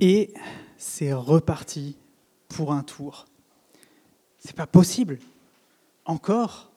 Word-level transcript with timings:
Et 0.00 0.32
c'est 0.78 1.12
reparti 1.12 1.96
pour 2.48 2.72
un 2.72 2.82
tour. 2.82 3.26
C'est 4.38 4.56
pas 4.56 4.66
possible. 4.66 5.18
Encore 6.06 6.72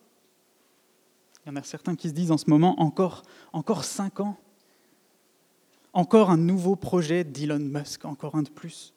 Il 1.46 1.50
y 1.50 1.52
en 1.52 1.56
a 1.56 1.64
certains 1.64 1.96
qui 1.96 2.10
se 2.10 2.14
disent 2.14 2.32
en 2.32 2.38
ce 2.38 2.50
moment 2.50 2.80
encore, 2.82 3.24
encore 3.54 3.86
cinq 3.86 4.20
ans. 4.20 4.38
Encore 5.94 6.32
un 6.32 6.38
nouveau 6.38 6.76
projet 6.76 7.24
d'Elon 7.24 7.60
Musk, 7.60 8.04
encore 8.04 8.36
un 8.36 8.44
de 8.44 8.50
plus. 8.50 8.94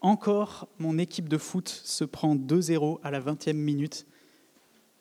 Encore 0.00 0.66
mon 0.78 0.96
équipe 0.96 1.28
de 1.28 1.36
foot 1.36 1.68
se 1.68 2.04
prend 2.04 2.34
2-0 2.34 3.00
à 3.02 3.10
la 3.10 3.20
20e 3.20 3.52
minute. 3.52 4.06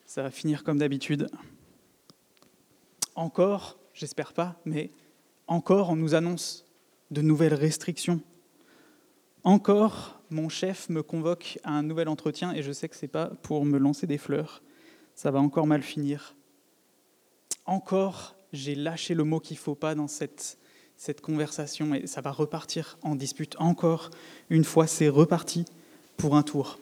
Ça 0.05 0.23
va 0.23 0.31
finir 0.31 0.65
comme 0.65 0.79
d'habitude. 0.79 1.29
Encore, 3.15 3.77
j'espère 3.93 4.33
pas, 4.33 4.59
mais 4.65 4.91
encore 5.47 5.89
on 5.89 5.95
nous 5.95 6.15
annonce 6.15 6.68
de 7.11 7.21
nouvelles 7.21 7.53
restrictions. 7.53 8.21
Encore, 9.43 10.19
mon 10.29 10.49
chef 10.49 10.89
me 10.89 11.01
convoque 11.01 11.59
à 11.63 11.71
un 11.71 11.83
nouvel 11.83 12.07
entretien 12.07 12.53
et 12.53 12.61
je 12.61 12.71
sais 12.71 12.89
que 12.89 12.95
ce 12.95 13.03
n'est 13.03 13.09
pas 13.09 13.27
pour 13.41 13.65
me 13.65 13.77
lancer 13.77 14.05
des 14.07 14.17
fleurs. 14.17 14.61
Ça 15.15 15.31
va 15.31 15.39
encore 15.39 15.67
mal 15.67 15.81
finir. 15.81 16.35
Encore, 17.65 18.35
j'ai 18.53 18.75
lâché 18.75 19.13
le 19.13 19.23
mot 19.23 19.39
qu'il 19.39 19.55
ne 19.55 19.61
faut 19.61 19.75
pas 19.75 19.95
dans 19.95 20.07
cette, 20.07 20.57
cette 20.97 21.21
conversation 21.21 21.93
et 21.95 22.07
ça 22.07 22.21
va 22.21 22.31
repartir 22.31 22.97
en 23.01 23.15
dispute. 23.15 23.55
Encore 23.59 24.11
une 24.49 24.63
fois, 24.63 24.87
c'est 24.87 25.09
reparti 25.09 25.65
pour 26.17 26.35
un 26.35 26.43
tour. 26.43 26.79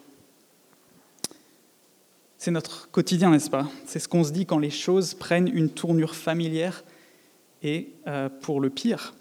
C'est 2.38 2.50
notre 2.50 2.90
quotidien, 2.90 3.30
n'est-ce 3.30 3.50
pas? 3.50 3.68
C'est 3.86 3.98
ce 3.98 4.08
qu'on 4.08 4.24
se 4.24 4.30
dit 4.30 4.46
quand 4.46 4.58
les 4.58 4.70
choses 4.70 5.14
prennent 5.14 5.48
une 5.48 5.70
tournure 5.70 6.14
familière 6.14 6.84
et 7.62 7.90
euh, 8.06 8.28
pour 8.28 8.60
le 8.60 8.70
pire. 8.70 9.14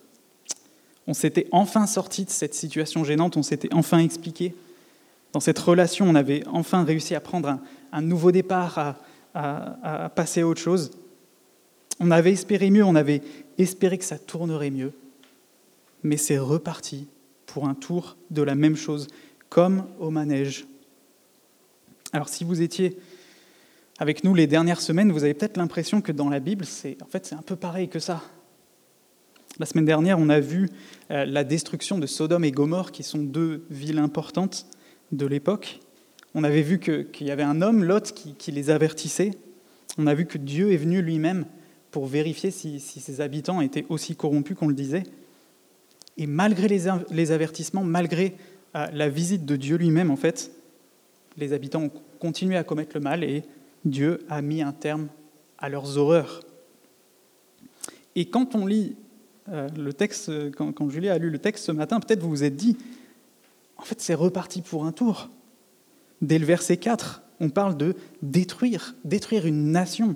On 1.08 1.13
s'était 1.13 1.47
enfin 1.52 1.88
sorti 1.88 2.25
de 2.25 2.30
cette 2.30 2.53
situation 2.53 3.03
gênante, 3.03 3.38
on 3.38 3.44
s'était 3.44 3.73
enfin 3.73 4.00
expliqué. 4.00 4.53
Dans 5.31 5.39
cette 5.39 5.59
relation, 5.59 6.05
on 6.08 6.16
avait 6.16 6.44
enfin 6.52 6.83
réussi 6.83 7.16
à 7.16 7.22
prendre 7.22 7.59
un, 7.91 8.02
nouveau 8.02 8.31
départ, 8.31 8.97
à, 9.33 10.09
passer 10.09 10.41
à 10.41 10.47
autre 10.47 10.61
chose. 10.61 10.91
On 11.99 12.11
avait 12.11 12.33
espéré 12.33 12.69
mieux, 12.69 12.83
on 12.83 12.95
avait 12.95 13.22
espéré 13.58 13.97
que 13.97 14.03
ça 14.03 14.19
tournerait 14.19 14.69
mieux. 14.69 14.91
Mais 16.03 16.17
c'est 16.17 16.38
reparti 16.38 17.08
pour 17.45 17.67
un 17.67 17.73
tour 17.73 18.17
de 18.30 18.42
la 18.42 18.55
même 18.55 18.75
chose, 18.75 19.08
comme 19.49 19.86
au 19.99 20.09
manège. 20.09 20.67
Alors 22.11 22.30
si 22.30 22.44
vous 22.44 22.61
étiez 22.61 22.97
avec 23.99 24.23
nous 24.23 24.33
les 24.33 24.47
dernières 24.47 24.81
semaines, 24.81 25.11
vous 25.11 25.23
avez 25.23 25.33
peut-être 25.33 25.58
l'impression 25.58 26.02
que 26.02 26.11
dans 26.11 26.30
la 26.30 26.39
Bible, 26.39 26.66
c'est 26.66 26.97
en 27.02 27.08
fait 27.08 27.25
c'est 27.25 27.36
un 27.36 27.42
peu 27.42 27.55
pareil 27.55 27.89
que 27.89 27.99
ça. 27.99 28.21
La 29.59 29.66
semaine 29.66 29.86
dernière, 29.86 30.19
on 30.19 30.30
a 30.30 30.39
vu 30.39 30.69
euh, 31.09 31.25
la 31.25 31.44
destruction 31.44 31.97
de 31.97 32.05
Sodome 32.05 32.44
et 32.44 32.52
Gomorre, 32.52 32.91
qui 32.91 33.02
sont 33.02 33.17
deux 33.17 33.66
villes 33.72 33.97
importantes 33.97 34.67
de 35.11 35.25
l'époque. 35.25 35.80
On 36.36 36.44
avait 36.44 36.61
vu 36.61 36.80
qu'il 36.80 37.25
y 37.25 37.31
avait 37.31 37.44
un 37.44 37.64
homme, 37.64 37.83
Lot, 37.83 38.14
qui, 38.14 38.52
les 38.52 38.69
avertissait. 38.69 39.31
On 39.97 40.05
a 40.05 40.14
vu 40.14 40.27
que 40.27 40.38
Dieu 40.38 40.73
est 40.73 40.77
venu 40.77 41.02
lui-même 41.02 41.45
pour 41.89 42.05
vérifier 42.05 42.52
si, 42.52 42.80
ses 42.80 43.19
habitants 43.19 43.59
étaient 43.61 43.86
aussi 43.89 44.16
corrompus 44.16 44.55
qu'on 44.55 44.67
le 44.67 44.75
disait. 44.75 45.03
Et 46.17 46.27
malgré 46.27 46.67
les, 46.67 47.31
avertissements, 47.31 47.83
malgré 47.83 48.36
euh, 48.75 48.86
la 48.94 49.09
visite 49.09 49.45
de 49.45 49.55
Dieu 49.55 49.77
lui-même, 49.77 50.11
en 50.11 50.17
fait, 50.17 50.52
les 51.36 51.53
habitants 51.53 51.83
ont 51.83 51.92
continué 52.19 52.58
à 52.58 52.64
commettre 52.64 52.92
le 52.94 53.02
mal 53.02 53.23
et 53.23 53.42
Dieu 53.86 54.19
a 54.30 54.44
mis 54.44 54.61
un 54.61 54.73
terme 54.73 55.08
à 55.58 55.67
leurs 55.67 55.97
horreurs. 55.97 56.42
Et 58.15 58.26
quand 58.26 58.53
on 58.53 58.67
lit 58.67 58.95
euh, 59.49 59.69
le 59.77 59.93
texte, 59.93 60.31
quand, 60.52 60.71
quand, 60.73 60.89
Julie 60.89 61.09
a 61.09 61.17
lu 61.17 61.30
le 61.30 61.39
texte 61.39 61.65
ce 61.65 61.71
matin, 61.71 61.99
peut-être 61.99 62.21
vous 62.21 62.30
vous 62.30 62.43
êtes 62.43 62.55
dit, 62.55 62.77
en 63.77 63.83
fait 63.83 64.02
c'est 64.02 64.13
reparti 64.13 64.61
pour 64.61 64.85
un 64.85 64.91
tour. 64.91 65.30
Dès 66.21 66.39
le 66.39 66.45
verset 66.45 66.77
4, 66.77 67.21
on 67.39 67.49
parle 67.49 67.77
de 67.77 67.95
détruire, 68.21 68.95
détruire 69.03 69.45
une 69.45 69.71
nation. 69.71 70.15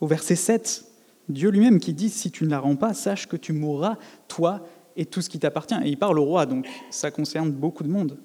Au 0.00 0.06
verset 0.06 0.36
7, 0.36 0.84
Dieu 1.28 1.50
lui-même 1.50 1.80
qui 1.80 1.92
dit, 1.92 2.08
si 2.08 2.30
tu 2.30 2.44
ne 2.44 2.50
la 2.50 2.60
rends 2.60 2.76
pas, 2.76 2.94
sache 2.94 3.26
que 3.26 3.36
tu 3.36 3.52
mourras, 3.52 3.96
toi 4.28 4.66
et 4.96 5.04
tout 5.04 5.20
ce 5.20 5.28
qui 5.28 5.38
t'appartient. 5.38 5.76
Et 5.84 5.88
il 5.88 5.98
parle 5.98 6.18
au 6.18 6.24
roi, 6.24 6.46
donc 6.46 6.66
ça 6.90 7.10
concerne 7.10 7.50
beaucoup 7.50 7.82
de 7.82 7.88
monde. 7.88 8.18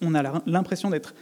On 0.00 0.14
a 0.14 0.42
l'impression 0.46 0.90
d'être 0.90 1.14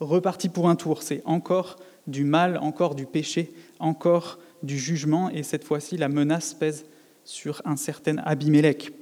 reparti 0.00 0.48
pour 0.48 0.68
un 0.68 0.76
tour. 0.76 1.02
C'est 1.02 1.22
encore 1.24 1.76
du 2.06 2.24
mal, 2.24 2.58
encore 2.58 2.94
du 2.94 3.06
péché, 3.06 3.52
encore 3.78 4.38
du 4.62 4.78
jugement, 4.78 5.30
et 5.30 5.42
cette 5.42 5.64
fois-ci, 5.64 5.96
la 5.96 6.08
menace 6.08 6.54
pèse 6.54 6.84
sur 7.30 7.62
un 7.64 7.76
certain 7.76 8.18
Abimelech. 8.18 8.92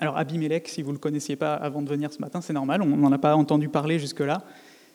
Alors 0.00 0.16
Abimelech, 0.16 0.66
si 0.66 0.82
vous 0.82 0.88
ne 0.88 0.96
le 0.96 0.98
connaissiez 0.98 1.36
pas 1.36 1.54
avant 1.54 1.80
de 1.80 1.88
venir 1.88 2.12
ce 2.12 2.18
matin, 2.18 2.40
c'est 2.40 2.52
normal, 2.52 2.82
on 2.82 2.96
n'en 2.96 3.12
a 3.12 3.18
pas 3.18 3.36
entendu 3.36 3.68
parler 3.68 4.00
jusque-là. 4.00 4.44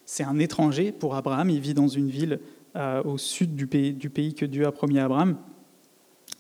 C'est 0.06 0.26
un 0.26 0.38
étranger 0.38 0.92
pour 0.92 1.16
Abraham, 1.16 1.50
il 1.50 1.62
vit 1.62 1.74
dans 1.74 1.88
une 1.88 2.10
ville 2.10 2.42
euh, 2.76 3.02
au 3.04 3.18
sud 3.18 3.56
du 3.56 3.66
pays, 3.66 3.94
du 3.94 4.10
pays 4.10 4.34
que 4.36 4.46
Dieu 4.46 4.68
a 4.68 4.74
promis 4.74 5.00
à 5.00 5.06
Abraham. 5.06 5.38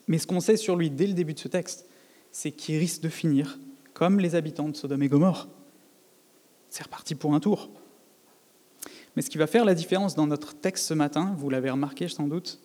Mais 0.09 0.17
ce 0.17 0.27
qu'on 0.27 0.41
sait 0.41 0.57
sur 0.57 0.75
lui 0.75 0.89
dès 0.89 1.07
le 1.07 1.13
début 1.13 1.33
de 1.33 1.39
ce 1.39 1.47
texte, 1.47 1.87
c'est 2.31 2.51
qu'il 2.51 2.77
risque 2.77 3.01
de 3.01 3.09
finir 3.09 3.57
comme 3.93 4.19
les 4.19 4.35
habitants 4.35 4.67
de 4.67 4.75
Sodome 4.75 5.03
et 5.03 5.07
Gomorre. 5.07 5.47
C'est 6.67 6.83
reparti 6.83 7.15
pour 7.15 7.33
un 7.33 7.39
tour. 7.39 7.69
Mais 9.15 9.21
ce 9.21 9.29
qui 9.29 9.37
va 9.37 9.47
faire 9.47 9.63
la 9.63 9.73
différence 9.73 10.15
dans 10.15 10.27
notre 10.27 10.53
texte 10.53 10.85
ce 10.85 10.93
matin, 10.93 11.33
vous 11.37 11.49
l'avez 11.49 11.69
remarqué 11.69 12.09
sans 12.09 12.27
doute, 12.27 12.59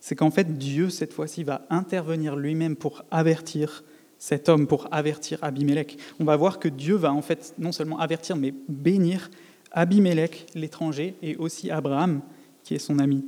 c'est 0.00 0.16
qu'en 0.16 0.30
fait 0.30 0.58
Dieu, 0.58 0.90
cette 0.90 1.12
fois-ci, 1.12 1.44
va 1.44 1.66
intervenir 1.70 2.36
lui-même 2.36 2.76
pour 2.76 3.04
avertir 3.10 3.84
cet 4.18 4.48
homme, 4.48 4.66
pour 4.66 4.88
avertir 4.92 5.38
Abimelech. 5.42 5.98
On 6.20 6.24
va 6.24 6.36
voir 6.36 6.58
que 6.58 6.68
Dieu 6.68 6.94
va 6.94 7.12
en 7.12 7.22
fait 7.22 7.54
non 7.58 7.72
seulement 7.72 7.98
avertir, 7.98 8.36
mais 8.36 8.54
bénir 8.68 9.30
Abimelech, 9.72 10.46
l'étranger, 10.54 11.16
et 11.22 11.36
aussi 11.36 11.70
Abraham, 11.70 12.22
qui 12.62 12.74
est 12.74 12.78
son 12.78 12.98
ami. 12.98 13.26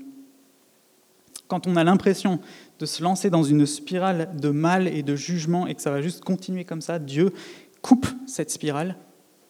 Quand 1.47 1.67
on 1.67 1.77
a 1.77 1.84
l'impression 1.84 2.41
de 2.79 2.87
se 2.87 3.03
lancer 3.03 3.31
dans 3.31 3.43
une 3.43 3.67
spirale 3.67 4.37
de 4.39 4.50
mal 4.50 4.87
et 4.87 5.03
de 5.03 5.17
jugement 5.17 5.67
et 5.67 5.75
que 5.75 5.83
ça 5.83 5.91
va 5.91 6.03
juste 6.03 6.23
continuer 6.23 6.65
comme 6.65 6.81
ça, 6.81 6.99
Dieu 6.99 7.33
coupe 7.81 8.06
cette 8.27 8.50
spirale 8.50 8.97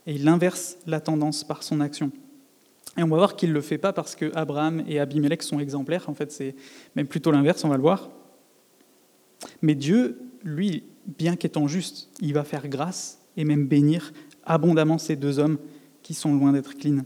et 0.07 0.15
il 0.15 0.29
inverse 0.29 0.77
la 0.87 1.01
tendance 1.01 1.45
par 1.45 1.63
son 1.63 1.81
action. 1.81 2.13
Et 2.97 3.03
on 3.03 3.09
va 3.09 3.17
voir 3.17 3.37
qu'il 3.37 3.51
ne 3.51 3.55
le 3.55 3.61
fait 3.61 3.79
pas 3.79 3.93
parce 3.93 4.17
que 4.17 4.35
Abraham 4.35 4.83
et 4.89 4.99
Abimelech 4.99 5.43
sont 5.43 5.61
exemplaires. 5.61 6.09
En 6.09 6.15
fait, 6.15 6.33
c'est 6.33 6.55
même 6.97 7.07
plutôt 7.07 7.31
l'inverse, 7.31 7.65
on 7.65 7.69
va 7.69 7.77
le 7.77 7.83
voir. 7.83 8.11
Mais 9.63 9.75
Dieu, 9.75 10.19
lui, 10.43 10.85
bien 11.07 11.37
qu'étant 11.37 11.69
juste, 11.69 12.09
il 12.21 12.35
va 12.35 12.45
faire 12.45 12.69
grâce 12.69 13.21
et 13.37 13.45
même 13.45 13.67
bénir 13.67 14.13
abondamment 14.45 14.99
ces 14.99 15.17
deux 15.17 15.39
hommes 15.39 15.59
qui 16.03 16.15
sont 16.15 16.35
loin 16.35 16.53
d'être 16.53 16.77
clean. 16.77 17.03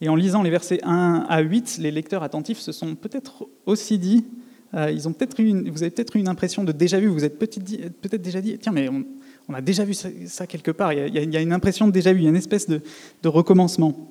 Et 0.00 0.08
en 0.08 0.16
lisant 0.16 0.42
les 0.42 0.50
versets 0.50 0.80
1 0.82 1.26
à 1.28 1.40
8, 1.40 1.78
les 1.80 1.90
lecteurs 1.90 2.22
attentifs 2.22 2.58
se 2.58 2.72
sont 2.72 2.94
peut-être 2.96 3.48
aussi 3.64 3.98
dit, 3.98 4.26
euh, 4.74 4.90
ils 4.90 5.08
ont 5.08 5.12
peut-être 5.12 5.40
eu 5.40 5.70
vous 5.70 5.82
avez 5.82 5.90
peut-être 5.90 6.16
eu 6.16 6.20
une 6.20 6.28
impression 6.28 6.64
de 6.64 6.72
déjà 6.72 7.00
vu, 7.00 7.06
vous 7.06 7.24
êtes 7.24 7.38
peut-être 7.38 8.20
déjà 8.20 8.42
dit, 8.42 8.58
tiens, 8.58 8.72
mais 8.72 8.90
on, 8.90 9.06
on 9.48 9.54
a 9.54 9.60
déjà 9.60 9.84
vu 9.84 9.94
ça, 9.94 10.46
quelque 10.46 10.70
part. 10.70 10.92
Il 10.92 11.14
y, 11.14 11.36
a, 11.36 11.40
une 11.40 11.52
impression 11.52 11.86
de 11.86 11.92
déjà 11.92 12.12
vu, 12.12 12.20
il 12.20 12.24
y 12.24 12.26
a 12.26 12.30
une 12.30 12.36
espèce 12.36 12.68
de, 12.68 12.82
recommencement. 13.24 14.10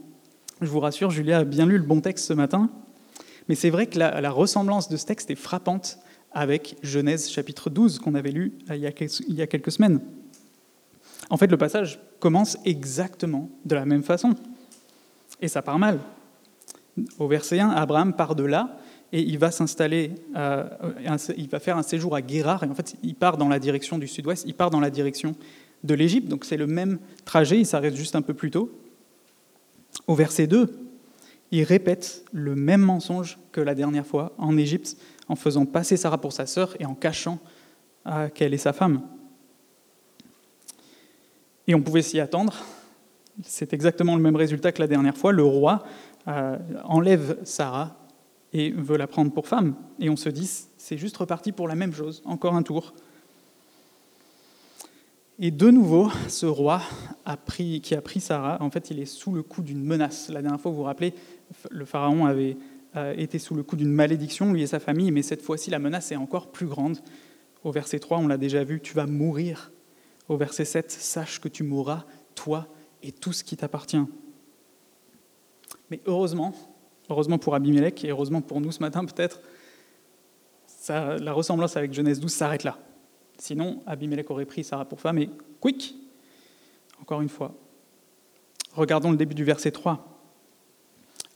Je 0.61 0.67
vous 0.67 0.79
rassure, 0.79 1.11
Julia 1.11 1.39
a 1.39 1.43
bien 1.43 1.65
lu 1.65 1.77
le 1.77 1.83
bon 1.83 1.99
texte 1.99 2.25
ce 2.25 2.33
matin. 2.33 2.69
Mais 3.49 3.55
c'est 3.55 3.69
vrai 3.69 3.87
que 3.87 3.99
la, 3.99 4.31
ressemblance 4.31 4.89
de 4.89 4.97
ce 4.97 5.05
texte 5.05 5.29
est 5.29 5.35
frappante 5.35 5.99
avec 6.31 6.77
Genèse 6.83 7.29
chapitre 7.29 7.69
12 7.69 7.99
qu'on 7.99 8.15
avait 8.15 8.31
lu 8.31 8.53
euh, 8.69 8.75
il 8.75 8.81
y, 8.81 8.87
a 8.87 8.91
quelques, 8.91 9.19
il 9.21 9.35
y 9.35 9.41
a 9.41 9.47
quelques 9.47 9.71
semaines. 9.71 10.01
En 11.29 11.37
fait, 11.37 11.47
le 11.47 11.57
passage 11.57 11.99
commence 12.19 12.57
exactement 12.65 13.49
de 13.63 13.75
la 13.75 13.85
même 13.85 14.03
façon. 14.03 14.35
Et 15.41 15.47
ça 15.47 15.61
part 15.61 15.79
mal. 15.79 15.99
Au 17.19 17.27
verset 17.27 17.59
1, 17.59 17.69
Abraham 17.69 18.13
part 18.13 18.35
de 18.35 18.43
là 18.43 18.77
et 19.15 19.21
il 19.21 19.37
va 19.37 19.49
s'installer, 19.49 20.11
euh, 20.35 20.65
il 21.37 21.47
va 21.47 21.61
faire 21.61 21.77
un 21.77 21.83
séjour 21.83 22.17
à 22.17 22.21
Guérard, 22.21 22.65
et 22.65 22.67
en 22.67 22.75
fait, 22.75 22.97
il 23.01 23.15
part 23.15 23.37
dans 23.37 23.47
la 23.47 23.59
direction 23.59 23.97
du 23.97 24.09
sud-ouest, 24.09 24.43
il 24.45 24.53
part 24.53 24.71
dans 24.71 24.81
la 24.81 24.89
direction 24.89 25.37
de 25.85 25.93
l'Égypte, 25.93 26.27
donc 26.27 26.43
c'est 26.43 26.57
le 26.57 26.67
même 26.67 26.99
trajet, 27.23 27.57
il 27.57 27.65
s'arrête 27.65 27.95
juste 27.95 28.17
un 28.17 28.21
peu 28.21 28.33
plus 28.33 28.51
tôt. 28.51 28.77
Au 30.07 30.15
verset 30.15 30.47
2, 30.47 30.69
il 31.51 31.63
répète 31.63 32.25
le 32.33 32.55
même 32.55 32.81
mensonge 32.81 33.39
que 33.53 33.61
la 33.61 33.73
dernière 33.73 34.05
fois 34.05 34.33
en 34.37 34.57
Égypte, 34.57 34.97
en 35.29 35.37
faisant 35.37 35.65
passer 35.65 35.95
Sarah 35.95 36.19
pour 36.19 36.33
sa 36.33 36.45
sœur 36.45 36.75
et 36.81 36.85
en 36.85 36.93
cachant 36.93 37.39
euh, 38.07 38.27
qu'elle 38.27 38.53
est 38.53 38.57
sa 38.57 38.73
femme. 38.73 39.01
Et 41.67 41.73
on 41.73 41.81
pouvait 41.81 42.01
s'y 42.01 42.19
attendre, 42.19 42.65
c'est 43.43 43.71
exactement 43.71 44.17
le 44.17 44.21
même 44.21 44.35
résultat 44.35 44.73
que 44.73 44.81
la 44.81 44.87
dernière 44.87 45.15
fois, 45.15 45.31
le 45.31 45.43
roi 45.43 45.85
euh, 46.27 46.57
enlève 46.83 47.37
Sarah 47.45 47.95
et 48.55 48.71
veut 48.71 48.95
la 48.95 49.05
prendre 49.05 49.33
pour 49.33 49.49
femme. 49.49 49.75
Et 49.99 50.09
on 50.09 50.15
se 50.15 50.29
dit, 50.29 50.49
c'est 50.77 50.97
juste 50.97 51.17
reparti 51.17 51.51
pour 51.51 51.67
la 51.67 51.75
même 51.75 51.93
chose, 51.93 52.21
encore 52.23 52.55
un 52.55 52.63
tour. 52.63 52.93
Et 55.39 55.51
de 55.51 55.69
nouveau, 55.69 56.09
ce 56.29 56.45
roi 56.45 56.81
qui 57.49 57.93
a 57.93 58.01
pris 58.01 58.21
Sarah, 58.21 58.57
en 58.61 58.69
fait, 58.69 58.91
il 58.91 59.01
est 59.01 59.05
sous 59.05 59.33
le 59.33 59.43
coup 59.43 59.61
d'une 59.61 59.83
menace. 59.83 60.29
La 60.29 60.41
dernière 60.41 60.61
fois, 60.61 60.71
vous 60.71 60.77
vous 60.77 60.83
rappelez, 60.83 61.13
le 61.69 61.83
pharaon 61.83 62.25
avait 62.25 62.55
euh, 62.95 63.13
été 63.17 63.39
sous 63.39 63.55
le 63.55 63.63
coup 63.63 63.75
d'une 63.75 63.91
malédiction, 63.91 64.53
lui 64.53 64.61
et 64.61 64.67
sa 64.67 64.79
famille, 64.79 65.11
mais 65.11 65.21
cette 65.21 65.41
fois-ci, 65.41 65.69
la 65.69 65.79
menace 65.79 66.13
est 66.13 66.15
encore 66.15 66.53
plus 66.53 66.67
grande. 66.67 66.99
Au 67.65 67.71
verset 67.71 67.99
3, 67.99 68.19
on 68.19 68.27
l'a 68.29 68.37
déjà 68.37 68.63
vu, 68.63 68.79
tu 68.79 68.93
vas 68.93 69.05
mourir. 69.05 69.73
Au 70.29 70.37
verset 70.37 70.63
7, 70.63 70.89
sache 70.91 71.41
que 71.41 71.49
tu 71.49 71.63
mourras, 71.63 72.05
toi 72.35 72.69
et 73.03 73.11
tout 73.11 73.33
ce 73.33 73.43
qui 73.43 73.57
t'appartient. 73.57 74.05
Mais 75.91 75.99
heureusement, 76.05 76.53
heureusement 77.09 77.37
pour 77.37 77.55
Abimelech 77.55 78.03
et 78.03 78.09
heureusement 78.09 78.41
pour 78.41 78.61
nous 78.61 78.71
ce 78.71 78.79
matin 78.79 79.05
peut-être, 79.05 79.41
la 80.89 81.33
ressemblance 81.33 81.77
avec 81.77 81.93
Genèse 81.93 82.19
12 82.19 82.31
s'arrête 82.31 82.63
là. 82.63 82.77
Sinon, 83.37 83.81
Abimelech 83.85 84.29
aurait 84.29 84.45
pris 84.45 84.63
Sarah 84.63 84.85
pour 84.85 85.01
femme 85.01 85.17
et 85.17 85.29
quick, 85.59 85.95
encore 87.01 87.21
une 87.21 87.29
fois. 87.29 87.53
Regardons 88.73 89.11
le 89.11 89.17
début 89.17 89.35
du 89.35 89.43
verset 89.43 89.71
3. 89.71 90.05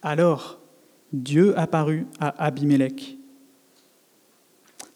Alors, 0.01 0.59
Dieu 1.11 1.57
apparut 1.57 2.07
à 2.19 2.43
Abimelech. 2.43 3.17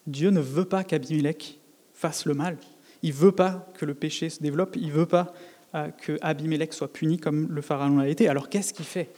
Dieu 0.08 0.30
ne 0.30 0.40
veut 0.40 0.66
pas 0.66 0.84
qu'Abimelech 0.84 1.60
fasse 1.94 2.25
le 2.25 2.34
mal. 2.34 2.58
Il 3.02 3.10
ne 3.10 3.16
veut 3.16 3.31
pas 3.31 3.68
que 3.75 3.86
le 3.86 3.94
péché 3.94 4.30
se 4.30 4.42
développe. 4.42 4.75
Il 4.75 4.88
ne 4.88 4.94
veut 4.94 5.06
pas 5.06 5.34
euh, 5.75 5.90
que 5.90 6.18
Abimelech 6.22 6.74
soit 6.74 6.92
puni 6.92 7.18
comme 7.18 7.48
le 7.50 7.62
pharaon 7.62 7.98
l'a 7.98 8.08
été. 8.08 8.28
Alors 8.28 8.50
qu'est-ce 8.50 8.74
qu'il 8.74 8.86
fait? 8.86 9.12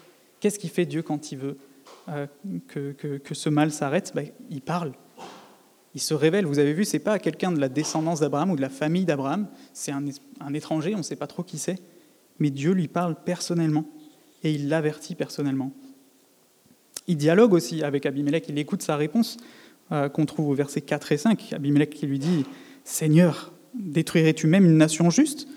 Qu'est-ce 0.45 0.59
qu'il 0.59 0.69
fait 0.69 0.86
Dieu 0.86 1.01
quand 1.01 1.31
il 1.31 1.39
veut 1.39 1.57
euh, 2.07 2.27
que, 2.68 3.33
ce 3.33 3.50
mal 3.50 3.71
s'arrête? 3.71 4.12
Ben, 4.13 4.27
Il 4.51 4.62
parle. 4.62 4.92
Il 5.95 6.00
se 6.00 6.13
révèle. 6.13 6.45
Vous 6.45 6.59
avez 6.59 6.71
vu, 6.71 6.86
c'est 6.86 7.00
pas 7.00 7.18
quelqu'un 7.18 7.51
de 7.51 7.59
la 7.59 7.68
descendance 7.68 8.19
d'Abraham 8.19 8.51
ou 8.51 8.56
de 8.56 8.62
la 8.62 8.69
famille 8.69 9.06
d'Abraham. 9.06 9.47
C'est 9.74 9.92
un, 9.92 10.06
un 10.39 10.53
étranger, 10.53 10.94
on 10.94 11.00
ne 11.00 11.03
sait 11.03 11.15
pas 11.15 11.25
trop 11.25 11.42
qui 11.42 11.57
c'est. 11.57 11.80
Mais 12.38 12.51
Dieu 12.51 12.74
lui 12.74 12.88
parle 12.88 13.15
personnellement 13.15 13.86
et 14.44 14.51
il 14.51 14.69
l'avertit 14.69 15.15
personnellement. 15.15 15.71
Il 17.07 17.18
dialogue 17.18 17.53
aussi 17.53 17.81
avec 17.81 18.06
Abimelech, 18.06 18.45
il 18.47 18.59
écoute 18.59 18.83
sa 18.83 18.97
réponse 18.97 19.38
euh, 19.92 20.09
qu'on 20.09 20.27
trouve 20.27 20.50
au 20.50 20.53
verset 20.53 20.81
4 20.81 21.12
et 21.12 21.18
5. 21.18 21.53
Abimelech 21.53 21.89
qui 21.89 22.06
lui 22.06 22.19
dit 22.19 22.45
Seigneur, 22.83 23.51
détruirais-tu 23.74 24.45
même 24.45 24.65
une 24.65 24.77
nation 24.77 25.09
juste? 25.09 25.47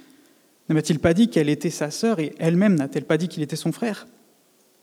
Ne 0.71 0.75
m'a-t-il 0.75 0.99
pas 0.99 1.13
dit 1.13 1.29
qu'elle 1.29 1.51
était 1.51 1.69
sa 1.69 1.91
sœur 1.91 2.21
et 2.21 2.33
elle-même 2.39 2.75
n'a-t-elle 2.75 3.05
pas 3.05 3.19
dit 3.19 3.29
qu'il 3.29 3.43
était 3.43 3.55
son 3.55 3.71
frère? 3.71 4.07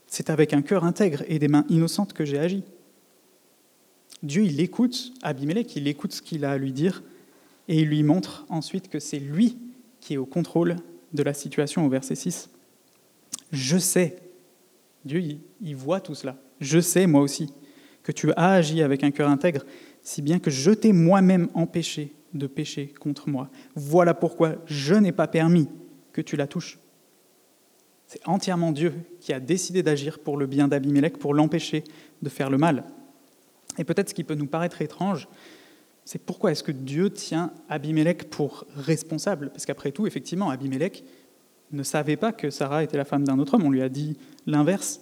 C'est 0.07 0.29
avec 0.29 0.53
un 0.53 0.61
cœur 0.61 0.83
intègre 0.83 1.23
et 1.27 1.39
des 1.39 1.47
mains 1.47 1.65
innocentes 1.69 2.13
que 2.13 2.25
j'ai 2.25 2.39
agi. 2.39 2.63
Dieu, 4.23 4.43
il 4.43 4.59
écoute 4.59 5.13
Abimelech, 5.23 5.75
il 5.75 5.87
écoute 5.87 6.13
ce 6.13 6.21
qu'il 6.21 6.45
a 6.45 6.51
à 6.51 6.57
lui 6.57 6.71
dire 6.71 7.03
et 7.67 7.81
il 7.81 7.87
lui 7.87 8.03
montre 8.03 8.45
ensuite 8.49 8.89
que 8.89 8.99
c'est 8.99 9.19
lui 9.19 9.57
qui 9.99 10.13
est 10.13 10.17
au 10.17 10.25
contrôle 10.25 10.77
de 11.13 11.23
la 11.23 11.33
situation 11.33 11.85
au 11.85 11.89
verset 11.89 12.15
6. 12.15 12.49
Je 13.51 13.77
sais, 13.77 14.17
Dieu, 15.03 15.21
il 15.61 15.75
voit 15.75 15.99
tout 15.99 16.15
cela. 16.15 16.37
Je 16.59 16.79
sais, 16.79 17.07
moi 17.07 17.21
aussi, 17.21 17.49
que 18.03 18.11
tu 18.11 18.31
as 18.33 18.53
agi 18.53 18.81
avec 18.81 19.03
un 19.03 19.11
cœur 19.11 19.29
intègre, 19.29 19.65
si 20.01 20.21
bien 20.21 20.39
que 20.39 20.51
je 20.51 20.71
t'ai 20.71 20.93
moi-même 20.93 21.49
empêché 21.53 22.13
de 22.33 22.47
pécher 22.47 22.93
contre 22.99 23.29
moi. 23.29 23.49
Voilà 23.75 24.13
pourquoi 24.13 24.55
je 24.65 24.93
n'ai 24.93 25.11
pas 25.11 25.27
permis 25.27 25.67
que 26.13 26.21
tu 26.21 26.35
la 26.35 26.47
touches. 26.47 26.77
C'est 28.07 28.27
entièrement 28.27 28.71
Dieu 28.71 28.93
qui 29.19 29.33
a 29.33 29.39
décidé 29.39 29.83
d'agir 29.83 30.19
pour 30.19 30.37
le 30.37 30.45
bien 30.45 30.67
d'Abimelech, 30.67 31.17
pour 31.17 31.33
l'empêcher 31.33 31.83
de 32.21 32.29
faire 32.29 32.49
le 32.49 32.57
mal. 32.57 32.83
Et 33.77 33.83
peut-être 33.83 34.09
ce 34.09 34.13
qui 34.13 34.23
peut 34.23 34.35
nous 34.35 34.47
paraître 34.47 34.81
étrange, 34.81 35.27
c'est 36.05 36.19
pourquoi 36.19 36.51
est-ce 36.51 36.63
que 36.63 36.71
Dieu 36.71 37.09
tient 37.09 37.51
Abimelech 37.67 38.29
pour 38.29 38.65
responsable? 38.75 39.49
Parce 39.49 39.65
qu'après 39.65 39.91
tout, 39.91 40.05
effectivement, 40.05 40.51
Abimelech 40.51 41.03
ne 41.71 41.81
savait 41.81 42.15
pas 42.15 42.31
que 42.31 42.51
Sarah 42.51 42.83
était 42.83 42.97
la 42.97 43.05
femme 43.05 43.23
d'un 43.23 43.39
autre 43.39 43.55
homme, 43.55 43.63
on 43.63 43.71
lui 43.71 43.81
a 43.81 43.89
dit 43.89 44.17
l'inverse. 44.45 45.01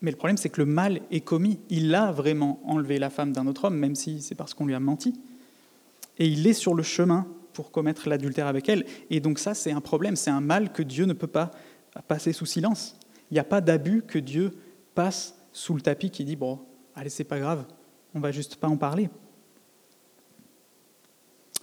Mais 0.00 0.10
le 0.10 0.16
problème, 0.16 0.38
c'est 0.38 0.48
que 0.48 0.60
le 0.60 0.66
mal 0.66 1.00
est 1.10 1.20
commis. 1.20 1.58
Il 1.68 1.94
a 1.94 2.10
vraiment 2.10 2.60
enlevé 2.64 2.98
la 2.98 3.10
femme 3.10 3.32
d'un 3.32 3.46
autre 3.46 3.66
homme, 3.66 3.76
même 3.76 3.94
si 3.94 4.22
c'est 4.22 4.34
parce 4.34 4.54
qu'on 4.54 4.66
lui 4.66 4.74
a 4.74 4.80
menti. 4.80 5.14
Et 6.18 6.26
il 6.26 6.46
est 6.46 6.54
sur 6.54 6.74
le 6.74 6.82
chemin 6.82 7.26
pour 7.56 7.70
commettre 7.70 8.06
l'adultère 8.06 8.46
avec 8.48 8.68
elle. 8.68 8.84
Et 9.08 9.18
donc 9.18 9.38
ça, 9.38 9.54
c'est 9.54 9.72
un 9.72 9.80
problème, 9.80 10.14
c'est 10.14 10.30
un 10.30 10.42
mal 10.42 10.72
que 10.72 10.82
Dieu 10.82 11.06
ne 11.06 11.14
peut 11.14 11.26
pas 11.26 11.50
passer 12.06 12.34
sous 12.34 12.44
silence. 12.44 12.98
Il 13.30 13.34
n'y 13.34 13.40
a 13.40 13.44
pas 13.44 13.62
d'abus 13.62 14.02
que 14.02 14.18
Dieu 14.18 14.52
passe 14.94 15.34
sous 15.52 15.72
le 15.72 15.80
tapis 15.80 16.10
qui 16.10 16.26
dit, 16.26 16.36
bon, 16.36 16.60
allez, 16.94 17.08
c'est 17.08 17.24
pas 17.24 17.38
grave, 17.38 17.64
on 18.14 18.20
va 18.20 18.30
juste 18.30 18.56
pas 18.56 18.68
en 18.68 18.76
parler. 18.76 19.08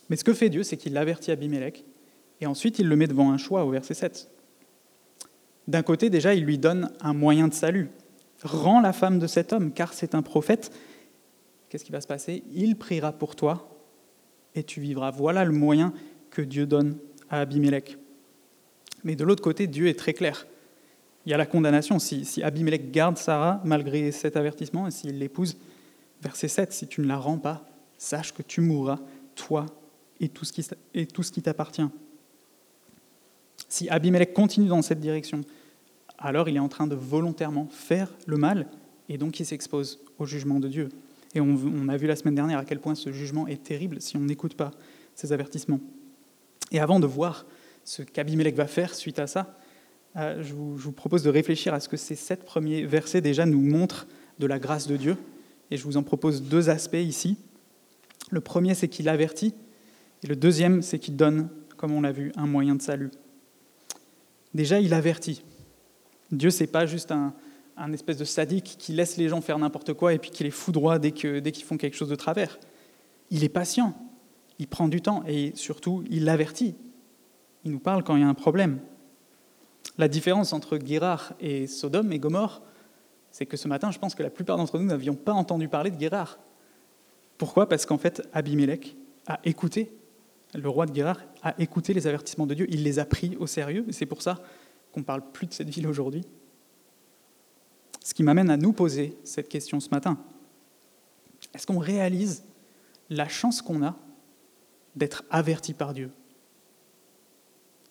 Mais 0.09 0.15
ce 0.15 0.23
que 0.23 0.33
fait 0.33 0.49
Dieu, 0.49 0.63
c'est 0.63 0.77
qu'il 0.77 0.97
avertit 0.97 1.29
Abimelech, 1.29 1.85
et 2.41 2.47
ensuite 2.47 2.79
il 2.79 2.87
le 2.87 2.95
met 2.95 3.05
devant 3.05 3.31
un 3.31 3.37
choix 3.37 3.63
au 3.63 3.69
verset 3.69 3.93
7. 3.93 4.31
D'un 5.67 5.83
côté, 5.83 6.09
déjà, 6.09 6.33
il 6.33 6.43
lui 6.43 6.57
donne 6.57 6.91
un 7.01 7.13
moyen 7.13 7.47
de 7.47 7.53
salut. 7.53 7.91
Rends 8.41 8.81
la 8.81 8.93
femme 8.93 9.19
de 9.19 9.27
cet 9.27 9.53
homme, 9.53 9.71
car 9.71 9.93
c'est 9.93 10.15
un 10.15 10.23
prophète. 10.23 10.73
Qu'est-ce 11.69 11.85
qui 11.85 11.91
va 11.91 12.01
se 12.01 12.07
passer? 12.07 12.43
Il 12.51 12.77
priera 12.77 13.11
pour 13.11 13.35
toi 13.35 13.72
et 14.55 14.63
tu 14.63 14.81
vivras. 14.81 15.11
Voilà 15.11 15.45
le 15.45 15.51
moyen 15.51 15.93
que 16.29 16.41
Dieu 16.41 16.65
donne 16.65 16.97
à 17.29 17.41
Abimelech. 17.41 17.97
Mais 19.03 19.15
de 19.15 19.23
l'autre 19.23 19.43
côté, 19.43 19.67
Dieu 19.67 19.87
est 19.87 19.97
très 19.97 20.13
clair. 20.13 20.47
Il 21.25 21.31
y 21.31 21.33
a 21.33 21.37
la 21.37 21.45
condamnation. 21.45 21.99
Si, 21.99 22.25
si 22.25 22.43
Abimelech 22.43 22.91
garde 22.91 23.17
Sarah 23.17 23.61
malgré 23.63 24.11
cet 24.11 24.35
avertissement 24.37 24.87
et 24.87 24.91
s'il 24.91 25.17
l'épouse, 25.17 25.57
verset 26.21 26.47
7, 26.47 26.73
si 26.73 26.87
tu 26.87 27.01
ne 27.01 27.07
la 27.07 27.17
rends 27.17 27.37
pas, 27.37 27.65
sache 27.97 28.33
que 28.33 28.41
tu 28.41 28.61
mourras, 28.61 28.99
toi 29.35 29.65
et 30.19 30.29
tout 30.29 30.45
ce 30.45 30.53
qui, 30.53 30.65
et 30.93 31.05
tout 31.05 31.23
ce 31.23 31.31
qui 31.31 31.41
t'appartient. 31.41 31.87
Si 33.69 33.89
Abimelech 33.89 34.33
continue 34.33 34.67
dans 34.67 34.81
cette 34.81 34.99
direction, 34.99 35.41
alors 36.17 36.47
il 36.47 36.55
est 36.55 36.59
en 36.59 36.69
train 36.69 36.87
de 36.87 36.95
volontairement 36.95 37.67
faire 37.71 38.13
le 38.27 38.37
mal 38.37 38.67
et 39.09 39.17
donc 39.17 39.39
il 39.39 39.45
s'expose 39.45 39.99
au 40.19 40.25
jugement 40.25 40.59
de 40.59 40.67
Dieu. 40.67 40.89
Et 41.35 41.41
on, 41.41 41.87
a 41.87 41.97
vu 41.97 42.07
la 42.07 42.15
semaine 42.15 42.35
dernière 42.35 42.59
à 42.59 42.65
quel 42.65 42.79
point 42.79 42.95
ce 42.95 43.11
jugement 43.11 43.47
est 43.47 43.63
terrible 43.63 44.01
si 44.01 44.17
on 44.17 44.21
n'écoute 44.21 44.55
pas 44.55 44.71
ces 45.15 45.33
avertissements. 45.33 45.79
Et 46.71 46.79
avant 46.79 46.99
de 46.99 47.07
voir 47.07 47.45
ce 47.83 48.03
qu'Abimelech 48.03 48.55
va 48.55 48.67
faire 48.67 48.93
suite 48.93 49.19
à 49.19 49.27
ça, 49.27 49.57
euh, 50.15 50.43
je 50.43 50.53
vous, 50.53 50.77
je 50.77 50.83
vous, 50.83 50.91
propose 50.91 51.23
de 51.23 51.29
réfléchir 51.29 51.73
à 51.73 51.79
ce 51.79 51.89
que 51.89 51.97
ces 51.97 52.15
sept 52.15 52.45
premiers 52.45 52.85
versets 52.85 53.21
déjà 53.21 53.45
nous 53.45 53.61
montrent 53.61 54.07
de 54.37 54.45
la 54.45 54.59
grâce 54.59 54.87
de 54.87 54.95
Dieu. 54.95 55.17
Et 55.71 55.77
je 55.77 55.83
vous 55.83 55.97
en 55.97 56.03
propose 56.03 56.43
deux 56.43 56.69
aspects 56.69 56.95
ici. 56.95 57.37
Le 58.29 58.41
premier, 58.41 58.75
c'est 58.75 58.87
qu'il 58.87 59.09
avertit, 59.09 59.55
et 60.23 60.27
le 60.27 60.35
deuxième, 60.35 60.81
c'est 60.81 60.99
qu'il 60.99 61.15
donne, 61.15 61.49
comme 61.77 61.91
on 61.91 62.01
l'a 62.01 62.11
vu, 62.11 62.31
un 62.35 62.47
moyen 62.47 62.75
de 62.75 62.81
salut. 62.81 63.11
Déjà, 64.53 64.79
il 64.79 64.93
avertit. 64.93 65.43
Dieu, 66.31 66.49
c'est 66.49 66.67
pas 66.67 66.85
juste 66.85 67.11
un, 67.11 67.33
espèce 67.93 68.17
de 68.17 68.25
sadique 68.25 68.75
qui 68.77 68.93
laisse 68.93 69.17
les 69.17 69.29
gens 69.29 69.41
faire 69.41 69.57
n'importe 69.57 69.93
quoi 69.93 70.13
et 70.13 70.19
puis 70.19 70.31
qui 70.31 70.43
les 70.43 70.51
foudroie 70.51 70.99
dès 70.99 71.11
qu'ils 71.11 71.41
dès 71.41 71.51
qu'ils 71.51 71.65
font 71.65 71.77
quelque 71.77 71.95
chose 71.95 72.09
de 72.09 72.15
travers. 72.15 72.59
Il 73.31 73.43
est 73.43 73.49
patient, 73.49 73.95
il 74.59 74.67
prend 74.67 74.87
du 74.87 75.01
temps 75.01 75.23
et 75.27 75.51
surtout, 75.55 76.03
il 76.09 76.25
l'avertit. 76.25 76.75
Il 77.65 77.71
nous 77.71 77.79
parle 77.79 78.03
quand 78.03 78.15
il 78.15 78.21
y 78.21 78.25
a 78.25 78.27
un 78.27 78.33
problème. 78.33 78.79
La 79.97 80.07
différence 80.07 80.53
entre 80.53 80.77
Guérard 80.77 81.33
et 81.39 81.67
Sodome 81.67 82.11
et 82.11 82.19
Gomorre, 82.19 82.61
c'est 83.31 83.45
que 83.45 83.57
ce 83.57 83.67
matin, 83.67 83.91
je 83.91 83.99
pense 83.99 84.15
que 84.15 84.23
la 84.23 84.29
plupart 84.29 84.57
d'entre 84.57 84.77
nous 84.77 84.85
n'avions 84.85 85.15
pas 85.15 85.33
entendu 85.33 85.67
parler 85.67 85.91
de 85.91 85.97
Guérard. 85.97 86.39
Pourquoi? 87.37 87.67
Parce 87.67 87.85
qu'en 87.85 87.97
fait, 87.97 88.27
Abimelech 88.33 88.95
a 89.27 89.39
écouté, 89.43 89.91
le 90.53 90.69
roi 90.69 90.85
de 90.85 90.91
Guérard 90.91 91.19
a 91.41 91.59
écouté 91.59 91.93
les 91.93 92.05
avertissements 92.07 92.45
de 92.45 92.53
Dieu, 92.53 92.67
il 92.69 92.83
les 92.83 92.99
a 92.99 93.05
pris 93.05 93.35
au 93.39 93.47
sérieux, 93.47 93.85
et 93.87 93.91
c'est 93.91 94.05
pour 94.05 94.21
ça 94.21 94.39
qu'on 94.91 94.99
ne 94.99 95.05
parle 95.05 95.23
plus 95.31 95.47
de 95.47 95.53
cette 95.53 95.69
ville 95.69 95.87
aujourd'hui. 95.87 96.23
Ce 98.03 98.13
qui 98.13 98.21
m'amène 98.21 98.49
à 98.49 98.57
nous 98.57 98.73
poser 98.73 99.17
cette 99.23 99.47
question 99.47 99.79
ce 99.79 99.89
matin. 99.89 100.19
Est-ce 101.53 101.65
qu'on 101.65 101.79
réalise 101.79 102.43
la 103.09 103.29
chance 103.29 103.61
qu'on 103.61 103.83
a 103.83 103.95
d'être 104.95 105.23
averti 105.29 105.73
par 105.73 105.93
Dieu? 105.93 106.11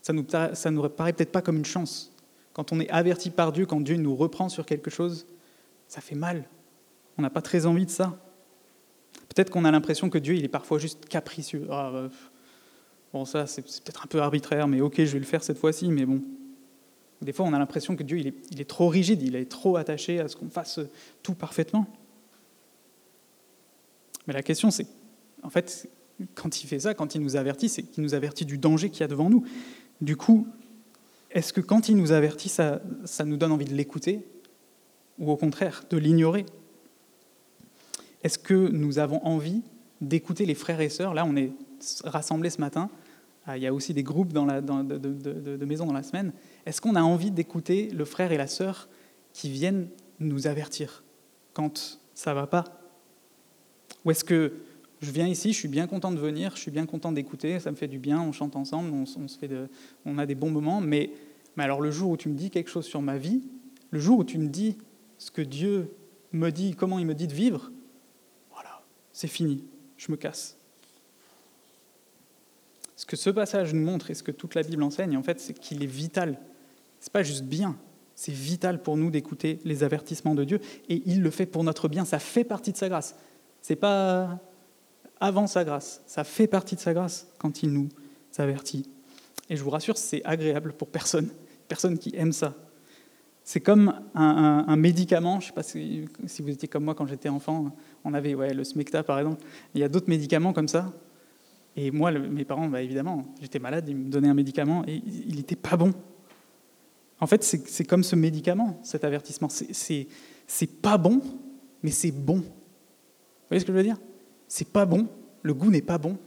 Ça 0.02 0.12
ça 0.54 0.70
nous 0.70 0.88
paraît 0.90 1.14
peut-être 1.14 1.32
pas 1.32 1.42
comme 1.42 1.56
une 1.56 1.64
chance. 1.64 2.12
Quand 2.52 2.72
on 2.72 2.80
est 2.80 2.90
averti 2.90 3.30
par 3.30 3.52
Dieu, 3.52 3.64
quand 3.64 3.80
Dieu 3.80 3.96
nous 3.96 4.14
reprend 4.14 4.50
sur 4.50 4.66
quelque 4.66 4.90
chose, 4.90 5.26
ça 5.88 6.02
fait 6.02 6.14
mal. 6.14 6.44
On 7.16 7.22
n'a 7.22 7.30
pas 7.30 7.42
très 7.42 7.64
envie 7.64 7.86
de 7.86 7.90
ça. 7.90 8.18
Peut-être 9.34 9.48
qu'on 9.48 9.64
a 9.64 9.70
l'impression 9.70 10.10
que 10.10 10.18
Dieu, 10.18 10.34
il 10.34 10.44
est 10.44 10.48
parfois 10.48 10.78
juste 10.78 11.06
capricieux. 11.06 11.66
Ah, 11.70 11.90
bah, 11.90 12.10
bon, 13.14 13.24
ça, 13.24 13.46
c'est 13.46 13.62
peut-être 13.62 14.04
un 14.04 14.08
peu 14.08 14.20
arbitraire, 14.20 14.68
mais 14.68 14.82
ok, 14.82 14.96
je 14.98 15.12
vais 15.12 15.18
le 15.18 15.24
faire 15.24 15.42
cette 15.42 15.58
fois-ci, 15.58 15.90
mais 15.90 16.04
bon, 16.04 16.22
des 17.22 17.32
fois, 17.32 17.46
on 17.46 17.52
a 17.52 17.58
l'impression 17.58 17.96
que 17.96 18.02
Dieu 18.02 18.18
il 18.18 18.60
est, 18.60 18.68
trop 18.68 18.88
rigide, 18.88 19.22
il 19.22 19.36
est 19.36 19.50
trop 19.50 19.76
attaché 19.76 20.20
à 20.20 20.28
ce 20.28 20.36
qu'on 20.36 20.50
fasse 20.50 20.80
tout 21.22 21.34
parfaitement. 21.34 21.86
Mais 24.26 24.34
la 24.34 24.42
question, 24.42 24.70
c'est, 24.70 24.86
en 25.42 25.50
fait, 25.50 25.88
quand 26.34 26.62
il 26.62 26.66
fait 26.66 26.80
ça, 26.80 26.94
quand 26.94 27.14
il 27.14 27.20
nous 27.20 27.36
avertit, 27.36 27.68
c'est 27.68 27.82
qu'il 27.82 28.02
nous 28.02 28.14
avertit 28.14 28.44
du 28.44 28.58
danger 28.58 28.90
qu'il 28.90 29.00
y 29.00 29.04
a 29.04 29.08
devant 29.08 29.30
nous. 29.30 29.44
Du 30.00 30.16
coup, 30.16 30.46
est-ce 31.30 31.52
que 31.52 31.60
quand 31.60 31.88
il 31.88 31.96
nous 31.96 32.12
avertit, 32.12 32.48
ça, 32.48 32.80
ça 33.04 33.24
nous 33.24 33.36
donne 33.36 33.52
envie 33.52 33.64
de 33.64 33.74
l'écouter 33.74 34.26
ou 35.18 35.30
au 35.30 35.36
contraire 35.36 35.84
de 35.90 35.96
l'ignorer? 35.96 36.46
Est-ce 38.22 38.38
que 38.38 38.68
nous 38.68 38.98
avons 38.98 39.24
envie 39.24 39.62
d'écouter 40.00 40.46
les 40.46 40.54
frères 40.54 40.80
et 40.80 40.88
sœurs? 40.88 41.14
Là, 41.14 41.24
on 41.24 41.36
est 41.36 41.50
rassemblés 42.04 42.50
ce 42.50 42.60
matin 42.60 42.90
ah, 43.46 43.56
il 43.56 43.62
y 43.62 43.66
a 43.66 43.74
aussi 43.74 43.92
des 43.92 44.02
groupes 44.02 44.32
dans 44.32 44.44
la, 44.44 44.60
de, 44.60 44.98
de, 44.98 45.64
maisons 45.64 45.86
dans 45.86 45.92
la 45.92 46.02
semaine. 46.02 46.32
Est-ce 46.66 46.80
qu'on 46.80 46.94
a 46.94 47.02
envie 47.02 47.30
d'écouter 47.30 47.90
le 47.90 48.04
frère 48.04 48.32
et 48.32 48.36
la 48.36 48.46
sœur 48.46 48.88
qui 49.32 49.50
viennent 49.50 49.88
nous 50.20 50.46
avertir 50.46 51.02
quand 51.52 52.00
ça 52.14 52.34
va 52.34 52.46
pas? 52.46 52.64
Ou 54.04 54.10
est-ce 54.10 54.24
que 54.24 54.52
Je 55.00 55.10
viens 55.10 55.26
ici, 55.26 55.52
je 55.52 55.58
suis 55.58 55.68
bien 55.68 55.88
content 55.88 56.12
de 56.12 56.18
venir, 56.18 56.54
je 56.54 56.60
suis 56.60 56.70
bien 56.70 56.86
content 56.86 57.10
d'écouter, 57.10 57.58
ça 57.58 57.72
me 57.72 57.76
fait 57.76 57.88
du 57.88 57.98
bien, 57.98 58.20
on 58.20 58.30
chante 58.30 58.54
ensemble, 58.54 58.92
on, 58.92 59.04
se 59.04 59.36
fait 59.36 59.50
on 60.04 60.16
a 60.16 60.26
des 60.26 60.36
bons 60.36 60.50
moments, 60.50 60.80
mais, 60.80 61.10
mais 61.56 61.64
alors 61.64 61.80
le 61.80 61.90
jour 61.90 62.10
où 62.10 62.16
tu 62.16 62.28
me 62.28 62.36
dis 62.36 62.50
quelque 62.50 62.70
chose 62.70 62.86
sur 62.86 63.02
ma 63.02 63.18
vie, 63.18 63.42
le 63.90 63.98
jour 63.98 64.20
où 64.20 64.24
tu 64.24 64.38
me 64.38 64.46
dis 64.46 64.78
ce 65.18 65.32
que 65.32 65.42
Dieu 65.42 65.90
me 66.32 66.50
dit, 66.50 66.74
comment 66.76 67.00
il 67.00 67.06
me 67.06 67.14
dit 67.14 67.26
de 67.26 67.34
vivre, 67.34 67.72
voilà, 68.52 68.84
c'est 69.12 69.26
fini, 69.26 69.64
je 69.96 70.12
me 70.12 70.16
casse. 70.16 70.56
Ce 72.94 73.04
que 73.04 73.16
ce 73.16 73.30
passage 73.30 73.74
nous 73.74 73.84
montre 73.84 74.12
et 74.12 74.14
ce 74.14 74.22
que 74.22 74.30
toute 74.30 74.54
la 74.54 74.62
Bible 74.62 74.84
enseigne, 74.84 75.16
en 75.16 75.24
fait, 75.24 75.40
c'est 75.40 75.58
qu'il 75.58 75.82
est 75.82 75.86
vital. 75.86 76.38
C'est 77.02 77.12
pas 77.12 77.24
juste 77.24 77.42
bien, 77.42 77.76
c'est 78.14 78.32
vital 78.32 78.80
pour 78.80 78.96
nous 78.96 79.10
d'écouter 79.10 79.58
les 79.64 79.82
avertissements 79.82 80.36
de 80.36 80.44
Dieu 80.44 80.60
et 80.88 81.02
il 81.04 81.20
le 81.20 81.30
fait 81.30 81.46
pour 81.46 81.64
notre 81.64 81.88
bien. 81.88 82.04
Ça 82.04 82.20
fait 82.20 82.44
partie 82.44 82.70
de 82.70 82.76
sa 82.76 82.88
grâce. 82.88 83.16
C'est 83.60 83.74
pas 83.74 84.38
avant 85.18 85.48
sa 85.48 85.64
grâce. 85.64 86.00
Ça 86.06 86.22
fait 86.22 86.46
partie 86.46 86.76
de 86.76 86.80
sa 86.80 86.94
grâce 86.94 87.26
quand 87.38 87.64
il 87.64 87.72
nous 87.72 87.88
avertit. 88.38 88.88
Et 89.50 89.56
je 89.56 89.64
vous 89.64 89.70
rassure, 89.70 89.98
c'est 89.98 90.24
agréable 90.24 90.74
pour 90.74 90.86
personne. 90.86 91.28
Personne 91.66 91.98
qui 91.98 92.14
aime 92.14 92.32
ça. 92.32 92.54
C'est 93.42 93.60
comme 93.60 94.00
un, 94.14 94.76
médicament, 94.76 95.40
je 95.40 95.46
ne 95.46 95.48
sais 95.48 95.54
pas 95.54 95.64
si, 95.64 96.08
vous 96.40 96.50
étiez 96.50 96.68
comme 96.68 96.84
moi 96.84 96.94
quand 96.94 97.06
j'étais 97.06 97.28
enfant, 97.28 97.74
on 98.04 98.14
avait 98.14 98.36
ouais, 98.36 98.54
le 98.54 98.62
Smecta 98.62 99.02
par 99.02 99.18
exemple, 99.18 99.44
il 99.74 99.80
y 99.80 99.84
a 99.84 99.88
d'autres 99.88 100.08
médicaments 100.08 100.52
comme 100.52 100.68
ça. 100.68 100.92
Et 101.74 101.90
moi, 101.90 102.12
mes 102.12 102.44
parents, 102.44 102.68
bah, 102.68 102.80
évidemment, 102.80 103.24
j'étais 103.40 103.58
malade, 103.58 103.88
ils 103.88 103.96
me 103.96 104.08
donnaient 104.08 104.28
un 104.28 104.34
médicament 104.34 104.84
et 104.86 105.02
il 105.26 105.34
n'était 105.34 105.56
pas 105.56 105.76
bon. 105.76 105.92
En 107.22 107.28
fait, 107.28 107.44
c'est 107.44 107.84
comme 107.84 108.02
ce 108.02 108.16
médicament, 108.16 108.80
cet 108.82 109.04
avertissement. 109.04 109.48
C'est 109.48 110.66
pas 110.82 110.98
bon, 110.98 111.20
mais 111.84 111.92
c'est 111.92 112.10
bon. 112.10 112.38
Vous 112.38 112.44
voyez 113.48 113.60
ce 113.60 113.64
que 113.64 113.70
je 113.70 113.76
veux 113.76 113.84
dire? 113.84 113.98
C'est 114.48 114.66
pas 114.66 114.86
bon, 114.86 115.06
le 115.42 115.54
goût 115.54 115.70
n'est 115.70 115.82
pas 115.82 115.98
bon, 115.98 116.18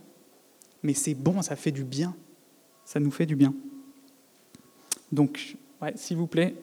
mais 0.84 0.94
c'est 0.94 1.14
bon, 1.14 1.42
ça 1.42 1.58
fait 1.58 1.74
du 1.74 1.84
bien. 1.84 2.16
Ça 2.86 3.02
nous 3.02 3.12
fait 3.12 3.26
du 3.26 3.36
bien. 3.36 3.54
Donc, 5.12 5.58
s'il 5.96 6.16
vous 6.16 6.28
plaît, 6.28 6.56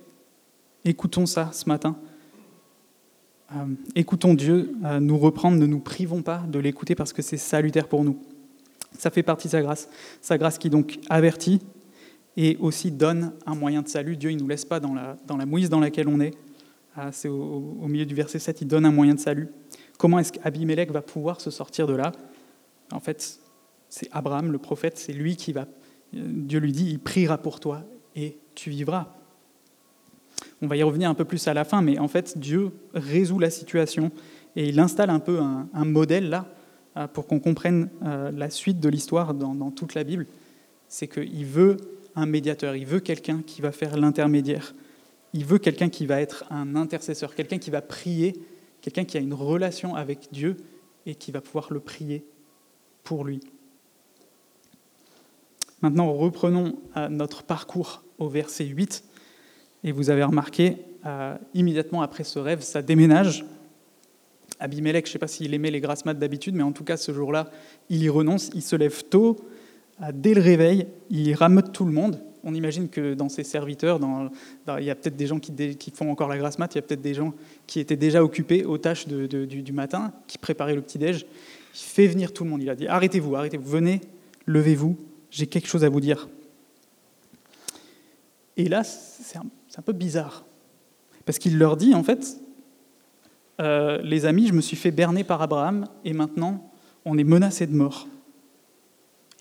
écoutons 0.82 1.26
ça 1.26 1.50
ce 1.52 1.68
matin. 1.68 1.98
Euh, 3.54 3.66
écoutons 3.94 4.32
Dieu 4.32 4.74
euh, 4.82 4.98
nous 4.98 5.18
reprendre, 5.18 5.58
ne 5.58 5.66
nous 5.66 5.80
privons 5.80 6.22
pas 6.22 6.42
de 6.48 6.58
l'écouter 6.58 6.94
parce 6.94 7.12
que 7.12 7.20
c'est 7.20 7.36
salutaire 7.36 7.86
pour 7.86 8.02
nous. 8.02 8.18
Ça 8.96 9.10
fait 9.10 9.22
partie 9.22 9.48
de 9.48 9.52
sa 9.52 9.60
grâce. 9.60 9.90
Sa 10.22 10.38
grâce 10.38 10.56
qui 10.56 10.70
donc 10.70 11.00
avertit, 11.10 11.60
et 12.36 12.56
aussi 12.60 12.90
donne 12.90 13.32
un 13.46 13.54
moyen 13.54 13.82
de 13.82 13.88
salut. 13.88 14.16
Dieu, 14.16 14.30
il 14.30 14.36
ne 14.36 14.42
nous 14.42 14.48
laisse 14.48 14.64
pas 14.64 14.80
dans 14.80 14.94
la, 14.94 15.16
dans 15.26 15.36
la 15.36 15.46
mouise 15.46 15.68
dans 15.68 15.80
laquelle 15.80 16.08
on 16.08 16.20
est. 16.20 16.32
Ah, 16.96 17.10
c'est 17.10 17.28
au, 17.28 17.86
milieu 17.88 18.04
du 18.04 18.14
verset 18.14 18.38
7, 18.38 18.62
il 18.62 18.68
donne 18.68 18.84
un 18.84 18.92
moyen 18.92 19.14
de 19.14 19.20
salut. 19.20 19.48
Comment 19.98 20.18
est-ce 20.18 20.32
qu'Abimelech 20.32 20.90
va 20.90 21.00
pouvoir 21.00 21.40
se 21.40 21.50
sortir 21.50 21.86
de 21.86 21.94
là? 21.94 22.12
En 22.92 23.00
fait, 23.00 23.40
c'est 23.88 24.08
Abraham, 24.12 24.52
le 24.52 24.58
prophète, 24.58 24.98
c'est 24.98 25.12
lui 25.12 25.36
qui 25.36 25.52
va... 25.52 25.66
Dieu 26.12 26.58
lui 26.58 26.72
dit, 26.72 26.90
il 26.90 26.98
priera 26.98 27.38
pour 27.38 27.60
toi 27.60 27.84
et 28.14 28.36
tu 28.54 28.68
vivras. 28.68 29.14
On 30.60 30.66
va 30.66 30.76
y 30.76 30.82
revenir 30.82 31.08
un 31.08 31.14
peu 31.14 31.24
plus 31.24 31.48
à 31.48 31.54
la 31.54 31.64
fin, 31.64 31.80
mais 31.80 31.98
en 31.98 32.08
fait, 32.08 32.36
Dieu 32.36 32.72
résout 32.92 33.38
la 33.38 33.50
situation 33.50 34.10
et 34.54 34.68
il 34.68 34.78
installe 34.78 35.08
un 35.08 35.20
peu 35.20 35.40
un, 35.40 35.84
modèle 35.84 36.28
là 36.28 36.46
euh, 36.98 37.06
pour 37.06 37.26
qu'on 37.26 37.40
comprenne 37.40 37.88
euh, 38.04 38.30
la 38.32 38.50
suite 38.50 38.80
de 38.80 38.90
l'histoire 38.90 39.32
dans 39.32 39.70
toute 39.70 39.94
la 39.94 40.04
Bible. 40.04 40.26
C'est 40.88 41.08
qu'il 41.08 41.46
veut 41.46 41.78
un 42.14 42.26
médiateur, 42.26 42.76
il 42.76 42.86
veut 42.86 43.00
quelqu'un 43.00 43.42
qui 43.46 43.62
va 43.62 43.72
faire 43.72 43.96
l'intermédiaire. 43.96 44.74
Il 45.34 45.44
veut 45.44 45.58
quelqu'un 45.58 45.88
qui 45.88 46.06
va 46.06 46.20
être 46.20 46.44
un 46.50 46.76
intercesseur, 46.76 47.34
quelqu'un 47.34 47.58
qui 47.58 47.70
va 47.70 47.80
prier, 47.80 48.34
quelqu'un 48.80 49.04
qui 49.04 49.16
a 49.16 49.20
une 49.20 49.34
relation 49.34 49.94
avec 49.94 50.28
Dieu 50.30 50.56
et 51.06 51.14
qui 51.14 51.32
va 51.32 51.40
pouvoir 51.40 51.72
le 51.72 51.80
prier 51.80 52.24
pour 53.02 53.24
lui. 53.24 53.40
Maintenant, 55.80 56.12
reprenons 56.12 56.78
euh, 56.96 57.08
notre 57.08 57.42
parcours 57.42 58.04
au 58.18 58.28
verset 58.28 58.66
8. 58.66 59.04
Et 59.84 59.90
vous 59.90 60.10
avez 60.10 60.22
remarqué, 60.22 60.76
euh, 61.04 61.36
immédiatement 61.54 62.02
après 62.02 62.22
ce 62.22 62.38
rêve, 62.38 62.60
ça 62.60 62.82
déménage. 62.82 63.44
Abimelech, 64.60 65.06
je 65.06 65.10
ne 65.10 65.12
sais 65.14 65.18
pas 65.18 65.26
s'il 65.26 65.52
aimait 65.54 65.72
les 65.72 65.80
grasses 65.80 66.04
d'habitude, 66.04 66.54
mais 66.54 66.62
en 66.62 66.70
tout 66.70 66.84
cas, 66.84 66.96
ce 66.96 67.12
jour-là, 67.12 67.50
il 67.88 68.02
y 68.02 68.08
renonce, 68.08 68.50
il 68.54 68.62
se 68.62 68.76
lève 68.76 69.02
tôt, 69.04 69.36
dès 70.10 70.34
le 70.34 70.40
réveil, 70.40 70.88
il 71.10 71.32
rameute 71.34 71.72
tout 71.72 71.84
le 71.84 71.92
monde. 71.92 72.20
On 72.42 72.54
imagine 72.54 72.88
que 72.88 73.14
dans 73.14 73.28
ses 73.28 73.44
serviteurs, 73.44 74.00
il 74.78 74.84
y 74.84 74.90
a 74.90 74.94
peut-être 74.96 75.14
des 75.14 75.28
gens 75.28 75.38
qui, 75.38 75.92
font 75.94 76.10
encore 76.10 76.28
la 76.28 76.38
grasse 76.38 76.58
mat, 76.58 76.74
il 76.74 76.78
y 76.78 76.80
a 76.80 76.82
peut-être 76.82 77.00
des 77.00 77.14
gens 77.14 77.34
qui 77.68 77.78
étaient 77.78 77.96
déjà 77.96 78.24
occupés 78.24 78.64
aux 78.64 78.78
tâches 78.78 79.06
du, 79.06 79.72
matin, 79.72 80.12
qui 80.26 80.38
préparaient 80.38 80.74
le 80.74 80.82
petit-déj. 80.82 81.24
Il 81.74 81.78
fait 81.78 82.08
venir 82.08 82.32
tout 82.32 82.42
le 82.42 82.50
monde. 82.50 82.62
Il 82.62 82.68
a 82.68 82.74
dit 82.74 82.88
Arrêtez-vous, 82.88 83.36
arrêtez-vous, 83.36 83.68
venez, 83.68 84.00
levez-vous, 84.46 84.98
j'ai 85.30 85.46
quelque 85.46 85.68
chose 85.68 85.84
à 85.84 85.88
vous 85.88 86.00
dire. 86.00 86.28
Et 88.56 88.68
là, 88.68 88.82
c'est 88.82 89.38
un, 89.38 89.82
peu 89.82 89.92
bizarre. 89.92 90.44
Parce 91.24 91.38
qu'il 91.38 91.58
leur 91.58 91.76
dit 91.76 91.94
En 91.94 92.02
fait, 92.02 92.40
euh, 93.60 94.00
les 94.02 94.26
amis, 94.26 94.48
je 94.48 94.52
me 94.52 94.60
suis 94.60 94.76
fait 94.76 94.90
berner 94.90 95.22
par 95.22 95.40
Abraham, 95.42 95.86
et 96.04 96.12
maintenant, 96.12 96.72
on 97.04 97.16
est 97.16 97.24
menacé 97.24 97.68
de 97.68 97.74
mort. 97.74 98.08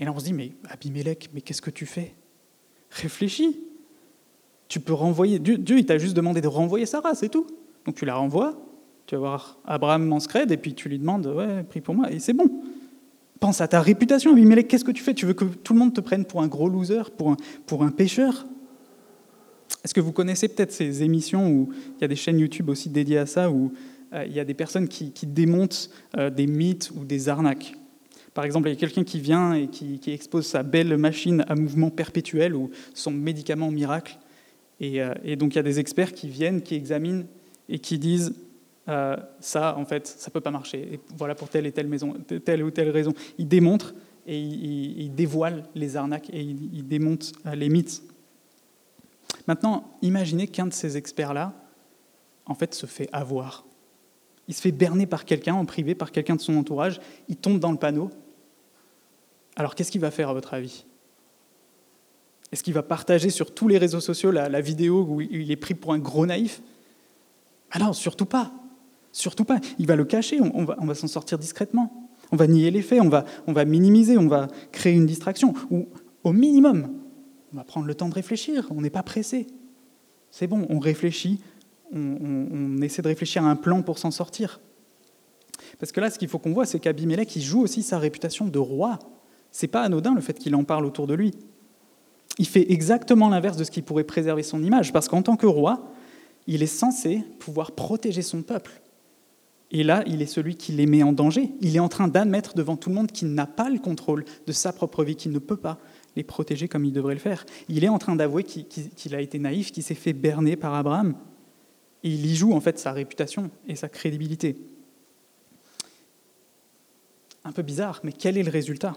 Et 0.02 0.06
là, 0.06 0.12
on 0.14 0.20
se 0.20 0.26
dit, 0.26 0.34
mais 0.34 0.52
Abimelech, 0.68 1.30
mais 1.34 1.42
qu'est-ce 1.42 1.62
que 1.62 1.70
tu 1.70 1.86
fais? 1.86 2.16
Réfléchis. 2.90 3.60
Tu 4.68 4.80
peux 4.80 4.94
renvoyer. 4.94 5.38
Dieu, 5.38 5.78
il 5.78 5.86
t'a 5.86 6.00
juste 6.00 6.16
demandé 6.16 6.42
de 6.42 6.48
renvoyer 6.48 6.88
Sarah, 6.88 7.14
c'est 7.14 7.30
tout. 7.30 7.46
Donc 7.86 7.96
tu 7.96 8.06
la 8.06 8.16
renvoies, 8.16 8.60
tu 9.06 9.16
vas 9.16 9.20
voir 9.20 9.60
Abraham 9.66 10.12
en 10.12 10.20
scred, 10.20 10.52
et 10.52 10.58
puis 10.58 10.74
tu 10.74 10.90
lui 10.90 10.98
demandes, 10.98 11.28
ouais, 11.28 11.64
prie 11.64 11.82
pour 11.82 11.94
moi, 11.94 12.12
et 12.12 12.20
c'est 12.20 12.34
bon. 12.34 12.50
Pense 13.40 13.62
à 13.62 13.68
ta 13.68 13.82
réputation, 13.82 14.32
Abimelech, 14.32 14.68
qu'est-ce 14.68 14.86
que 14.86 14.92
tu 14.92 15.04
fais? 15.04 15.14
Tu 15.14 15.26
veux 15.26 15.34
que 15.34 15.46
tout 15.46 15.74
le 15.74 15.80
monde 15.80 15.94
te 15.94 16.02
prenne 16.02 16.26
pour 16.26 16.42
un 16.42 16.48
gros 16.48 16.70
loser, 16.70 17.04
pour 17.18 17.32
un, 17.32 17.38
pour 17.66 17.84
un 17.84 17.92
pécheur? 17.92 18.48
Est-ce 19.84 19.94
que 19.94 20.02
vous 20.02 20.12
connaissez 20.12 20.48
peut-être 20.48 20.72
ces 20.72 21.04
émissions 21.04 21.48
où 21.48 21.70
il 21.98 22.02
y 22.02 22.06
a 22.06 22.08
des 22.08 22.16
chaînes 22.16 22.40
YouTube 22.40 22.70
aussi 22.70 22.90
dédiées 22.90 23.18
à 23.20 23.26
ça, 23.26 23.52
où 23.52 23.72
euh, 24.14 24.26
il 24.26 24.34
y 24.34 24.40
a 24.40 24.46
des 24.46 24.54
personnes 24.54 24.88
qui, 24.88 25.12
démontent 25.26 25.90
euh, 26.18 26.30
des 26.30 26.48
mythes 26.48 26.92
ou 26.96 27.04
des 27.06 27.30
arnaques? 27.30 27.76
Par 28.34 28.46
exemple, 28.46 28.70
il 28.70 28.74
y 28.74 28.76
a 28.76 28.80
quelqu'un 28.80 29.04
qui 29.04 29.20
vient 29.20 29.54
et 29.54 29.68
qui, 29.68 30.00
expose 30.08 30.48
sa 30.48 30.64
belle 30.64 30.96
machine 30.98 31.44
à 31.48 31.56
mouvement 31.56 31.90
perpétuel 31.90 32.56
ou 32.56 32.70
son 32.94 33.12
médicament 33.12 33.72
miracle. 33.72 34.18
Euh, 34.82 35.14
et, 35.24 35.36
donc 35.36 35.54
il 35.54 35.58
y 35.58 35.60
a 35.60 35.64
des 35.64 35.80
experts 35.80 36.14
qui 36.14 36.30
viennent, 36.30 36.62
qui 36.62 36.76
examinent 36.76 37.26
et 37.68 37.80
qui 37.80 38.00
disent 38.00 38.34
euh, 38.88 39.16
ça, 39.40 39.78
en 39.78 39.86
fait, 39.86 40.08
ça 40.08 40.30
ne 40.30 40.34
peut 40.34 40.42
pas 40.42 40.52
marcher. 40.52 40.94
Et 40.94 41.00
voilà 41.18 41.36
pour 41.36 41.50
telle 41.50 41.66
et 41.66 41.72
telle, 41.72 41.88
maison, 41.88 42.14
telle 42.46 42.64
ou 42.64 42.72
telle 42.72 42.90
raison. 42.90 43.14
Ils 43.38 43.48
démontrent 43.48 43.94
et 44.26 44.40
ils, 44.40 45.14
dévoilent 45.14 45.64
les 45.76 45.98
arnaques 45.98 46.30
et 46.32 46.42
ils, 46.42 46.88
démontent 46.88 47.34
euh, 47.46 47.56
les 47.56 47.70
mythes. 47.70 48.02
Maintenant, 49.48 49.98
imaginez 50.02 50.48
qu'un 50.48 50.68
de 50.68 50.74
ces 50.74 50.96
experts-là, 50.96 51.54
en 52.46 52.56
fait, 52.56 52.74
se 52.74 52.86
fait 52.86 53.10
avoir. 53.12 53.66
Il 54.52 54.54
se 54.54 54.60
fait 54.60 54.74
berner 54.74 55.06
par 55.06 55.24
quelqu'un 55.24 55.54
en 55.54 55.64
privé, 55.64 55.96
par 55.96 56.12
quelqu'un 56.12 56.36
de 56.36 56.42
son 56.42 56.58
entourage. 56.58 57.00
Il 57.30 57.38
tombe 57.38 57.58
dans 57.58 57.72
le 57.72 57.78
panneau 57.78 58.12
alors 59.56 59.76
qu'est-ce 59.76 59.92
qu'il 59.92 60.02
va 60.02 60.12
faire 60.12 60.28
à 60.28 60.34
votre 60.34 60.54
avis? 60.54 60.86
Est-ce 62.52 62.62
qu'il 62.62 62.74
va 62.74 62.84
partager 62.84 63.30
sur 63.30 63.54
tous 63.54 63.70
les 63.70 63.78
réseaux 63.78 64.02
sociaux 64.02 64.30
la, 64.30 64.60
vidéo 64.60 65.06
où 65.08 65.22
il 65.22 65.52
est 65.52 65.56
pris 65.56 65.74
pour 65.74 65.94
un 65.94 66.00
gros 66.00 66.26
naïf? 66.26 66.62
Ah 67.72 67.80
non, 67.80 67.94
surtout 67.94 68.26
pas. 68.26 68.52
Surtout 69.14 69.46
pas. 69.46 69.62
Il 69.80 69.88
va 69.88 69.96
le 69.96 70.04
cacher, 70.04 70.42
on, 70.42 70.66
va, 70.66 70.96
s'en 70.96 71.08
sortir 71.08 71.38
discrètement. 71.38 72.10
On 72.34 72.36
va 72.36 72.46
nier 72.48 72.72
les 72.72 72.82
faits, 72.82 73.00
on 73.02 73.54
va 73.54 73.66
minimiser, 73.66 74.18
on 74.18 74.28
va 74.28 74.48
créer 74.74 74.96
une 74.96 75.06
distraction. 75.06 75.54
Ou 75.70 75.88
au 76.26 76.34
minimum, 76.34 76.94
on 77.54 77.56
va 77.56 77.64
prendre 77.64 77.88
le 77.88 77.96
temps 77.96 78.10
de 78.10 78.16
réfléchir, 78.16 78.68
on 78.70 78.82
n'est 78.82 78.90
pas 78.90 79.04
pressé. 79.04 79.48
C'est 80.30 80.48
bon, 80.48 80.66
on 80.70 80.80
réfléchit, 80.80 81.40
on, 81.94 82.82
essaie 82.82 83.02
de 83.02 83.08
réfléchir 83.08 83.44
à 83.44 83.50
un 83.50 83.56
plan 83.56 83.82
pour 83.82 83.98
s'en 83.98 84.12
sortir. 84.12 84.60
Parce 85.80 85.92
que 85.92 86.00
là, 86.02 86.10
ce 86.10 86.20
qu'il 86.20 86.28
faut 86.28 86.40
qu'on 86.40 86.54
voit, 86.54 86.66
c'est 86.66 86.80
qu'Abimelech, 86.80 87.36
il 87.36 87.42
joue 87.42 87.62
aussi 87.62 87.84
sa 87.84 88.00
réputation 88.00 88.48
de 88.48 88.60
roi 88.60 89.00
c'est 89.52 89.68
pas 89.68 89.84
anodin 89.84 90.16
le 90.16 90.22
fait 90.22 90.40
qu'il 90.40 90.56
en 90.56 90.64
parle 90.64 90.86
autour 90.86 91.08
de 91.08 91.14
lui. 91.14 91.32
Il 92.38 92.48
fait 92.48 92.72
exactement 92.72 93.30
l'inverse 93.30 93.58
de 93.58 93.64
ce 93.64 93.72
qui 93.72 93.82
pourrait 93.82 94.06
préserver 94.06 94.44
son 94.44 94.64
image, 94.64 94.94
parce 94.94 95.08
qu'en 95.08 95.22
tant 95.22 95.36
que 95.36 95.46
roi, 95.46 95.92
il 96.48 96.64
est 96.64 96.68
censé 96.68 97.24
pouvoir 97.40 97.74
protéger 97.74 98.22
son 98.22 98.42
peuple. 98.42 98.82
Et 99.70 99.84
là, 99.84 100.04
il 100.08 100.22
est 100.22 100.28
celui 100.28 100.56
qui 100.56 100.72
les 100.74 100.86
met 100.86 101.04
en 101.04 101.14
danger. 101.14 101.52
Il 101.62 101.76
est 101.76 101.80
en 101.80 101.88
train 101.88 102.08
d'admettre 102.08 102.56
devant 102.56 102.76
tout 102.76 102.90
le 102.90 102.96
monde 102.96 103.12
qu'il 103.12 103.34
n'a 103.34 103.46
pas 103.46 103.70
le 103.70 103.80
contrôle 103.80 104.26
de 104.48 104.52
sa 104.52 104.74
propre 104.74 105.04
vie, 105.04 105.16
qu'il 105.16 105.32
ne 105.32 105.40
peut 105.40 105.58
pas 105.58 105.78
les 106.18 106.24
protéger 106.24 106.68
comme 106.68 106.84
il 106.84 106.92
devrait 106.92 107.14
le 107.14 107.22
faire. 107.22 107.46
Il 107.70 107.84
est 107.84 107.90
en 107.90 107.98
train 107.98 108.16
d'avouer 108.16 108.44
qu'il 108.44 109.16
a 109.16 109.22
été 109.22 109.40
naïf, 109.40 109.72
qu'il 109.72 109.84
s'est 109.84 109.96
fait 109.96 110.12
berner 110.12 110.58
par 110.58 110.74
Abraham. 110.74 111.16
Il 112.04 112.26
y 112.26 112.36
joue 112.36 112.54
en 112.54 112.62
fait 112.62 112.80
sa 112.80 112.92
réputation 112.92 113.52
et 113.68 113.76
sa 113.76 113.90
crédibilité. 113.90 114.56
Un 117.44 117.52
peu 117.52 117.62
bizarre, 117.62 118.00
mais 118.04 118.12
quel 118.12 118.38
est 118.38 118.44
le 118.44 118.52
résultat? 118.52 118.96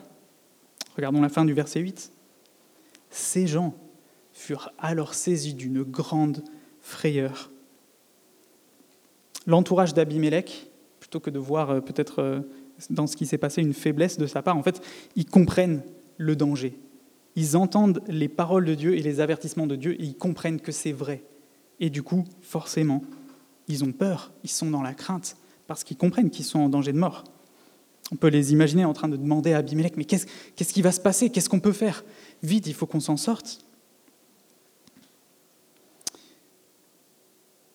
Regardons 0.97 1.21
la 1.21 1.29
fin 1.29 1.45
du 1.45 1.55
verset 1.55 1.81
8. 1.81 2.13
Ces 3.11 3.47
gens 3.47 3.75
furent 4.33 4.71
alors 4.79 5.15
saisis 5.15 5.55
d'une 5.55 5.83
grande 5.83 6.43
frayeur. 6.81 7.51
L'entourage 9.47 9.95
d'Abimelech, 9.95 10.71
plutôt 11.01 11.21
que 11.21 11.31
de 11.31 11.39
voir 11.39 11.71
euh, 11.71 11.81
peut-être 11.81 12.21
euh, 12.21 12.41
dans 12.91 13.07
ce 13.07 13.17
qui 13.17 13.27
s'est 13.27 13.39
passé 13.39 13.63
une 13.63 13.75
faiblesse 13.75 14.19
de 14.19 14.27
sa 14.27 14.43
part. 14.43 14.57
En 14.57 14.63
fait, 14.63 14.81
ils 15.17 15.27
comprennent 15.27 15.83
le 16.17 16.37
danger. 16.37 16.79
Ils 17.37 17.57
entendent 17.57 18.03
les 18.07 18.29
paroles 18.29 18.65
de 18.65 18.75
Dieu 18.75 18.97
et 18.97 19.03
les 19.03 19.21
avertissements 19.21 19.67
de 19.67 19.77
Dieu 19.77 20.01
et 20.01 20.05
ils 20.05 20.17
comprennent 20.17 20.61
que 20.61 20.73
c'est 20.73 20.93
vrai. 20.93 21.23
Et 21.81 21.91
du 21.91 22.03
coup, 22.03 22.25
forcément, 22.43 23.03
ils 23.69 23.85
ont 23.85 23.93
peur, 23.93 24.33
ils 24.43 24.51
sont 24.51 24.71
dans 24.71 24.83
la 24.83 24.95
crainte 24.95 25.37
parce 25.67 25.85
qu'ils 25.85 25.97
comprennent 25.97 26.31
qu'ils 26.31 26.45
sont 26.45 26.61
en 26.61 26.69
danger 26.69 26.93
de 26.93 26.99
mort. 26.99 27.25
On 28.13 28.17
peut 28.17 28.29
les 28.29 28.53
imaginer 28.53 28.85
en 28.85 28.93
train 28.93 29.09
de 29.09 29.17
demander 29.17 29.55
à 29.55 29.59
Abimelech, 29.59 29.97
mais 29.97 30.05
qu'est-ce, 30.05 30.27
qui 30.73 30.83
va 30.83 30.93
se 30.93 31.01
passer? 31.01 31.31
Qu'est-ce 31.31 31.49
qu'on 31.49 31.61
peut 31.61 31.73
faire? 31.73 32.05
Vite, 32.43 32.67
il 32.67 32.75
faut 32.75 32.87
qu'on 32.87 33.01
s'en 33.01 33.17
sorte. 33.17 33.65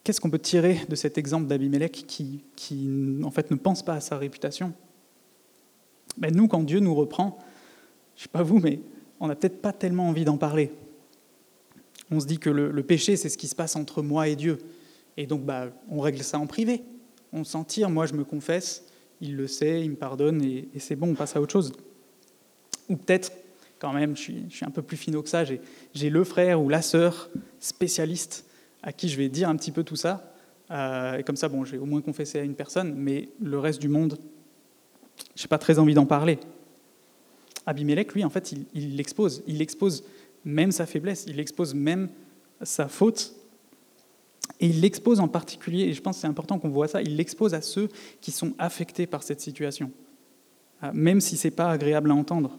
Qu'est-ce 0.04 0.22
qu'on 0.22 0.30
peut 0.30 0.40
tirer 0.40 0.82
de 0.88 0.96
cet 0.96 1.18
exemple 1.18 1.48
d'Abimelech 1.48 1.92
qui, 1.92 2.44
qui, 2.56 2.90
en 3.24 3.32
fait, 3.32 3.52
ne 3.52 3.56
pense 3.56 3.84
pas 3.84 3.94
à 3.94 4.02
sa 4.02 4.18
réputation? 4.18 4.74
Ben, 6.18 6.34
Nous, 6.34 6.48
quand 6.48 6.64
Dieu 6.64 6.80
nous 6.80 6.94
reprend, 6.94 7.40
je 8.16 8.22
ne 8.22 8.24
sais 8.24 8.30
pas 8.30 8.44
vous, 8.44 8.60
mais 8.60 8.80
on 9.20 9.28
n'a 9.28 9.36
peut-être 9.36 9.62
pas 9.62 9.74
tellement 9.74 10.10
envie 10.10 10.26
d'en 10.26 10.38
parler. 10.38 10.72
On 12.12 12.20
se 12.20 12.26
dit 12.26 12.40
que 12.40 12.50
le, 12.50 12.84
péché, 12.84 13.16
c'est 13.16 13.30
ce 13.30 13.38
qui 13.38 13.48
se 13.48 13.56
passe 13.56 13.76
entre 13.76 14.02
moi 14.02 14.28
et 14.28 14.36
Dieu. 14.36 14.58
Et 15.18 15.28
donc, 15.28 15.44
bah, 15.44 15.70
on 15.90 16.00
règle 16.00 16.24
ça 16.24 16.40
en 16.40 16.48
privé. 16.48 16.84
On 17.32 17.44
s'en 17.44 17.64
tire, 17.64 17.90
moi 17.90 18.08
je 18.08 18.14
me 18.14 18.24
confesse, 18.24 18.86
il 19.22 19.36
le 19.36 19.48
sait, 19.48 19.82
il 19.84 19.92
me 19.92 19.96
pardonne, 19.96 20.42
et, 20.44 20.68
c'est 20.80 20.96
bon, 20.96 21.12
on 21.12 21.16
passe 21.16 21.36
à 21.36 21.42
autre 21.42 21.52
chose. 21.52 21.74
Ou 22.90 22.96
peut-être, 22.96 23.32
quand 23.78 23.94
même, 23.94 24.18
je 24.18 24.22
suis, 24.22 24.66
un 24.66 24.72
peu 24.72 24.82
plus 24.82 24.98
finot 24.98 25.22
que 25.22 25.30
ça, 25.30 25.44
j'ai 25.44 26.10
le 26.10 26.24
frère 26.24 26.62
ou 26.62 26.70
la 26.70 26.82
sœur 26.82 27.30
spécialiste 27.60 28.46
à 28.82 28.92
qui 28.92 29.10
je 29.10 29.18
vais 29.18 29.30
dire 29.30 29.50
un 29.50 29.56
petit 29.56 29.72
peu 29.72 29.84
tout 29.84 29.96
ça. 29.96 30.34
Euh, 30.72 31.18
et 31.18 31.24
comme 31.24 31.36
ça, 31.36 31.50
bon, 31.50 31.66
j'ai 31.66 31.78
au 31.78 31.86
moins 31.86 32.02
confessé 32.02 32.40
à 32.40 32.44
une 32.44 32.56
personne, 32.56 32.94
mais 32.96 33.30
le 33.42 33.60
reste 33.60 33.80
du 33.80 33.90
monde, 33.90 34.18
je 35.36 35.44
n'ai 35.44 35.48
pas 35.48 35.58
très 35.58 35.80
envie 35.80 35.94
d'en 35.94 36.06
parler. 36.06 36.40
Abimelech, 37.66 38.14
lui, 38.14 38.24
en 38.24 38.30
fait, 38.30 38.54
il 38.74 38.96
l'expose. 38.96 39.44
Il 39.48 39.62
expose 39.62 40.04
même 40.46 40.72
sa 40.72 40.86
faiblesse, 40.86 41.26
il 41.28 41.40
expose 41.40 41.74
même 41.74 42.10
sa 42.62 42.88
faute. 42.88 43.36
Et 44.60 44.68
il 44.68 44.82
l'expose 44.82 45.20
en 45.20 45.28
particulier, 45.28 45.84
et 45.84 45.94
je 45.94 46.02
pense 46.02 46.18
que 46.18 46.22
c'est 46.22 46.28
important 46.28 46.60
qu'on 46.60 46.70
voit 46.70 46.88
ça, 46.88 47.02
il 47.02 47.16
l'expose 47.16 47.54
à 47.54 47.62
ceux 47.62 47.88
qui 48.20 48.32
sont 48.32 48.54
affectés 48.58 49.08
par 49.08 49.24
cette 49.24 49.40
situation, 49.40 49.92
euh, 50.84 50.92
même 50.94 51.22
si 51.22 51.38
ce 51.38 51.48
n'est 51.48 51.52
pas 51.52 51.70
agréable 51.70 52.12
à 52.12 52.16
entendre. 52.16 52.58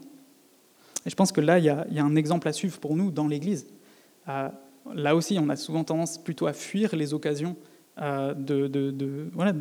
Et 1.04 1.10
je 1.10 1.14
pense 1.14 1.32
que 1.32 1.40
là, 1.40 1.58
il 1.58 1.64
y, 1.64 1.68
a, 1.68 2.04
un 2.04 2.16
exemple 2.16 2.48
à 2.48 2.52
suivre 2.52 2.78
pour 2.78 2.96
nous 2.96 3.10
dans 3.10 3.26
l'Église. 3.26 3.66
Euh, 4.28 4.48
là 4.94 5.16
aussi, 5.16 5.38
on 5.40 5.48
a 5.48 5.56
souvent 5.56 5.84
tendance 5.84 6.18
plutôt 6.18 6.46
à 6.46 6.52
fuir 6.52 6.94
les 6.94 7.12
occasions 7.12 7.56
euh, 8.00 8.34
de, 8.34 9.30
voilà, 9.32 9.52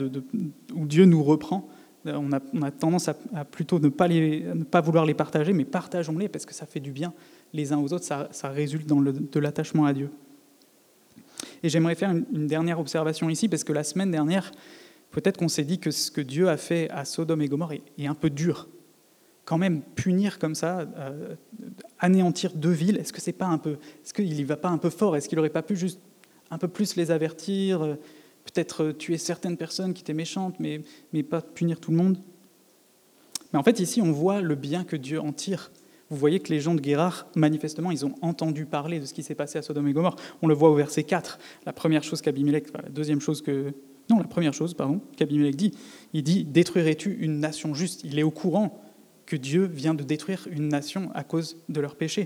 où 0.74 0.86
Dieu 0.86 1.06
nous 1.06 1.24
reprend. 1.24 1.68
On 2.06 2.32
a, 2.32 2.72
tendance 2.72 3.10
à, 3.10 3.14
plutôt 3.44 3.80
ne 3.80 3.90
pas, 3.90 4.08
les, 4.08 4.42
ne 4.42 4.64
pas 4.64 4.80
vouloir 4.80 5.06
les 5.06 5.14
partager, 5.14 5.52
mais 5.52 5.66
partageons-les 5.66 6.30
parce 6.30 6.46
que 6.46 6.54
ça 6.54 6.66
fait 6.66 6.80
du 6.80 6.92
bien 6.92 7.14
les 7.53 7.74
uns 7.74 7.77
aux 7.77 7.94
autres, 7.94 8.06
ça, 8.06 8.50
résulte 8.50 8.88
dans 8.88 9.01
de 9.01 9.39
l'attachement 9.39 9.86
à 9.86 9.94
Dieu. 9.94 10.10
Et 11.63 11.70
j'aimerais 11.70 11.96
faire 11.96 12.12
une, 12.12 12.48
dernière 12.48 12.79
observation 12.79 13.29
ici, 13.29 13.48
parce 13.48 13.63
que 13.63 13.74
la 13.74 13.84
semaine 13.84 14.12
dernière, 14.12 14.51
peut-être 15.12 15.38
qu'on 15.38 15.48
s'est 15.48 15.63
dit 15.63 15.79
que 15.79 15.91
ce 15.91 16.12
que 16.12 16.22
Dieu 16.22 16.50
a 16.50 16.58
fait 16.58 16.89
à 16.89 17.06
Sodome 17.06 17.41
et 17.41 17.48
Gomorre 17.48 17.74
est, 17.74 18.08
un 18.08 18.13
peu 18.13 18.29
dur. 18.29 18.68
Quand 19.46 19.58
même, 19.58 19.82
punir 19.82 20.39
comme 20.39 20.56
ça, 20.56 20.88
euh, 20.98 21.36
anéantir 22.00 22.53
deux 22.53 22.72
villes, 22.72 22.98
est-ce 22.98 23.12
que 23.12 23.22
c'est 23.22 23.34
pas 23.34 23.48
un 23.48 23.58
peu, 23.58 23.77
est-ce 24.03 24.13
qu'il 24.13 24.32
y 24.32 24.44
va 24.44 24.58
pas 24.58 24.70
un 24.70 24.77
peu 24.77 24.89
fort? 24.89 25.15
Est-ce 25.15 25.27
qu'il 25.27 25.38
n'aurait 25.38 25.50
pas 25.50 25.63
pu 25.63 25.75
juste 25.75 26.00
un 26.51 26.58
peu 26.58 26.68
plus 26.68 26.96
les 26.96 27.12
avertir, 27.12 27.82
euh, 27.82 27.96
peut-être 28.45 28.91
tuer 28.91 29.17
certaines 29.17 29.58
personnes 29.58 29.93
qui 29.93 30.02
étaient 30.02 30.13
méchantes, 30.13 30.56
mais, 30.60 30.82
mais 31.13 31.24
pas 31.24 31.41
punir 31.41 31.80
tout 31.80 31.91
le 31.91 31.97
monde? 31.97 32.19
Mais 33.52 33.60
en 33.60 33.63
fait, 33.63 33.80
ici, 33.80 34.02
on 34.02 34.12
voit 34.12 34.41
le 34.41 34.56
bien 34.56 34.84
que 34.84 34.95
Dieu 34.95 35.19
en 35.19 35.34
tire 35.34 35.71
vous 36.10 36.17
voyez 36.17 36.39
que 36.39 36.52
les 36.52 36.60
gens 36.60 36.74
de 36.74 36.82
Guérard, 36.82 37.28
manifestement, 37.36 37.91
ils 37.91 38.06
ont 38.06 38.15
entendu 38.22 38.65
parler 38.65 39.00
de 39.00 39.06
ce 39.06 39.13
qui 39.13 39.22
s'est 39.22 39.36
passé 39.36 39.60
à 39.60 39.62
Sodome 39.62 39.88
et 39.88 39.93
Gomorre. 39.93 40.15
On 40.41 40.48
le 40.48 40.56
voit 40.56 40.69
au 40.69 40.76
verset 40.76 41.04
4. 41.04 41.38
La 41.65 41.74
première 41.74 42.04
chose 42.04 42.22
qu'Abimelech, 42.22 42.74
la 42.74 42.89
deuxième 42.89 43.22
chose 43.22 43.41
que. 43.41 43.74
Non, 44.10 44.17
la 44.17 44.24
première 44.24 44.54
chose, 44.54 44.74
pardon, 44.74 45.02
qu'Abimelech 45.17 45.56
dit, 45.56 45.72
il 46.13 46.24
dit 46.24 46.45
Détruirais-tu 46.45 47.17
une 47.19 47.39
nation 47.39 47.76
juste? 47.76 48.02
Il 48.04 48.17
est 48.17 48.24
au 48.24 48.32
courant 48.32 48.82
que 49.28 49.36
Dieu 49.36 49.65
vient 49.65 49.93
de 49.93 50.04
détruire 50.04 50.48
une 50.50 50.67
nation 50.67 51.12
à 51.13 51.24
cause 51.24 51.58
de 51.69 51.80
leur 51.80 51.95
péché. 51.95 52.26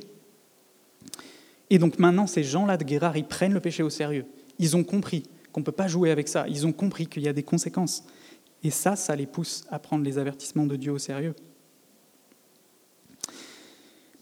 Et 1.70 1.78
donc 1.78 2.00
maintenant, 2.00 2.28
ces 2.28 2.44
gens-là 2.44 2.78
de 2.78 2.86
Guérard, 2.86 3.18
ils 3.18 3.28
prennent 3.28 3.54
le 3.54 3.60
péché 3.60 3.84
au 3.84 3.90
sérieux. 3.90 4.26
Ils 4.60 4.78
ont 4.78 4.86
compris 4.86 5.24
qu'on 5.52 5.60
ne 5.60 5.66
peut 5.66 5.74
pas 5.74 5.90
jouer 5.90 6.12
avec 6.12 6.30
ça. 6.30 6.46
Ils 6.48 6.66
ont 6.66 6.72
compris 6.72 7.08
qu'il 7.08 7.24
y 7.24 7.28
a 7.28 7.34
des 7.34 7.44
conséquences. 7.44 8.06
Et 8.64 8.70
ça, 8.70 8.96
ça 8.96 9.16
les 9.18 9.26
pousse 9.26 9.66
à 9.70 9.80
prendre 9.80 10.06
les 10.06 10.18
avertissements 10.18 10.66
de 10.66 10.78
Dieu 10.78 10.94
au 10.94 11.00
sérieux. 11.00 11.36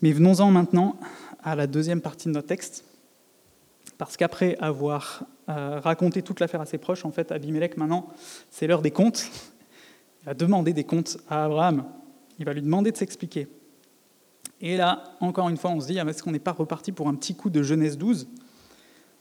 Mais 0.02 0.12
venons-en 0.12 0.50
maintenant 0.52 1.00
à 1.44 1.56
la 1.56 1.68
deuxième 1.68 2.02
partie 2.02 2.28
de 2.28 2.34
notre 2.34 2.48
texte, 2.48 2.86
parce 3.98 4.18
qu'après 4.18 4.58
avoir 4.58 5.26
euh, 5.50 5.80
raconté 5.80 6.24
toute 6.24 6.40
l'affaire 6.40 6.62
à 6.62 6.66
ses 6.66 6.78
proches, 6.78 7.06
en 7.06 7.12
fait, 7.12 7.32
Abimelech, 7.32 7.78
maintenant, 7.78 8.08
c'est 8.50 8.66
l'heure 8.66 8.82
des 8.82 8.92
comptes. 8.92 9.30
Il 10.22 10.26
va 10.26 10.34
demander 10.34 10.74
des 10.74 10.84
comptes 10.84 11.18
à 11.30 11.46
Abraham. 11.46 11.86
Il 12.40 12.46
va 12.46 12.54
lui 12.54 12.62
demander 12.62 12.92
de 12.92 12.98
s'expliquer. 12.98 13.48
Et 14.60 14.78
là, 14.78 15.04
encore 15.20 15.50
une 15.50 15.58
fois, 15.58 15.72
on 15.72 15.80
se 15.80 15.88
dit, 15.88 16.00
ah, 16.00 16.06
est-ce 16.08 16.24
qu'on 16.24 16.32
n'est 16.32 16.40
pas 16.40 16.52
reparti 16.52 16.92
pour 16.92 17.08
un 17.08 17.16
petit 17.16 17.36
coup 17.36 17.50
de 17.50 17.62
Genèse 17.62 17.98
12 17.98 18.28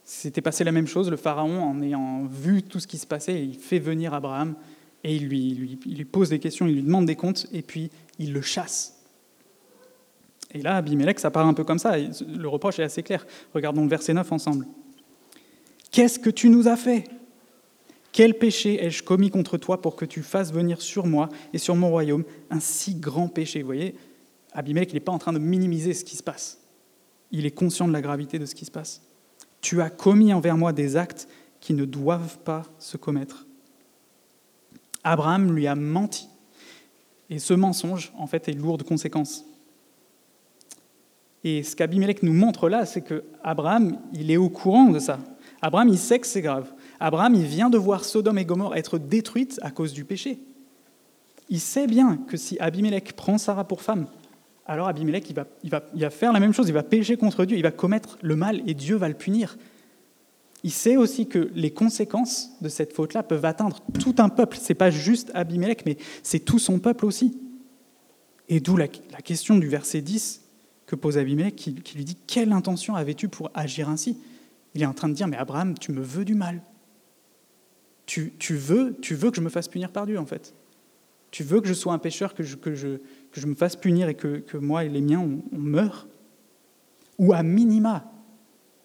C'était 0.03 0.41
passé 0.41 0.63
la 0.63 0.71
même 0.71 0.87
chose, 0.87 1.09
le 1.09 1.17
Pharaon, 1.17 1.61
en 1.63 1.81
ayant 1.81 2.25
vu 2.25 2.63
tout 2.63 2.79
ce 2.79 2.87
qui 2.87 2.97
se 2.97 3.07
passait, 3.07 3.43
il 3.43 3.55
fait 3.55 3.79
venir 3.79 4.13
Abraham, 4.13 4.55
et 5.03 5.15
il 5.15 5.27
lui, 5.27 5.79
il 5.85 5.97
lui 5.97 6.05
pose 6.05 6.29
des 6.29 6.39
questions, 6.39 6.67
il 6.67 6.75
lui 6.75 6.83
demande 6.83 7.05
des 7.05 7.15
comptes, 7.15 7.47
et 7.51 7.63
puis 7.63 7.89
il 8.19 8.33
le 8.33 8.41
chasse. 8.41 9.00
Et 10.53 10.61
là, 10.61 10.77
Abimelech, 10.77 11.19
ça 11.19 11.31
part 11.31 11.47
un 11.47 11.53
peu 11.53 11.63
comme 11.63 11.79
ça. 11.79 11.97
Le 11.97 12.47
reproche 12.47 12.79
est 12.79 12.83
assez 12.83 13.03
clair. 13.03 13.25
Regardons 13.53 13.83
le 13.83 13.89
verset 13.89 14.13
9 14.13 14.31
ensemble. 14.31 14.67
Qu'est-ce 15.91 16.19
que 16.19 16.29
tu 16.29 16.49
nous 16.49 16.67
as 16.67 16.77
fait? 16.77 17.05
Quel 18.11 18.37
péché 18.37 18.83
ai-je 18.83 19.03
commis 19.03 19.29
contre 19.29 19.57
toi 19.57 19.81
pour 19.81 19.95
que 19.95 20.03
tu 20.03 20.21
fasses 20.21 20.51
venir 20.51 20.81
sur 20.81 21.05
moi 21.05 21.29
et 21.53 21.57
sur 21.57 21.75
mon 21.75 21.89
royaume 21.89 22.25
un 22.49 22.59
si 22.59 22.95
grand 22.95 23.29
péché? 23.29 23.61
Vous 23.61 23.67
voyez, 23.67 23.95
Abimelech, 24.51 24.91
il 24.91 24.95
n'est 24.95 24.99
pas 24.99 25.13
en 25.13 25.19
train 25.19 25.33
de 25.33 25.39
minimiser 25.39 25.93
ce 25.93 26.03
qui 26.03 26.17
se 26.17 26.23
passe. 26.23 26.59
Il 27.31 27.45
est 27.45 27.51
conscient 27.51 27.87
de 27.87 27.93
la 27.93 28.01
gravité 28.01 28.37
de 28.37 28.45
ce 28.45 28.55
qui 28.55 28.65
se 28.65 28.71
passe. 28.71 29.01
Tu 29.61 29.81
as 29.81 29.89
commis 29.89 30.33
envers 30.33 30.57
moi 30.57 30.73
des 30.73 30.97
actes 30.97 31.29
qui 31.61 31.73
ne 31.73 31.85
doivent 31.85 32.39
pas 32.39 32.63
se 32.79 32.97
commettre. 32.97 33.45
Abraham 35.03 35.53
lui 35.55 35.67
a 35.67 35.75
menti. 35.75 36.27
Et 37.29 37.39
ce 37.39 37.53
mensonge, 37.53 38.11
en 38.17 38.27
fait, 38.27 38.49
est 38.49 38.53
lourd 38.53 38.77
de 38.77 38.83
conséquences. 38.83 39.45
Et 41.43 41.63
ce 41.63 41.75
qu'Abimelech 41.75 42.21
nous 42.23 42.33
montre 42.33 42.69
là, 42.69 42.85
c'est 42.85 43.01
que 43.01 43.23
Abraham, 43.43 43.97
il 44.13 44.29
est 44.29 44.37
au 44.37 44.49
courant 44.49 44.89
de 44.89 44.99
ça. 44.99 45.19
Abraham, 45.61 45.89
il 45.89 45.97
sait 45.97 46.19
que 46.19 46.27
c'est 46.27 46.41
grave. 46.41 46.71
Abraham, 46.99 47.33
il 47.33 47.45
vient 47.45 47.69
de 47.69 47.77
voir 47.77 48.03
Sodome 48.03 48.37
et 48.37 48.45
Gomorre 48.45 48.75
être 48.75 48.99
détruites 48.99 49.59
à 49.61 49.71
cause 49.71 49.93
du 49.93 50.05
péché. 50.05 50.39
Il 51.49 51.59
sait 51.59 51.87
bien 51.87 52.17
que 52.27 52.37
si 52.37 52.57
Abimelech 52.59 53.13
prend 53.13 53.37
Sarah 53.37 53.67
pour 53.67 53.81
femme, 53.81 54.07
alors 54.67 54.87
Abimelech, 54.87 55.29
il 55.29 55.35
va, 55.35 55.47
il, 55.63 55.69
va, 55.69 55.83
il 55.93 56.01
va 56.01 56.09
faire 56.09 56.31
la 56.31 56.39
même 56.39 56.53
chose, 56.53 56.67
il 56.69 56.73
va 56.73 56.83
pécher 56.83 57.17
contre 57.17 57.45
Dieu, 57.45 57.57
il 57.57 57.63
va 57.63 57.71
commettre 57.71 58.17
le 58.21 58.35
mal 58.35 58.61
et 58.67 58.73
Dieu 58.73 58.95
va 58.95 59.09
le 59.09 59.15
punir. 59.15 59.57
Il 60.63 60.71
sait 60.71 60.95
aussi 60.95 61.27
que 61.27 61.49
les 61.55 61.71
conséquences 61.71 62.51
de 62.61 62.69
cette 62.69 62.93
faute-là 62.93 63.23
peuvent 63.23 63.45
atteindre 63.45 63.79
tout 63.99 64.15
un 64.19 64.29
peuple. 64.29 64.57
Ce 64.57 64.69
n'est 64.69 64.77
pas 64.77 64.91
juste 64.91 65.31
Abimelech, 65.33 65.85
mais 65.87 65.97
c'est 66.21 66.39
tout 66.39 66.59
son 66.59 66.77
peuple 66.77 67.07
aussi. 67.07 67.37
Et 68.47 68.59
d'où 68.59 68.77
la 68.77 68.87
question 68.87 69.57
du 69.57 69.67
verset 69.67 70.01
10 70.01 70.41
que 70.91 70.97
pose 70.97 71.17
Abimelech, 71.17 71.55
qui, 71.55 71.95
lui 71.95 72.03
dit 72.03 72.17
Quelle 72.27 72.51
intention 72.51 72.95
avais-tu 72.95 73.29
pour 73.29 73.49
agir 73.53 73.87
ainsi? 73.87 74.17
Il 74.75 74.81
est 74.81 74.85
en 74.85 74.93
train 74.93 75.07
de 75.07 75.13
dire 75.13 75.25
Mais 75.25 75.37
Abraham, 75.37 75.77
tu 75.79 75.93
me 75.93 76.01
veux 76.01 76.25
du 76.25 76.35
mal. 76.35 76.61
Tu, 78.05 78.33
veux, 78.49 78.91
que 78.99 79.37
je 79.37 79.39
me 79.39 79.47
fasse 79.47 79.69
punir 79.69 79.89
par 79.89 80.05
Dieu, 80.05 80.19
en 80.19 80.25
fait. 80.25 80.53
Tu 81.31 81.43
veux 81.43 81.61
que 81.61 81.67
je 81.69 81.73
sois 81.73 81.93
un 81.93 81.97
pécheur, 81.97 82.33
que 82.33 82.43
je, 82.43 83.47
me 83.47 83.55
fasse 83.55 83.77
punir 83.77 84.09
et 84.09 84.15
que, 84.15 84.57
moi 84.57 84.83
et 84.83 84.89
les 84.89 84.99
miens, 84.99 85.21
on, 85.21 85.57
meurt 85.57 86.09
Ou 87.17 87.31
à 87.31 87.41
minima, 87.41 88.11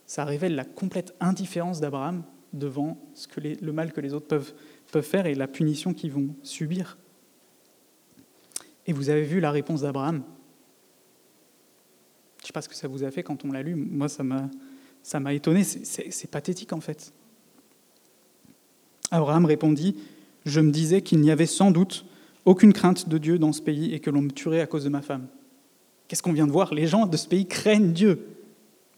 ça 0.07 0.25
révèle 0.25 0.55
la 0.55 0.65
complète 0.65 1.13
indifférence 1.19 1.81
d'Abraham 1.81 2.23
devant 2.53 2.99
ce 3.15 3.27
que 3.27 3.41
le 3.41 3.73
mal 3.73 3.93
que 3.93 4.01
les 4.01 4.15
autres 4.15 4.29
peuvent, 4.29 4.55
peuvent 4.93 5.03
faire 5.03 5.27
et 5.27 5.35
la 5.35 5.49
punition 5.49 5.93
qu'ils 5.93 6.13
vont 6.13 6.37
subir. 6.45 6.99
Et 8.87 8.93
vous 8.93 9.11
avez 9.11 9.25
vu 9.25 9.41
la 9.41 9.51
réponse 9.51 9.81
d'Abraham. 9.81 10.23
Je 12.47 12.51
ne 12.51 12.53
sais 12.53 12.53
pas 12.53 12.63
ce 12.63 12.69
que 12.69 12.77
ça 12.77 12.87
vous 12.87 13.03
a 13.03 13.11
fait 13.11 13.25
quand 13.25 13.45
on 13.45 13.51
l'a 13.51 13.61
lu. 13.61 13.75
Moi, 13.75 14.09
ça 14.09 14.23
m'a, 14.23 14.49
ça 15.03 15.19
m'a 15.19 15.35
étonné. 15.35 15.65
C'est, 15.65 16.31
pathétique, 16.31 16.73
en 16.73 16.81
fait. 16.81 17.13
Abraham 19.11 19.47
répondit 19.47 19.97
Je 20.45 20.61
me 20.61 20.71
disais 20.71 21.03
qu'il 21.03 21.21
n'y 21.23 21.33
avait 21.33 21.47
sans 21.47 21.73
doute 21.73 22.07
aucune 22.45 22.73
crainte 22.73 23.09
de 23.09 23.19
Dieu 23.19 23.41
dans 23.41 23.53
ce 23.53 23.61
pays 23.61 23.93
et 23.93 23.99
que 23.99 24.11
l'on 24.11 24.23
me 24.23 24.31
tuerait 24.31 24.61
à 24.61 24.69
cause 24.69 24.85
de 24.85 24.89
ma 24.89 25.03
femme. 25.03 25.27
Qu'est-ce 26.07 26.23
qu'on 26.23 26.33
vient 26.33 26.47
de 26.47 26.53
voir? 26.53 26.73
Les 26.73 26.87
gens 26.87 27.07
de 27.07 27.17
ce 27.17 27.27
pays 27.27 27.47
craignent 27.47 27.93
Dieu. 27.93 28.25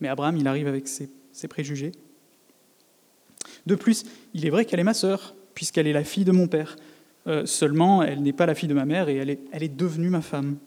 Mais 0.03 0.09
Abraham, 0.09 0.37
il 0.37 0.47
arrive 0.47 0.69
avec 0.69 0.87
ses, 0.87 1.09
préjugés. 1.49 1.93
De 3.65 3.77
plus, 3.77 4.05
il 4.35 4.45
est 4.45 4.51
vrai 4.51 4.67
qu'elle 4.67 4.81
est 4.81 4.85
ma 4.85 4.93
sœur, 4.93 5.35
puisqu'elle 5.55 5.87
est 5.87 5.95
la 5.95 6.05
fille 6.05 6.27
de 6.27 6.33
mon 6.33 6.49
père. 6.49 6.77
euh, 7.27 7.47
seulement 7.47 8.03
elle 8.03 8.23
n'est 8.23 8.35
pas 8.35 8.45
la 8.45 8.55
fille 8.55 8.69
de 8.69 8.75
ma 8.75 8.85
mère 8.85 9.09
et 9.09 9.17
elle 9.17 9.31
est, 9.31 9.41
elle 9.53 9.63
est 9.63 9.75
devenue 9.75 10.11
ma 10.11 10.21
femme. 10.21 10.59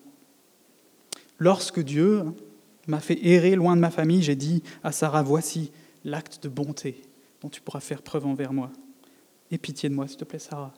Lorsque 1.38 1.80
Dieu 1.80 2.24
m'a 2.88 3.00
fait 3.00 3.20
errer 3.26 3.56
loin 3.56 3.76
de 3.76 3.82
ma 3.82 3.92
famille, 3.92 4.24
j'ai 4.24 4.36
dit 4.36 4.64
à 4.84 4.92
Sarah, 4.92 5.24
voici 5.24 5.72
l'acte 6.04 6.44
de 6.44 6.50
bonté 6.50 7.02
dont 7.42 7.50
tu 7.50 7.62
pourras 7.62 7.80
faire 7.80 8.02
preuve 8.02 8.26
envers 8.26 8.54
moi. 8.54 8.72
Aie 9.52 9.58
pitié 9.58 9.90
de 9.90 9.96
moi, 9.96 10.08
s'il 10.08 10.18
te 10.18 10.24
plaît, 10.24 10.40
Sarah. 10.40 10.74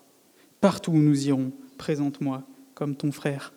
Partout 0.62 0.92
où 0.92 0.98
nous 0.98 1.28
irons, 1.28 1.52
présente-moi 1.78 2.44
comme 2.74 2.96
ton 2.96 3.12
frère. 3.12 3.54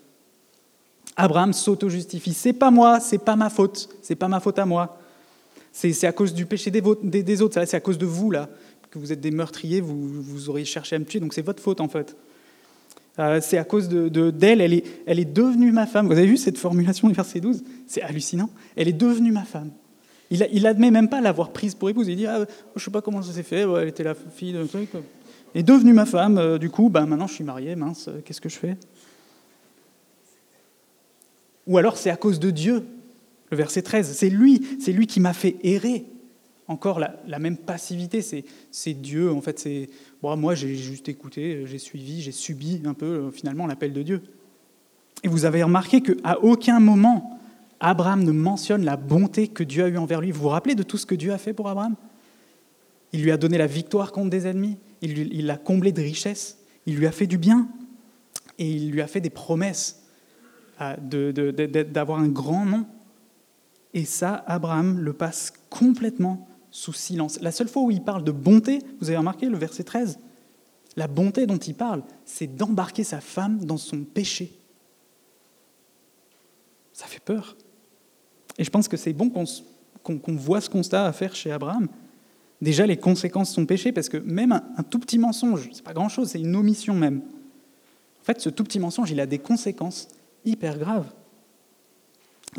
Abraham 1.17 1.53
s'auto-justifie. 1.53 2.35
C'est 2.35 2.53
pas 2.53 2.71
moi, 2.71 3.01
c'est 3.01 3.19
pas 3.19 3.37
ma 3.37 3.49
faute, 3.49 3.89
c'est 4.03 4.17
pas 4.17 4.29
ma 4.29 4.41
faute 4.41 4.59
à 4.59 4.67
moi. 4.67 4.99
C'est 5.73 6.07
à 6.07 6.13
cause 6.13 6.33
du 6.33 6.47
péché 6.47 6.71
des, 6.71 6.81
des 6.81 7.43
autres, 7.43 7.63
c'est 7.67 7.77
à 7.77 7.81
cause 7.81 7.99
de 7.99 8.07
vous, 8.07 8.31
là, 8.31 8.49
que 8.91 8.99
vous 8.99 9.13
êtes 9.13 9.21
des 9.21 9.31
meurtriers, 9.31 9.81
vous, 9.81 10.23
vous 10.23 10.49
auriez 10.49 10.65
cherché 10.65 10.97
à 10.97 10.99
me 10.99 11.05
tuer, 11.05 11.21
donc 11.21 11.35
c'est 11.35 11.43
votre 11.43 11.63
faute, 11.63 11.81
en 11.81 11.89
fait. 11.89 12.17
Euh, 13.19 13.41
c'est 13.41 13.59
à 13.59 13.65
cause 13.65 13.89
d'elle, 13.89 14.11
de, 14.11 14.35
elle, 14.43 14.73
est, 14.73 14.85
elle 15.07 15.19
est 15.19 15.25
devenue 15.25 15.73
ma 15.73 15.87
femme. 15.87 16.07
Vous 16.07 16.13
avez 16.13 16.27
vu 16.27 16.37
cette 16.37 16.59
formulation 16.59 17.09
du 17.09 17.15
verset 17.15 17.41
12 17.41 17.65
C'est 17.87 18.03
hallucinant. 18.03 18.51
Elle 18.77 18.89
est 18.89 18.93
devenue 18.93 19.33
ma 19.33 19.45
femme. 19.45 19.71
Il, 20.31 20.67
admet 20.67 20.91
même 20.91 21.09
pas 21.09 21.21
l'avoir 21.21 21.51
prise 21.51 21.75
pour 21.75 21.89
épouse. 21.89 22.09
Il 22.09 22.17
dit 22.17 22.27
ah, 22.27 22.45
Je 22.75 22.85
sais 22.85 22.91
pas 22.91 23.01
comment 23.01 23.23
ça 23.23 23.33
s'est 23.33 23.43
fait, 23.43 23.61
elle 23.61 23.89
était 23.89 24.03
la 24.03 24.15
fille 24.15 24.53
de 24.53 24.65
truc. 24.65 24.89
Elle 25.55 25.61
est 25.61 25.65
devenue 25.65 25.93
ma 25.93 26.05
femme, 26.05 26.37
euh, 26.37 26.59
du 26.59 26.69
coup, 26.69 26.91
ben, 26.91 27.07
maintenant 27.07 27.27
je 27.27 27.35
suis 27.35 27.45
marié, 27.45 27.77
mince, 27.77 28.09
euh, 28.09 28.21
qu'est-ce 28.25 28.41
que 28.41 28.49
je 28.49 28.57
fais? 28.57 28.77
Ou 31.67 31.79
alors 31.79 31.97
c'est 31.97 32.11
à 32.11 32.17
cause 32.17 32.39
de 32.41 32.51
Dieu, 32.51 32.85
le 33.51 33.57
verset 33.57 33.83
13. 33.83 34.13
C'est 34.13 34.29
lui, 34.29 34.67
c'est 34.81 34.93
lui 34.93 35.07
qui 35.07 35.21
m'a 35.21 35.33
fait 35.33 35.57
errer 35.63 36.05
encore 36.69 36.99
la, 36.99 37.39
même 37.39 37.57
passivité, 37.57 38.23
c'est 38.23 38.95
Dieu, 38.95 39.31
en 39.31 39.41
fait, 39.41 39.59
c'est 39.59 39.89
moi 40.23 40.55
j'ai 40.55 40.75
juste 40.75 41.09
écouté, 41.09 41.65
j'ai 41.67 41.79
suivi, 41.79 42.21
j'ai 42.21 42.33
subi 42.33 42.83
un 42.85 42.95
peu 42.95 43.07
euh, 43.07 43.31
finalement 43.31 43.67
l'appel 43.67 43.93
de 43.93 44.03
Dieu. 44.03 44.23
Et 45.23 45.29
vous 45.29 45.45
avez 45.45 45.63
remarqué 45.63 46.01
qu'à 46.01 46.39
aucun 46.43 46.81
moment 46.81 47.39
Abraham 47.79 48.25
ne 48.25 48.33
mentionne 48.33 48.85
la 48.85 48.97
bonté 48.97 49.49
que 49.49 49.63
Dieu 49.63 49.85
a 49.85 49.89
eue 49.89 49.99
envers 49.99 50.21
lui. 50.21 50.33
Vous 50.33 50.43
vous 50.43 50.49
rappelez 50.49 50.75
de 50.75 50.83
tout 50.83 50.97
ce 50.97 51.07
que 51.07 51.15
Dieu 51.15 51.33
a 51.33 51.39
fait 51.39 51.53
pour 51.53 51.69
Abraham? 51.69 51.95
Il 53.13 53.23
lui 53.23 53.31
a 53.31 53.37
donné 53.37 53.59
la 53.59 53.67
victoire 53.67 54.13
contre 54.13 54.31
des 54.31 54.47
ennemis, 54.47 54.77
il 55.03 55.47
l'a 55.47 55.57
comblé 55.57 55.93
de 55.93 56.03
richesses, 56.03 56.59
il 56.87 56.97
lui 56.97 57.07
a 57.07 57.13
fait 57.13 57.27
du 57.27 57.39
bien, 57.39 57.69
et 58.59 58.69
il 58.69 58.91
lui 58.91 59.01
a 59.01 59.07
fait 59.07 59.21
des 59.21 59.31
promesses 59.31 60.03
euh, 60.81 61.33
d'avoir 61.85 62.19
un 62.19 62.29
grand 62.29 62.65
nom. 62.65 62.87
Et 63.95 64.05
ça, 64.05 64.45
Abraham 64.47 64.99
le 64.99 65.13
passe 65.13 65.53
complètement 65.71 66.49
sous 66.77 66.93
silence. 66.93 67.41
La 67.41 67.53
seule 67.53 67.69
fois 67.69 67.85
où 67.85 67.91
il 67.91 68.03
parle 68.03 68.23
de 68.23 68.31
bonté, 68.31 68.83
vous 69.01 69.09
avez 69.09 69.17
remarqué 69.17 69.47
le 69.47 69.57
verset 69.57 69.83
13, 69.83 70.19
la 70.97 71.07
bonté 71.07 71.47
dont 71.47 71.57
il 71.57 71.75
parle, 71.75 72.03
c'est 72.27 72.55
d'embarquer 72.55 73.03
sa 73.03 73.23
femme 73.23 73.65
dans 73.65 73.79
son 73.79 74.05
péché. 74.05 74.53
Ça 76.93 77.07
fait 77.07 77.23
peur. 77.25 77.57
Et 78.59 78.65
je 78.65 78.69
pense 78.69 78.89
que 78.89 78.99
c'est 78.99 79.15
bon 79.15 79.31
qu'on 79.31 80.35
voit 80.35 80.61
ce 80.61 80.69
constat 80.69 81.07
à 81.07 81.13
faire 81.15 81.35
chez 81.35 81.51
Abraham. 81.51 81.89
Déjà, 82.61 82.85
les 82.85 82.99
conséquences 82.99 83.49
de 83.51 83.55
son 83.55 83.65
péché, 83.65 83.91
parce 83.91 84.11
que 84.11 84.19
même 84.19 84.53
un, 84.53 84.63
un 84.77 84.83
tout 84.83 84.99
petit 84.99 85.19
mensonge, 85.19 85.71
c'est 85.73 85.83
pas 85.83 85.95
grand-chose, 85.95 86.29
c'est 86.29 86.41
une 86.41 86.57
omission 86.57 86.93
même. 86.93 87.23
En 88.21 88.25
fait, 88.25 88.39
ce 88.39 88.51
tout 88.51 88.65
petit 88.65 88.81
mensonge, 88.81 89.11
il 89.11 89.21
a 89.21 89.27
des 89.27 89.39
conséquences 89.39 90.09
hyper 90.45 90.79
graves. 90.79 91.11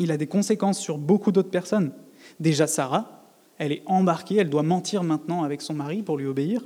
Il 0.00 0.10
a 0.10 0.16
des 0.16 0.26
conséquences 0.26 0.80
sur 0.80 0.98
beaucoup 0.98 1.30
d'autres 1.30 1.50
personnes. 1.50 1.92
Déjà, 2.40 2.66
Sarah, 2.66 3.17
elle 3.58 3.72
est 3.72 3.82
embarquée, 3.86 4.36
elle 4.36 4.50
doit 4.50 4.62
mentir 4.62 5.02
maintenant 5.02 5.42
avec 5.42 5.60
son 5.60 5.74
mari 5.74 6.02
pour 6.02 6.16
lui 6.16 6.26
obéir. 6.26 6.64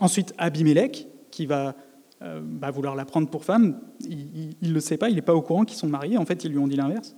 Ensuite, 0.00 0.34
Abimelech, 0.38 1.08
qui 1.30 1.46
va 1.46 1.74
euh, 2.22 2.40
bah, 2.42 2.70
vouloir 2.70 2.94
la 2.94 3.04
prendre 3.04 3.28
pour 3.28 3.44
femme, 3.44 3.80
il 4.00 4.54
ne 4.60 4.72
le 4.72 4.80
sait 4.80 4.98
pas, 4.98 5.08
il 5.08 5.14
n'est 5.14 5.22
pas 5.22 5.34
au 5.34 5.42
courant 5.42 5.64
qu'ils 5.64 5.78
sont 5.78 5.88
mariés, 5.88 6.18
en 6.18 6.26
fait, 6.26 6.44
ils 6.44 6.50
lui 6.50 6.58
ont 6.58 6.68
dit 6.68 6.76
l'inverse. 6.76 7.16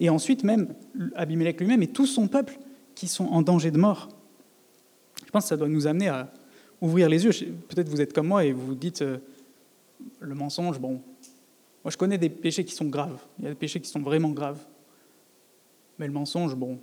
Et 0.00 0.10
ensuite, 0.10 0.44
même 0.44 0.74
Abimelech 1.14 1.60
lui-même 1.60 1.82
et 1.82 1.88
tout 1.88 2.06
son 2.06 2.28
peuple 2.28 2.58
qui 2.94 3.08
sont 3.08 3.26
en 3.26 3.42
danger 3.42 3.70
de 3.70 3.78
mort. 3.78 4.08
Je 5.24 5.30
pense 5.30 5.44
que 5.44 5.48
ça 5.48 5.56
doit 5.56 5.68
nous 5.68 5.86
amener 5.86 6.08
à 6.08 6.32
ouvrir 6.80 7.08
les 7.08 7.24
yeux. 7.24 7.32
Peut-être 7.68 7.88
vous 7.88 8.00
êtes 8.00 8.12
comme 8.12 8.26
moi 8.26 8.44
et 8.44 8.52
vous 8.52 8.66
vous 8.66 8.74
dites, 8.74 9.02
euh, 9.02 9.18
le 10.20 10.34
mensonge, 10.34 10.78
bon, 10.78 11.00
moi 11.84 11.90
je 11.90 11.96
connais 11.96 12.18
des 12.18 12.28
péchés 12.28 12.64
qui 12.64 12.74
sont 12.74 12.86
graves, 12.86 13.20
il 13.38 13.44
y 13.44 13.46
a 13.46 13.50
des 13.50 13.56
péchés 13.56 13.80
qui 13.80 13.88
sont 13.88 14.00
vraiment 14.00 14.30
graves. 14.30 14.58
Mais 15.98 16.06
le 16.06 16.12
mensonge, 16.12 16.54
bon, 16.54 16.78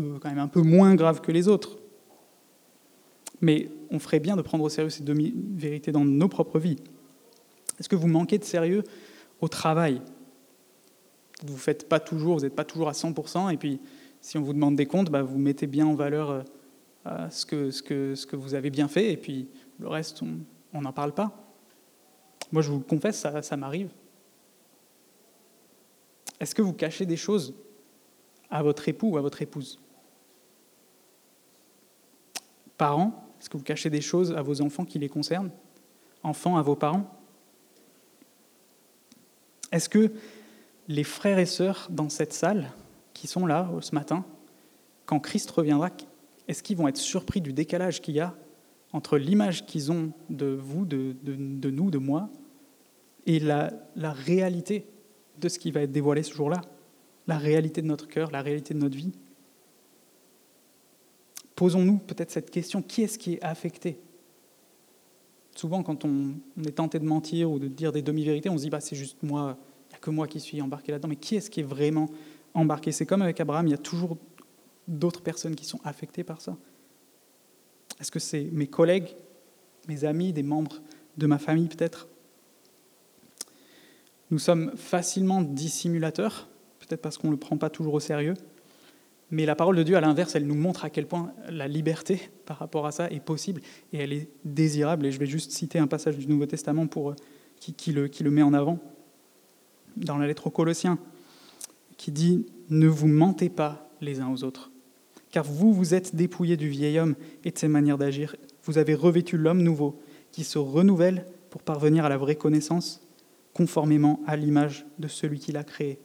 quand 0.00 0.28
même 0.28 0.38
un 0.38 0.48
peu 0.48 0.62
moins 0.62 0.94
grave 0.94 1.20
que 1.20 1.32
les 1.32 1.48
autres. 1.48 1.78
Mais 3.40 3.68
on 3.90 3.98
ferait 3.98 4.20
bien 4.20 4.36
de 4.36 4.42
prendre 4.42 4.64
au 4.64 4.68
sérieux 4.68 4.90
ces 4.90 5.02
demi-vérités 5.02 5.92
dans 5.92 6.04
nos 6.04 6.28
propres 6.28 6.58
vies. 6.58 6.78
Est-ce 7.78 7.88
que 7.88 7.96
vous 7.96 8.08
manquez 8.08 8.38
de 8.38 8.44
sérieux 8.44 8.84
au 9.40 9.48
travail? 9.48 10.00
Vous 11.44 11.54
ne 11.54 11.58
faites 11.58 11.88
pas 11.88 11.98
toujours, 11.98 12.36
vous 12.36 12.44
n'êtes 12.44 12.54
pas 12.54 12.64
toujours 12.64 12.88
à 12.88 12.92
100%, 12.92 13.52
et 13.52 13.56
puis 13.56 13.80
si 14.20 14.38
on 14.38 14.42
vous 14.42 14.52
demande 14.52 14.76
des 14.76 14.86
comptes, 14.86 15.10
bah, 15.10 15.22
vous 15.22 15.38
mettez 15.38 15.66
bien 15.66 15.86
en 15.86 15.94
valeur 15.94 16.44
euh, 17.06 17.30
ce, 17.30 17.44
que, 17.44 18.36
vous 18.36 18.54
avez 18.54 18.70
bien 18.70 18.86
fait, 18.86 19.12
et 19.12 19.16
puis 19.16 19.48
le 19.80 19.88
reste, 19.88 20.22
on 20.72 20.80
n'en 20.80 20.92
parle 20.92 21.12
pas. 21.12 21.36
Moi, 22.52 22.62
je 22.62 22.70
vous 22.70 22.78
le 22.78 22.84
confesse, 22.84 23.26
ça 23.42 23.56
m'arrive. 23.56 23.90
Est-ce 26.38 26.54
que 26.54 26.62
vous 26.62 26.72
cachez 26.72 27.06
des 27.06 27.16
choses 27.16 27.54
à 28.52 28.62
votre 28.62 28.86
époux 28.86 29.12
ou 29.12 29.16
à 29.16 29.22
votre 29.22 29.42
épouse. 29.42 29.80
Parents, 32.76 33.24
est-ce 33.40 33.48
que 33.50 33.56
vous 33.56 33.64
cachez 33.64 33.90
des 33.90 34.02
choses 34.02 34.32
à 34.32 34.42
vos 34.42 34.60
enfants 34.60 34.84
qui 34.84 34.98
les 34.98 35.08
concernent? 35.08 35.50
Enfants 36.22 36.56
à 36.56 36.62
vos 36.62 36.76
parents? 36.76 37.10
Est-ce 39.72 39.88
que 39.88 40.12
les 40.86 41.02
frères 41.02 41.38
et 41.38 41.46
sœurs 41.46 41.88
dans 41.90 42.10
cette 42.10 42.34
salle, 42.34 42.70
qui 43.14 43.26
sont 43.26 43.46
là 43.46 43.70
ce 43.80 43.94
matin, 43.94 44.24
quand 45.06 45.18
Christ 45.18 45.50
reviendra, 45.50 45.90
est-ce 46.46 46.62
qu'ils 46.62 46.76
vont 46.76 46.88
être 46.88 46.98
surpris 46.98 47.40
du 47.40 47.52
décalage 47.52 48.02
qu'il 48.02 48.14
y 48.14 48.20
a 48.20 48.34
entre 48.92 49.16
l'image 49.16 49.64
qu'ils 49.64 49.90
ont 49.90 50.12
de 50.28 50.46
vous, 50.46 50.84
de, 50.84 51.16
nous, 51.70 51.90
de 51.90 51.98
moi, 51.98 52.28
et 53.24 53.38
la, 53.38 53.72
la 53.96 54.12
réalité 54.12 54.86
de 55.38 55.48
ce 55.48 55.58
qui 55.58 55.70
va 55.70 55.80
être 55.80 55.92
dévoilé 55.92 56.22
ce 56.22 56.34
jour-là? 56.34 56.60
La 57.26 57.38
réalité 57.38 57.82
de 57.82 57.86
notre 57.86 58.08
cœur, 58.08 58.30
la 58.30 58.42
réalité 58.42 58.74
de 58.74 58.78
notre 58.78 58.96
vie. 58.96 59.12
Posons-nous 61.54 61.98
peut-être 61.98 62.30
cette 62.30 62.50
question, 62.50 62.82
qui 62.82 63.02
est-ce 63.02 63.18
qui 63.18 63.34
est 63.34 63.42
affecté? 63.42 63.98
Souvent, 65.54 65.82
quand 65.82 66.04
on, 66.04 66.34
est 66.66 66.72
tenté 66.72 66.98
de 66.98 67.04
mentir 67.04 67.50
ou 67.50 67.58
de 67.58 67.68
dire 67.68 67.92
des 67.92 68.02
demi-vérités, 68.02 68.48
on 68.48 68.56
se 68.56 68.62
dit, 68.62 68.70
bah, 68.70 68.80
c'est 68.80 68.96
juste 68.96 69.22
moi, 69.22 69.58
il 69.88 69.90
n'y 69.90 69.94
a 69.96 69.98
que 69.98 70.10
moi 70.10 70.26
qui 70.26 70.40
suis 70.40 70.60
embarqué 70.62 70.92
là-dedans. 70.92 71.08
Mais 71.08 71.16
qui 71.16 71.36
est-ce 71.36 71.50
qui 71.50 71.60
est 71.60 71.64
vraiment 71.64 72.08
embarqué? 72.54 72.90
C'est 72.90 73.06
comme 73.06 73.22
avec 73.22 73.38
Abraham, 73.40 73.66
il 73.66 73.70
y 73.70 73.74
a 73.74 73.78
toujours 73.78 74.16
d'autres 74.88 75.22
personnes 75.22 75.54
qui 75.54 75.64
sont 75.64 75.80
affectées 75.84 76.24
par 76.24 76.40
ça. 76.40 76.56
Est-ce 78.00 78.10
que 78.10 78.18
c'est 78.18 78.48
mes 78.52 78.66
collègues, 78.66 79.14
mes 79.88 80.04
amis, 80.04 80.32
des 80.32 80.42
membres 80.42 80.80
de 81.18 81.26
ma 81.26 81.38
famille 81.38 81.68
peut-être? 81.68 82.08
Nous 84.30 84.38
sommes 84.38 84.72
facilement 84.76 85.42
dissimulateurs 85.42 86.48
parce 87.00 87.18
qu'on 87.18 87.28
ne 87.28 87.32
le 87.32 87.38
prend 87.38 87.56
pas 87.56 87.70
toujours 87.70 87.94
au 87.94 88.00
sérieux. 88.00 88.34
Mais 89.30 89.46
la 89.46 89.56
parole 89.56 89.76
de 89.76 89.82
Dieu, 89.82 89.96
à 89.96 90.00
l'inverse, 90.00 90.34
elle 90.34 90.46
nous 90.46 90.54
montre 90.54 90.84
à 90.84 90.90
quel 90.90 91.06
point 91.06 91.32
la 91.48 91.66
liberté 91.66 92.20
par 92.46 92.58
rapport 92.58 92.86
à 92.86 92.92
ça 92.92 93.10
est 93.10 93.20
possible 93.20 93.62
et 93.92 93.98
elle 93.98 94.12
est 94.12 94.28
désirable. 94.44 95.06
Et 95.06 95.10
je 95.10 95.18
vais 95.18 95.26
juste 95.26 95.52
citer 95.52 95.78
un 95.78 95.86
passage 95.86 96.18
du 96.18 96.26
Nouveau 96.26 96.46
Testament 96.46 96.86
pour, 96.86 97.10
euh, 97.10 97.16
qui, 97.58 97.92
le, 97.92 98.08
qui 98.08 98.22
le 98.22 98.30
met 98.30 98.42
en 98.42 98.52
avant, 98.52 98.78
dans 99.96 100.18
la 100.18 100.26
lettre 100.26 100.48
aux 100.48 100.50
Colossiens, 100.50 100.98
qui 101.96 102.12
dit 102.12 102.46
Ne 102.68 102.88
vous 102.88 103.08
mentez 103.08 103.48
pas 103.48 103.88
les 104.02 104.20
uns 104.20 104.30
aux 104.30 104.44
autres, 104.44 104.70
car 105.30 105.44
vous, 105.44 105.72
vous 105.72 105.94
êtes 105.94 106.14
dépouillés 106.14 106.58
du 106.58 106.68
vieil 106.68 106.98
homme 106.98 107.14
et 107.44 107.50
de 107.52 107.58
ses 107.58 107.68
manières 107.68 107.98
d'agir. 107.98 108.36
Vous 108.64 108.76
avez 108.76 108.94
revêtu 108.94 109.38
l'homme 109.38 109.62
nouveau, 109.62 109.98
qui 110.30 110.44
se 110.44 110.58
renouvelle 110.58 111.26
pour 111.48 111.62
parvenir 111.62 112.04
à 112.04 112.08
la 112.08 112.18
vraie 112.18 112.36
connaissance, 112.36 113.06
conformément 113.54 114.20
à 114.26 114.36
l'image 114.36 114.86
de 114.98 115.08
celui 115.08 115.38
qui 115.38 115.52
l'a 115.52 115.64
créé. 115.64 115.98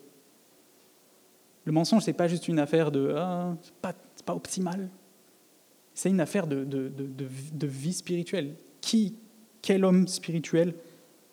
Le 1.67 1.73
mensonge, 1.73 2.03
ce 2.03 2.09
n'est 2.09 2.15
pas 2.15 2.29
juste 2.29 2.47
une 2.47 2.59
affaire 2.59 2.91
de 2.91 3.13
ah, 3.13 3.53
c'est 3.61 3.73
pas, 3.73 3.93
pas 4.25 4.33
optimal. 4.33 4.89
C'est 5.93 6.09
une 6.09 6.21
affaire 6.21 6.47
de, 6.47 6.63
de, 6.63 6.87
de, 6.87 7.67
vie 7.67 7.91
spirituelle. 7.91 8.55
Qui, 8.79 9.17
quel 9.61 9.83
homme 9.83 10.07
spirituel 10.07 10.75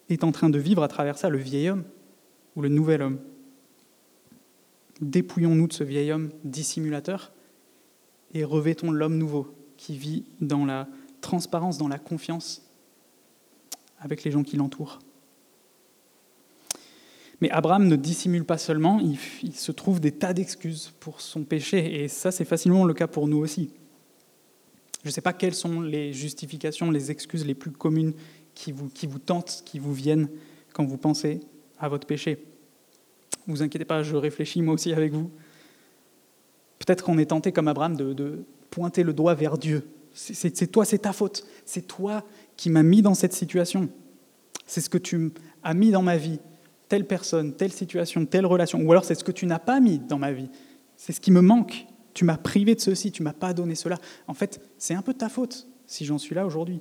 est 0.08 0.24
en 0.24 0.32
train 0.32 0.50
de 0.50 0.58
vivre 0.58 0.82
à 0.82 0.88
travers 0.88 1.18
ça, 1.18 1.28
le 1.28 1.38
vieil 1.38 1.70
homme 1.70 1.84
ou 2.56 2.62
le 2.62 2.68
nouvel 2.68 3.02
homme? 3.02 3.20
Dépouillons-nous 5.00 5.68
de 5.68 5.72
ce 5.72 5.84
vieil 5.84 6.10
homme 6.10 6.30
dissimulateur 6.42 7.32
et 8.32 8.42
revêtons 8.42 8.90
l'homme 8.90 9.16
nouveau 9.16 9.54
qui 9.76 9.96
vit 9.96 10.24
dans 10.40 10.64
la 10.64 10.88
transparence, 11.20 11.78
dans 11.78 11.86
la 11.86 12.00
confiance 12.00 12.68
avec 14.00 14.24
les 14.24 14.32
gens 14.32 14.42
qui 14.42 14.56
l'entourent. 14.56 14.98
Mais 17.40 17.50
Abraham 17.50 17.88
ne 17.88 17.96
dissimule 17.96 18.44
pas 18.44 18.58
seulement, 18.58 19.00
il, 19.00 19.52
se 19.52 19.72
trouve 19.72 20.00
des 20.00 20.12
tas 20.12 20.32
d'excuses 20.32 20.92
pour 21.00 21.20
son 21.20 21.44
péché, 21.44 22.02
et 22.02 22.08
ça 22.08 22.30
c'est 22.30 22.44
facilement 22.44 22.84
le 22.84 22.94
cas 22.94 23.06
pour 23.06 23.28
nous 23.28 23.38
aussi. 23.38 23.70
Je 25.02 25.08
ne 25.08 25.12
sais 25.12 25.20
pas 25.20 25.32
quelles 25.32 25.54
sont 25.54 25.80
les 25.80 26.12
justifications, 26.12 26.90
les 26.90 27.10
excuses 27.10 27.44
les 27.44 27.54
plus 27.54 27.70
communes 27.70 28.14
qui 28.54 28.72
vous, 28.72 28.88
qui 28.88 29.08
tentent, 29.08 29.62
qui 29.66 29.78
vous 29.78 29.92
viennent 29.92 30.28
quand 30.72 30.84
vous 30.84 30.96
pensez 30.96 31.40
à 31.78 31.88
votre 31.88 32.06
péché. 32.06 32.42
Vous 33.46 33.62
inquiétez 33.62 33.84
pas, 33.84 34.02
je 34.02 34.16
réfléchis 34.16 34.62
moi 34.62 34.74
aussi 34.74 34.92
avec 34.92 35.12
vous. 35.12 35.30
Peut-être 36.78 37.04
qu'on 37.04 37.18
est 37.18 37.26
tenté 37.26 37.52
comme 37.52 37.68
Abraham 37.68 37.96
de, 37.96 38.12
de 38.12 38.44
pointer 38.70 39.02
le 39.02 39.12
doigt 39.12 39.34
vers 39.34 39.58
Dieu. 39.58 39.86
C'est 40.14 40.70
toi, 40.70 40.84
c'est 40.84 40.98
ta 40.98 41.12
faute. 41.12 41.44
C'est 41.66 41.86
toi 41.86 42.24
qui 42.56 42.70
m'as 42.70 42.82
mis 42.84 43.02
dans 43.02 43.14
cette 43.14 43.32
situation. 43.32 43.88
C'est 44.66 44.80
ce 44.80 44.88
que 44.88 44.98
tu 44.98 45.32
as 45.62 45.74
mis 45.74 45.90
dans 45.90 46.02
ma 46.02 46.16
vie. 46.16 46.38
Telle 46.88 47.06
personne, 47.06 47.54
telle 47.54 47.72
situation, 47.72 48.26
telle 48.26 48.46
relation. 48.46 48.80
Ou 48.80 48.90
alors 48.92 49.04
c'est 49.04 49.14
ce 49.14 49.24
que 49.24 49.32
tu 49.32 49.46
n'as 49.46 49.58
pas 49.58 49.80
mis 49.80 49.98
dans 49.98 50.18
ma 50.18 50.32
vie. 50.32 50.48
C'est 50.96 51.12
ce 51.12 51.20
qui 51.20 51.30
me 51.30 51.40
manque. 51.40 51.86
Tu 52.12 52.24
m'as 52.24 52.36
privé 52.36 52.74
de 52.74 52.80
ceci, 52.80 53.10
tu 53.10 53.22
m'as 53.22 53.32
pas 53.32 53.52
donné 53.52 53.74
cela. 53.74 53.98
En 54.28 54.34
fait, 54.34 54.60
c'est 54.78 54.94
un 54.94 55.02
peu 55.02 55.14
ta 55.14 55.28
faute 55.28 55.66
si 55.86 56.04
j'en 56.04 56.18
suis 56.18 56.34
là 56.34 56.46
aujourd'hui. 56.46 56.80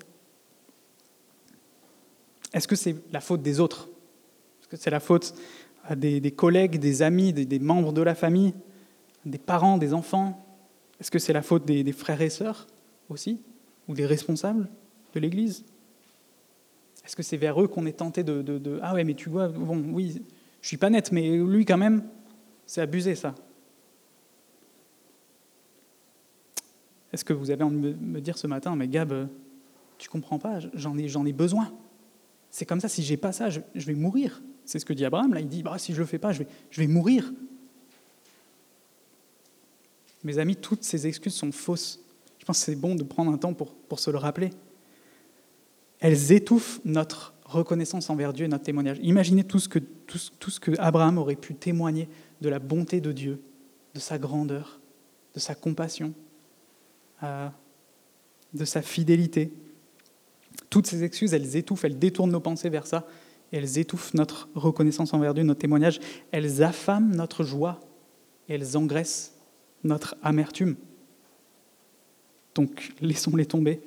Est-ce 2.53 2.67
que 2.67 2.75
c'est 2.75 2.95
la 3.11 3.19
faute 3.19 3.41
des 3.41 3.59
autres? 3.59 3.89
Est-ce 4.61 4.67
que 4.67 4.77
c'est 4.77 4.91
la 4.91 4.99
faute 4.99 5.33
des, 5.95 6.31
collègues, 6.31 6.79
des 6.79 7.01
amis, 7.01 7.33
des, 7.33 7.59
membres 7.59 7.93
de 7.93 8.01
la 8.01 8.13
famille, 8.13 8.53
des 9.25 9.39
parents, 9.39 9.77
des 9.77 9.93
enfants? 9.93 10.45
Est-ce 10.99 11.09
que 11.09 11.19
c'est 11.19 11.33
la 11.33 11.41
faute 11.41 11.65
des 11.65 11.91
frères 11.91 12.21
et 12.21 12.29
sœurs 12.29 12.67
aussi 13.09 13.41
Ou 13.87 13.95
des 13.95 14.05
responsables 14.05 14.69
de 15.13 15.19
l'Église? 15.19 15.65
Est-ce 17.05 17.15
que 17.15 17.23
c'est 17.23 17.37
vers 17.37 17.61
eux 17.61 17.67
qu'on 17.67 17.85
est 17.85 17.93
tenté 17.93 18.23
de, 18.23 18.79
Ah 18.81 18.93
ouais, 18.93 19.03
mais 19.03 19.13
tu 19.13 19.29
vois, 19.29 19.49
bon, 19.49 19.83
oui, 19.91 20.21
je 20.61 20.67
suis 20.67 20.77
pas 20.77 20.89
net, 20.89 21.11
mais 21.11 21.37
lui 21.37 21.65
quand 21.65 21.77
même, 21.77 22.03
c'est 22.65 22.81
abusé 22.81 23.15
ça. 23.15 23.35
Est-ce 27.11 27.25
que 27.25 27.33
vous 27.33 27.51
avez 27.51 27.63
envie 27.63 27.75
de 27.75 27.93
me 27.93 28.21
dire 28.21 28.37
ce 28.37 28.47
matin, 28.47 28.75
mais 28.75 28.87
Gab, 28.87 29.27
tu 29.97 30.09
comprends 30.09 30.39
pas, 30.39 30.59
j'en 30.73 30.97
ai, 30.97 31.07
j'en 31.07 31.25
ai 31.25 31.33
besoin. 31.33 31.71
C'est 32.49 32.65
comme 32.65 32.79
ça, 32.79 32.87
si 32.87 33.03
j'ai 33.03 33.17
pas 33.17 33.31
ça, 33.31 33.49
je, 33.49 33.59
je, 33.75 33.85
vais 33.85 33.93
mourir. 33.93 34.41
C'est 34.65 34.79
ce 34.79 34.85
que 34.85 34.93
dit 34.93 35.05
Abraham, 35.05 35.33
là, 35.33 35.39
il 35.39 35.47
dit, 35.47 35.63
bah, 35.63 35.77
si 35.77 35.93
je 35.93 35.99
le 35.99 36.05
fais 36.05 36.19
pas, 36.19 36.31
je 36.31 36.39
vais, 36.39 36.47
je 36.71 36.81
vais 36.81 36.87
mourir. 36.87 37.31
Mes 40.23 40.37
amis, 40.37 40.55
toutes 40.55 40.83
ces 40.83 41.05
excuses 41.05 41.33
sont 41.33 41.51
fausses. 41.51 41.99
Je 42.39 42.45
pense 42.45 42.59
que 42.59 42.65
c'est 42.65 42.75
bon 42.75 42.95
de 42.95 43.03
prendre 43.03 43.31
un 43.31 43.37
temps 43.37 43.53
pour, 43.53 43.73
pour 43.73 43.99
se 43.99 44.09
le 44.09 44.17
rappeler. 44.17 44.51
Elles 46.03 46.33
étouffent 46.33 46.81
notre 46.83 47.33
reconnaissance 47.45 48.09
envers 48.09 48.33
Dieu 48.33 48.45
et 48.45 48.49
notre 48.49 48.65
témoignage. 48.65 48.99
Imaginez 49.01 49.45
tout 49.45 49.59
ce 49.59 49.69
que, 49.69 49.79
tout, 49.79 50.49
ce 50.49 50.59
que 50.59 50.71
Abraham 50.77 51.17
aurait 51.17 51.37
pu 51.37 51.55
témoigner 51.55 52.09
de 52.41 52.49
la 52.49 52.59
bonté 52.59 52.99
de 52.99 53.13
Dieu, 53.13 53.41
de 53.93 54.01
sa 54.01 54.17
grandeur, 54.17 54.81
de 55.33 55.39
sa 55.39 55.55
compassion, 55.55 56.13
de 57.21 58.65
sa 58.65 58.81
fidélité. 58.81 59.53
Toutes 60.69 60.87
ces 60.87 61.05
excuses, 61.05 61.33
elles 61.33 61.55
étouffent, 61.55 61.85
elles 61.85 61.97
détournent 61.97 62.31
nos 62.31 62.41
pensées 62.41 62.69
vers 62.69 62.85
ça, 62.85 63.07
elles 63.53 63.77
étouffent 63.77 64.13
notre 64.13 64.49
reconnaissance 64.55 65.13
envers 65.13 65.33
Dieu, 65.33 65.43
notre 65.43 65.61
témoignage, 65.61 66.01
elles 66.33 66.63
affament 66.63 67.15
notre 67.15 67.45
joie, 67.45 67.79
elles 68.49 68.75
engraissent 68.75 69.37
notre 69.85 70.17
amertume. 70.21 70.75
Donc 72.55 72.91
laissons-les 72.99 73.45
tomber, 73.45 73.79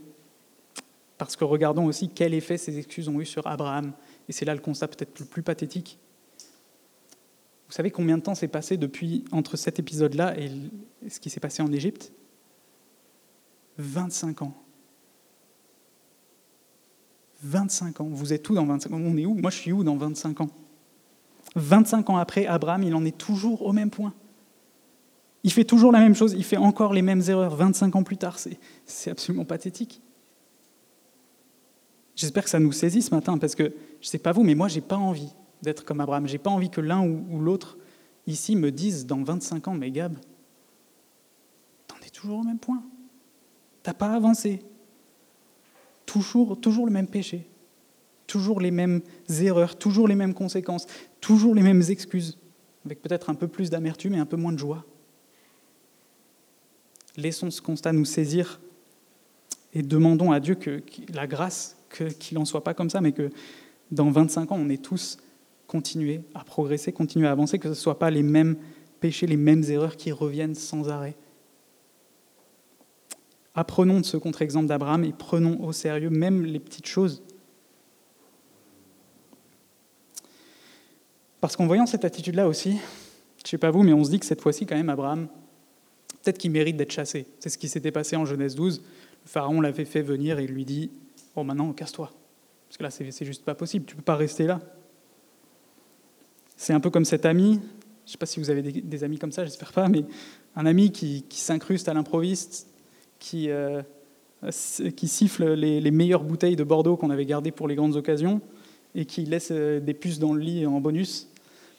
parce 1.18 1.37
que 1.37 1.44
regardons 1.44 1.87
aussi 1.87 2.09
quel 2.09 2.35
effet 2.35 2.59
ces 2.59 2.79
excuses 2.79 3.09
ont 3.09 3.20
eu 3.20 3.26
sur 3.26 3.46
Abraham, 3.46 3.92
et 4.29 4.33
c'est 4.33 4.44
là 4.44 4.55
le 4.55 4.61
constat 4.61 4.88
peut-être 4.88 5.20
le 5.20 5.26
plus 5.26 5.42
pathétique. 5.42 5.98
Vous 7.68 7.72
savez 7.72 7.90
combien 7.90 8.16
de 8.16 8.22
temps 8.22 8.35
s'est 8.35 8.48
passé 8.48 8.76
depuis 8.76 9.24
entre 9.33 9.57
cet 9.57 9.79
épisode-là 9.79 10.38
et 10.38 10.50
ce 11.09 11.18
qui 11.18 11.31
s'est 11.31 11.40
passé 11.40 11.62
en 11.62 11.72
Égypte? 11.72 12.12
25 13.79 14.42
ans. 14.42 14.55
25 17.42 18.00
ans. 18.00 18.09
Vous 18.09 18.33
êtes 18.33 18.48
où 18.48 18.55
dans 18.55 18.64
25 18.64 18.92
ans? 18.92 19.00
On 19.00 19.16
est 19.16 19.26
où? 19.26 19.35
Moi, 19.35 19.50
je 19.50 19.57
suis 19.57 19.72
où 19.72 19.83
dans 19.83 19.96
25 19.96 20.40
ans? 20.42 20.50
25 21.57 22.11
ans 22.11 22.16
après, 22.18 22.46
Abraham, 22.46 22.83
il 22.85 22.94
en 22.94 23.05
est 23.05 23.16
toujours 23.16 23.62
au 23.62 23.72
même 23.72 23.90
point. 23.90 24.14
Il 25.42 25.52
fait 25.52 25.64
toujours 25.64 25.92
la 25.92 26.00
même 26.00 26.14
chose, 26.14 26.35
il 26.35 26.44
fait 26.44 26.57
encore 26.57 26.92
les 26.92 27.02
mêmes 27.02 27.22
erreurs 27.29 27.55
25 27.55 27.96
ans 27.96 28.02
plus 28.02 28.16
tard. 28.16 28.38
C'est 28.85 29.11
absolument 29.11 29.44
pathétique. 29.44 30.00
J'espère 32.16 32.44
que 32.44 32.50
ça 32.50 32.59
nous 32.59 32.72
saisit 32.72 33.02
ce 33.02 33.14
matin, 33.14 33.37
parce 33.37 33.55
que 33.55 33.64
je 33.64 33.68
ne 33.68 34.11
sais 34.11 34.18
pas 34.18 34.33
vous, 34.33 34.42
mais 34.42 34.55
moi, 34.55 34.68
je 34.68 34.76
n'ai 34.76 34.81
pas 34.81 34.96
envie 34.96 35.29
d'être 35.62 35.85
comme 35.85 36.00
Abraham. 36.00 36.26
Je 36.26 36.33
n'ai 36.33 36.38
pas 36.38 36.50
envie 36.50 36.70
que 36.70 36.81
l'un 36.81 37.07
ou, 37.07 37.38
l'autre 37.38 37.76
ici 38.26 38.57
me 38.57 38.72
dise 38.72 39.07
dans 39.07 39.22
25 39.22 39.68
ans, 39.68 39.74
mais 39.74 39.90
Gab, 39.90 40.18
t'en 41.87 41.96
es 42.05 42.11
toujours 42.11 42.40
au 42.40 42.42
même 42.42 42.59
point. 42.59 42.83
T'as 43.83 43.94
pas 43.94 44.12
avancé. 44.14 44.62
Toujours, 46.07 46.59
toujours 46.61 46.87
le 46.87 46.92
même 46.92 47.07
péché, 47.07 47.46
toujours 48.26 48.61
les 48.61 48.70
mêmes 48.70 49.02
erreurs, 49.40 49.76
toujours 49.76 50.09
les 50.09 50.14
mêmes 50.14 50.35
conséquences, 50.35 50.87
toujours 51.20 51.55
les 51.55 51.62
mêmes 51.62 51.83
excuses, 51.88 52.38
avec 52.85 53.02
peut-être 53.02 53.29
un 53.29 53.35
peu 53.35 53.48
plus 53.48 53.70
d'amertume 53.70 54.14
et 54.14 54.18
un 54.18 54.26
peu 54.26 54.37
moins 54.37 54.52
de 54.52 54.59
joie. 54.59 54.85
Laissons 57.16 57.50
ce 57.50 57.61
constat 57.61 57.92
nous 57.92 58.05
saisir 58.05 58.61
et 59.72 59.83
demandons 59.83 60.31
à 60.31 60.38
Dieu 60.38 60.55
que 60.55 60.83
la 61.12 61.26
grâce, 61.26 61.75
qu'il 61.90 62.38
n'en 62.38 62.44
soit 62.44 62.64
pas 62.64 62.75
comme 62.75 62.90
ça, 62.90 63.01
mais 63.01 63.12
que 63.12 63.31
dans 63.90 64.11
25 64.11 64.53
ans, 64.53 64.59
on 64.59 64.68
ait 64.68 64.79
tous 64.79 65.18
continué 65.66 66.22
à 66.35 66.44
progresser, 66.44 66.92
continué 66.92 67.27
à 67.27 67.33
avancer, 67.33 67.59
que 67.59 67.64
ce 67.64 67.70
ne 67.70 67.75
soient 67.75 67.99
pas 67.99 68.11
les 68.11 68.22
mêmes 68.22 68.57
péchés, 69.01 69.27
les 69.27 69.37
mêmes 69.37 69.64
erreurs 69.64 69.96
qui 69.96 70.12
reviennent 70.12 70.55
sans 70.55 70.88
arrêt. 70.88 71.16
Apprenons 73.55 74.01
de 74.01 74.05
ce 74.05 74.16
contre-exemple 74.16 74.66
d'Abraham 74.66 75.05
et 75.05 75.12
prenons 75.12 75.62
au 75.64 75.72
sérieux 75.72 76.11
même 76.11 76.44
les 76.44 76.61
petites 76.61 76.87
choses. 76.87 77.22
Parce 81.40 81.57
qu'en 81.57 81.66
voyant 81.66 81.87
cette 81.87 82.05
attitude-là 82.05 82.49
aussi, 82.49 82.72
je 82.72 83.42
ne 83.44 83.49
sais 83.49 83.59
pas 83.59 83.70
vous, 83.70 83.83
mais 83.83 83.92
on 83.92 84.05
se 84.05 84.11
dit 84.11 84.18
que 84.18 84.27
cette 84.27 84.40
fois-ci, 84.40 84.66
quand 84.66 84.77
même, 84.77 84.90
Abraham, 84.90 85.29
peut-être 86.22 86.38
qu'il 86.38 86.51
mérite 86.51 86.77
d'être 86.77 86.92
chassé. 86.92 87.27
C'est 87.38 87.49
ce 87.49 87.57
qui 87.57 87.68
s'était 87.68 87.92
passé 87.92 88.16
en 88.16 88.25
Genèse 88.25 88.57
12. 88.57 88.83
Le 89.25 89.29
pharaon 89.29 89.61
l'avait 89.61 89.85
fait 89.85 90.03
venir 90.03 90.38
et 90.38 90.46
lui 90.46 90.64
dit 90.64 90.90
Bon, 91.37 91.44
maintenant, 91.44 91.70
casse-toi. 91.75 92.11
Parce 92.66 92.79
que 92.79 92.83
là, 92.83 92.90
c'est 92.90 93.25
juste 93.27 93.44
pas 93.44 93.55
possible, 93.55 93.85
tu 93.85 93.94
peux 93.94 94.03
pas 94.03 94.16
rester 94.16 94.46
là. 94.46 94.59
C'est 96.57 96.72
un 96.72 96.81
peu 96.81 96.88
comme 96.88 97.05
cet 97.05 97.27
ami, 97.27 97.61
je 98.07 98.12
sais 98.12 98.18
pas 98.18 98.25
si 98.25 98.40
vous 98.40 98.49
avez 98.49 98.62
des, 98.62 99.05
amis 99.05 99.18
comme 99.18 99.33
ça, 99.33 99.44
j'espère 99.44 99.72
pas, 99.72 99.88
mais 99.88 100.07
un 100.57 100.64
ami 100.64 100.90
qui, 100.90 101.25
s'incruste 101.29 101.88
à 101.88 101.94
l'improviste 101.94 102.68
qui, 103.18 103.51
euh, 103.51 103.83
qui 104.96 105.09
siffle 105.09 105.53
les, 105.53 105.90
meilleures 105.90 106.25
bouteilles 106.25 106.57
de 106.57 106.64
Bordeaux 106.64 106.96
qu'on 106.96 107.11
avait 107.11 107.27
gardées 107.27 107.51
pour 107.51 107.68
les 107.68 107.75
grandes 107.75 107.96
occasions 107.96 108.40
et 108.94 109.05
qui 109.05 109.27
laisse 109.27 109.51
euh, 109.51 109.79
des 109.79 109.92
puces 109.92 110.18
dans 110.18 110.33
le 110.33 110.40
lit 110.40 110.64
en 110.64 110.81
bonus. 110.81 111.29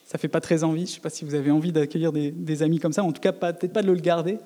Ça 0.04 0.18
fait 0.18 0.28
pas 0.28 0.40
très 0.40 0.62
envie. 0.62 0.86
Je 0.86 0.92
sais 0.92 1.00
pas 1.00 1.10
si 1.10 1.24
vous 1.24 1.34
avez 1.34 1.50
envie 1.50 1.72
d'accueillir 1.72 2.12
des, 2.12 2.30
des, 2.30 2.62
amis 2.62 2.78
comme 2.78 2.92
ça. 2.92 3.02
En 3.02 3.10
tout 3.10 3.20
cas, 3.20 3.32
peut-être 3.32 3.72
pas 3.72 3.82
de 3.82 3.90
le 3.90 3.94
garder. 3.94 4.38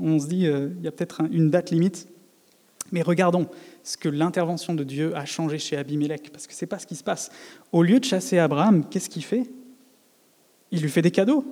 On 0.00 0.20
se 0.20 0.28
dit, 0.28 0.46
euh, 0.46 0.68
il 0.78 0.84
y 0.84 0.88
a 0.88 0.92
peut-être 0.92 1.22
une 1.32 1.50
date 1.50 1.72
limite. 1.72 2.06
Mais 2.92 3.02
regardons 3.02 3.48
ce 3.82 3.96
que 3.96 4.08
l'intervention 4.08 4.74
de 4.74 4.84
Dieu 4.84 5.16
a 5.16 5.24
changé 5.24 5.58
chez 5.58 5.76
Abimelech, 5.76 6.30
parce 6.30 6.46
que 6.46 6.54
ce 6.54 6.64
n'est 6.64 6.68
pas 6.68 6.78
ce 6.78 6.86
qui 6.86 6.94
se 6.94 7.02
passe. 7.02 7.30
Au 7.72 7.82
lieu 7.82 7.98
de 7.98 8.04
chasser 8.04 8.38
Abraham, 8.38 8.88
qu'est-ce 8.88 9.08
qu'il 9.08 9.24
fait? 9.24 9.50
Il 10.70 10.82
lui 10.82 10.90
fait 10.90 11.02
des 11.02 11.10
cadeaux. 11.10 11.44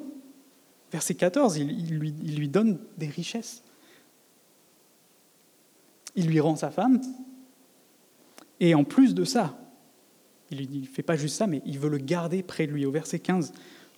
Verset 0.93 1.15
14, 1.15 1.57
il, 1.57 1.99
lui, 1.99 2.15
il 2.23 2.37
lui 2.37 2.49
donne 2.49 2.79
des 2.99 3.07
richesses. 3.07 3.63
Il 6.15 6.27
lui 6.27 6.41
rend 6.41 6.57
sa 6.57 6.71
femme. 6.71 7.01
Et 8.59 8.75
en 8.75 8.85
plus 8.85 9.15
de 9.15 9.25
ça, 9.25 9.57
il 10.51 10.81
ne 10.81 10.87
fait 10.87 11.03
pas 11.03 11.17
juste 11.17 11.37
ça, 11.37 11.47
mais 11.47 11.63
il 11.65 11.79
veut 11.79 11.89
le 11.89 11.99
garder 11.99 12.43
près 12.43 12.67
de 12.67 12.73
lui. 12.73 12.85
Au 12.85 12.91
verset 12.91 13.21
15, 13.21 13.53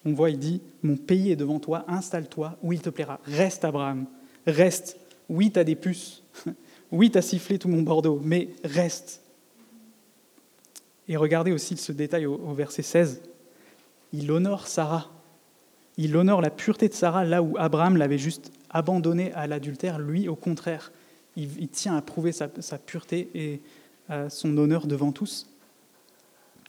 on 0.04 0.12
voit, 0.12 0.30
il 0.30 0.38
dit, 0.38 0.60
Mon 0.82 0.96
pays 0.96 1.30
est 1.30 1.36
devant 1.36 1.58
toi, 1.58 1.84
installe-toi 1.88 2.58
où 2.62 2.72
il 2.72 2.80
te 2.80 2.90
plaira. 2.90 3.20
Reste, 3.24 3.64
Abraham, 3.64 4.06
reste. 4.46 4.98
Oui, 5.28 5.50
tu 5.50 5.58
as 5.58 5.64
des 5.64 5.76
puces. 5.76 6.21
Oui, 6.92 7.10
tu 7.10 7.16
as 7.16 7.22
sifflé 7.22 7.58
tout 7.58 7.68
mon 7.68 7.80
Bordeaux, 7.82 8.20
mais 8.22 8.50
reste. 8.64 9.22
Et 11.08 11.16
regardez 11.16 11.50
aussi 11.50 11.78
ce 11.78 11.90
détail 11.90 12.26
au, 12.26 12.52
verset 12.52 12.82
16. 12.82 13.22
Il 14.12 14.30
honore 14.30 14.68
Sarah. 14.68 15.10
Il 15.96 16.16
honore 16.16 16.42
la 16.42 16.50
pureté 16.50 16.88
de 16.88 16.94
Sarah 16.94 17.24
là 17.24 17.42
où 17.42 17.56
Abraham 17.58 17.96
l'avait 17.96 18.18
juste 18.18 18.52
abandonné 18.70 19.32
à 19.32 19.46
l'adultère. 19.46 19.98
Lui, 19.98 20.28
au 20.28 20.36
contraire, 20.36 20.92
il, 21.34 21.68
tient 21.68 21.96
à 21.96 22.02
prouver 22.02 22.30
sa, 22.30 22.48
sa 22.60 22.78
pureté 22.78 23.30
et 23.34 23.62
euh, 24.10 24.28
son 24.28 24.56
honneur 24.58 24.86
devant 24.86 25.12
tous. 25.12 25.48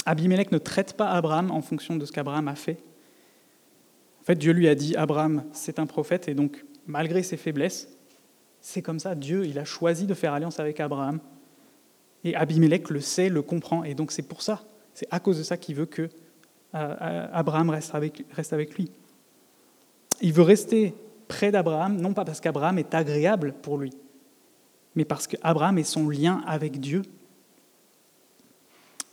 Abimelech 0.06 0.52
ne 0.52 0.58
traite 0.58 0.94
pas 0.94 1.10
Abraham 1.12 1.52
en 1.52 1.62
fonction 1.62 1.98
de 1.98 2.06
ce 2.06 2.14
qu'Abraham 2.14 2.48
a 2.48 2.56
fait. 2.56 2.78
En 4.22 4.26
fait, 4.26 4.36
Dieu 4.36 4.54
lui 4.54 4.70
a 4.70 4.76
dit 4.76 4.96
Abraham, 4.96 5.44
c'est 5.52 5.80
un 5.80 5.86
prophète, 5.86 6.30
et 6.30 6.34
donc, 6.34 6.64
malgré 6.88 7.24
ses 7.24 7.36
faiblesses, 7.36 7.90
c'est 8.64 8.82
comme 8.82 8.98
ça. 8.98 9.14
Dieu, 9.14 9.46
il 9.46 9.60
a 9.60 9.66
choisi 9.66 10.08
de 10.08 10.14
faire 10.14 10.34
alliance 10.34 10.60
avec 10.60 10.80
Abraham. 10.80 11.20
Et 12.24 12.34
Abimelech 12.34 12.90
le 12.90 13.02
sait, 13.02 13.28
le 13.28 13.42
comprend, 13.42 13.84
et 13.84 13.94
donc 13.94 14.14
c'est 14.14 14.24
pour 14.24 14.42
ça, 14.42 14.64
c'est 14.94 15.08
à 15.12 15.20
cause 15.20 15.38
de 15.38 15.44
ça 15.44 15.58
qu'il 15.58 15.76
veut 15.76 15.86
que 15.86 16.10
euh, 16.74 17.28
Abraham 17.34 17.70
reste 17.70 17.94
avec, 17.94 18.26
reste 18.32 18.54
avec 18.54 18.76
lui. 18.76 18.90
Il 20.22 20.32
veut 20.32 20.44
rester 20.44 20.96
près 21.28 21.52
d'Abraham, 21.52 22.00
non 22.00 22.14
pas 22.14 22.24
parce 22.24 22.40
qu'Abraham 22.40 22.80
est 22.80 22.94
agréable 22.94 23.54
pour 23.62 23.78
lui, 23.78 23.92
mais 24.96 25.04
parce 25.04 25.28
qu'Abraham 25.28 25.78
est 25.78 25.84
son 25.84 26.08
lien 26.08 26.42
avec 26.48 26.80
Dieu. 26.80 27.02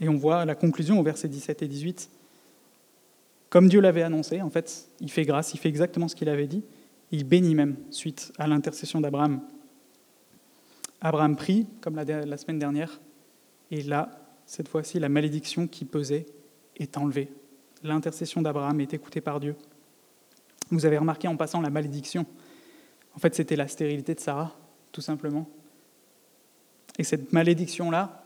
Et 0.00 0.08
on 0.08 0.16
voit 0.16 0.44
la 0.44 0.54
conclusion 0.54 1.00
au 1.00 1.02
verset 1.02 1.26
17 1.26 1.62
et 1.62 1.68
18. 1.68 2.08
Comme 3.48 3.68
Dieu 3.68 3.80
l'avait 3.80 4.02
annoncé, 4.02 4.40
en 4.40 4.50
fait, 4.50 4.88
il 5.00 5.10
fait 5.10 5.24
grâce, 5.24 5.52
il 5.52 5.58
fait 5.58 5.68
exactement 5.68 6.06
ce 6.06 6.14
qu'il 6.14 6.28
avait 6.28 6.46
dit. 6.46 6.62
Il 7.10 7.24
bénit 7.24 7.54
même 7.54 7.76
suite 7.90 8.32
à 8.38 8.46
l'intercession 8.46 9.00
d'Abraham. 9.00 9.40
Abraham 11.00 11.34
prie, 11.34 11.66
comme 11.80 11.96
la, 11.96 12.36
semaine 12.36 12.58
dernière, 12.58 13.00
et 13.70 13.82
là, 13.82 14.10
cette 14.46 14.68
fois-ci, 14.68 14.98
la 14.98 15.08
malédiction 15.08 15.66
qui 15.66 15.84
pesait 15.84 16.26
est 16.76 16.98
enlevée. 16.98 17.32
L'intercession 17.82 18.42
d'Abraham 18.42 18.80
est 18.80 18.92
écoutée 18.92 19.20
par 19.20 19.40
Dieu. 19.40 19.56
Vous 20.70 20.86
avez 20.86 20.98
remarqué 20.98 21.26
en 21.26 21.36
passant 21.36 21.60
la 21.60 21.70
malédiction. 21.70 22.26
En 23.14 23.18
fait, 23.18 23.34
c'était 23.34 23.56
la 23.56 23.66
stérilité 23.66 24.14
de 24.14 24.20
Sarah, 24.20 24.54
tout 24.92 25.00
simplement. 25.00 25.48
Et 26.98 27.04
cette 27.04 27.32
malédiction-là, 27.32 28.24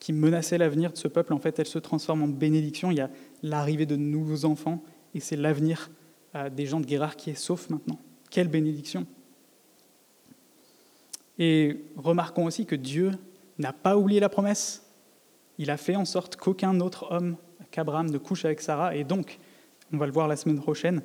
qui 0.00 0.12
menaçait 0.12 0.58
l'avenir 0.58 0.90
de 0.90 0.96
ce 0.96 1.06
peuple, 1.06 1.32
en 1.32 1.38
fait, 1.38 1.60
elle 1.60 1.66
se 1.66 1.78
transforme 1.78 2.22
en 2.24 2.28
bénédiction. 2.28 2.90
Il 2.90 2.96
y 2.96 3.00
a 3.00 3.10
l'arrivée 3.44 3.86
de 3.86 3.94
nouveaux 3.94 4.44
enfants, 4.44 4.82
et 5.14 5.20
c'est 5.20 5.36
l'avenir 5.36 5.90
des 6.52 6.66
gens 6.66 6.80
de 6.80 6.86
Guérard 6.86 7.16
qui 7.16 7.30
est 7.30 7.34
sauf 7.34 7.68
maintenant. 7.70 7.98
Quelle 8.30 8.48
bénédiction 8.48 9.06
Et 11.38 11.84
remarquons 11.96 12.46
aussi 12.46 12.64
que 12.66 12.74
Dieu 12.74 13.12
n'a 13.58 13.72
pas 13.72 13.96
oublié 13.96 14.20
la 14.20 14.28
promesse. 14.28 14.86
Il 15.58 15.70
a 15.70 15.76
fait 15.76 15.96
en 15.96 16.04
sorte 16.04 16.36
qu'aucun 16.36 16.80
autre 16.80 17.06
homme 17.10 17.36
qu'Abraham 17.70 18.10
ne 18.10 18.18
couche 18.18 18.44
avec 18.44 18.60
Sarah, 18.60 18.94
et 18.94 19.04
donc, 19.04 19.38
on 19.92 19.96
va 19.96 20.06
le 20.06 20.12
voir 20.12 20.28
la 20.28 20.36
semaine 20.36 20.60
prochaine, 20.60 21.02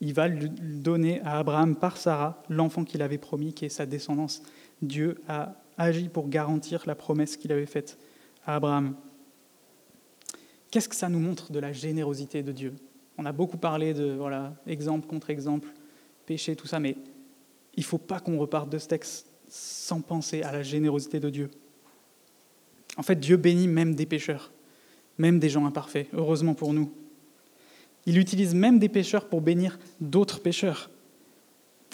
il 0.00 0.14
va 0.14 0.28
donner 0.28 1.20
à 1.22 1.38
Abraham 1.38 1.74
par 1.74 1.96
Sarah 1.96 2.42
l'enfant 2.48 2.84
qu'il 2.84 3.02
avait 3.02 3.18
promis, 3.18 3.52
qui 3.52 3.64
est 3.64 3.70
sa 3.70 3.86
descendance. 3.86 4.42
Dieu 4.80 5.20
a 5.28 5.54
agi 5.76 6.08
pour 6.08 6.28
garantir 6.28 6.84
la 6.86 6.94
promesse 6.94 7.36
qu'il 7.36 7.52
avait 7.52 7.66
faite 7.66 7.98
à 8.46 8.56
Abraham. 8.56 8.94
Qu'est-ce 10.70 10.88
que 10.88 10.94
ça 10.94 11.08
nous 11.08 11.18
montre 11.18 11.50
de 11.50 11.58
la 11.58 11.72
générosité 11.72 12.42
de 12.42 12.52
Dieu? 12.52 12.74
On 13.18 13.26
a 13.26 13.32
beaucoup 13.32 13.58
parlé 13.58 13.92
de 13.94 14.12
voilà, 14.12 14.54
exemple 14.66 15.08
contre 15.08 15.30
exemple, 15.30 15.68
péché, 16.24 16.54
tout 16.54 16.68
ça, 16.68 16.78
mais 16.78 16.96
il 17.74 17.80
ne 17.80 17.84
faut 17.84 17.98
pas 17.98 18.20
qu'on 18.20 18.38
reparte 18.38 18.70
de 18.70 18.78
ce 18.78 18.86
texte 18.86 19.26
sans 19.48 20.00
penser 20.00 20.42
à 20.42 20.52
la 20.52 20.62
générosité 20.62 21.18
de 21.18 21.28
Dieu. 21.28 21.50
En 22.96 23.02
fait, 23.02 23.18
Dieu 23.18 23.36
bénit 23.36 23.66
même 23.66 23.94
des 23.94 24.06
pécheurs, 24.06 24.52
même 25.18 25.40
des 25.40 25.48
gens 25.48 25.66
imparfaits, 25.66 26.06
heureusement 26.12 26.54
pour 26.54 26.72
nous. 26.72 26.92
Il 28.06 28.18
utilise 28.18 28.54
même 28.54 28.78
des 28.78 28.88
pécheurs 28.88 29.26
pour 29.26 29.40
bénir 29.40 29.78
d'autres 30.00 30.40
pécheurs. 30.40 30.88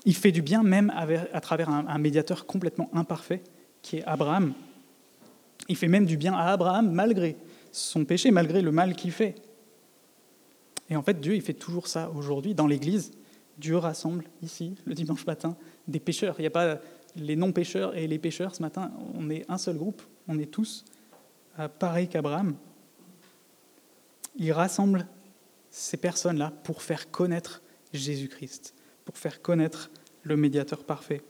Il 0.05 0.15
fait 0.15 0.33
du 0.33 0.43
bien 0.43 0.63
même 0.63 0.93
à 0.95 1.41
travers 1.41 1.71
un 1.71 1.99
médiateur 1.99 2.45
complètement 2.45 2.91
imparfait, 2.93 3.43
qui 3.81 3.97
est 3.97 4.05
Abraham. 4.05 4.53
Il 5.69 5.77
fait 5.77 5.89
même 5.89 6.05
du 6.05 6.17
bien 6.17 6.35
à 6.35 6.53
Abraham 6.53 6.93
malgré 6.93 7.37
son 7.73 8.05
péché, 8.05 8.31
malgré 8.31 8.61
le 8.61 8.71
mal 8.71 8.95
qu'il 8.95 9.13
fait. 9.13 9.35
Et 10.91 10.97
en 10.97 11.03
fait, 11.03 11.21
Dieu, 11.21 11.35
il 11.35 11.43
fait 11.43 11.55
toujours 11.55 11.89
ça 11.89 12.11
aujourd'hui 12.15 12.55
dans 12.55 12.67
l'Église. 12.67 13.13
Dieu 13.59 13.77
rassemble 13.77 14.25
ici, 14.43 14.75
le 14.85 14.95
dimanche 14.95 15.27
matin, 15.27 15.57
des 15.89 16.01
pécheurs. 16.01 16.37
Il 16.39 16.43
n'y 16.43 16.47
a 16.47 16.51
pas 16.51 16.79
les 17.17 17.37
non-pécheurs 17.37 17.97
et 17.97 18.07
les 18.07 18.19
pécheurs 18.19 18.55
ce 18.55 18.63
matin. 18.63 18.93
On 19.15 19.31
est 19.31 19.45
un 19.49 19.59
seul 19.59 19.77
groupe. 19.77 20.03
On 20.29 20.39
est 20.39 20.51
tous 20.51 20.85
pareils 21.79 22.09
qu'Abraham. 22.09 22.57
Il 24.37 24.51
rassemble 24.53 25.07
ces 25.71 25.97
personnes-là 25.97 26.53
pour 26.65 26.83
faire 26.83 27.11
connaître 27.11 27.63
Jésus-Christ, 27.93 28.75
pour 29.05 29.17
faire 29.17 29.41
connaître 29.41 29.91
le 30.23 30.37
médiateur 30.37 30.85
parfait. 30.85 31.23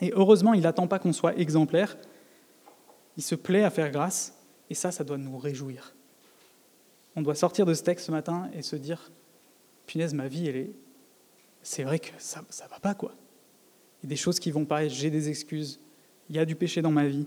Et 0.00 0.12
heureusement, 0.14 0.54
il 0.54 0.62
n'attend 0.62 0.88
pas 0.88 0.98
qu'on 0.98 1.12
soit 1.12 1.36
exemplaire. 1.36 1.96
Il 3.16 3.22
se 3.22 3.34
plaît 3.34 3.64
à 3.64 3.70
faire 3.70 3.90
grâce, 3.90 4.34
et 4.70 4.74
ça, 4.74 4.90
ça 4.90 5.04
doit 5.04 5.18
nous 5.18 5.38
réjouir. 5.38 5.94
On 7.18 7.22
doit 7.22 7.34
sortir 7.34 7.66
de 7.66 7.74
ce 7.74 7.82
texte 7.82 8.06
ce 8.06 8.12
matin 8.12 8.48
et 8.54 8.62
se 8.62 8.76
dire, 8.76 9.10
punaise, 9.86 10.14
ma 10.14 10.28
vie, 10.28 10.46
elle 10.46 10.56
est... 10.56 10.70
C'est 11.64 11.82
vrai 11.82 11.98
que 11.98 12.10
ça 12.16 12.42
ne 12.42 12.68
va 12.70 12.78
pas, 12.78 12.94
quoi. 12.94 13.12
Il 14.00 14.06
y 14.06 14.06
a 14.06 14.10
des 14.10 14.16
choses 14.16 14.38
qui 14.38 14.52
vont 14.52 14.64
pas, 14.64 14.86
j'ai 14.86 15.10
des 15.10 15.28
excuses, 15.28 15.80
il 16.30 16.36
y 16.36 16.38
a 16.38 16.44
du 16.44 16.54
péché 16.54 16.80
dans 16.80 16.92
ma 16.92 17.08
vie, 17.08 17.26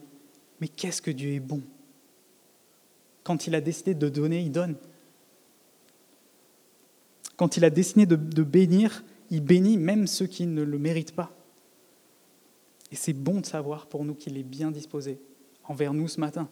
mais 0.62 0.70
qu'est-ce 0.70 1.02
que 1.02 1.12
Dieu 1.12 1.34
est 1.34 1.42
bon? 1.42 1.62
Quand 3.24 3.48
il 3.48 3.54
a 3.54 3.60
décidé 3.60 3.94
de 3.94 4.08
donner, 4.08 4.40
il 4.40 4.54
donne. 4.54 4.78
Quand 7.36 7.58
il 7.58 7.66
a 7.66 7.70
décidé 7.70 8.06
de, 8.06 8.16
de 8.16 8.44
bénir, 8.44 9.04
il 9.30 9.42
bénit 9.42 9.76
même 9.76 10.08
ceux 10.08 10.26
qui 10.26 10.48
ne 10.48 10.64
le 10.64 10.78
méritent 10.78 11.16
pas. 11.16 11.36
Et 12.94 12.96
c'est 12.96 13.12
bon 13.12 13.42
de 13.42 13.46
savoir 13.46 13.88
pour 13.88 14.06
nous 14.06 14.14
qu'il 14.14 14.38
est 14.38 14.44
bien 14.44 14.72
disposé 14.72 15.20
envers 15.66 15.94
nous 15.94 16.08
ce 16.08 16.22
matin. 16.22 16.48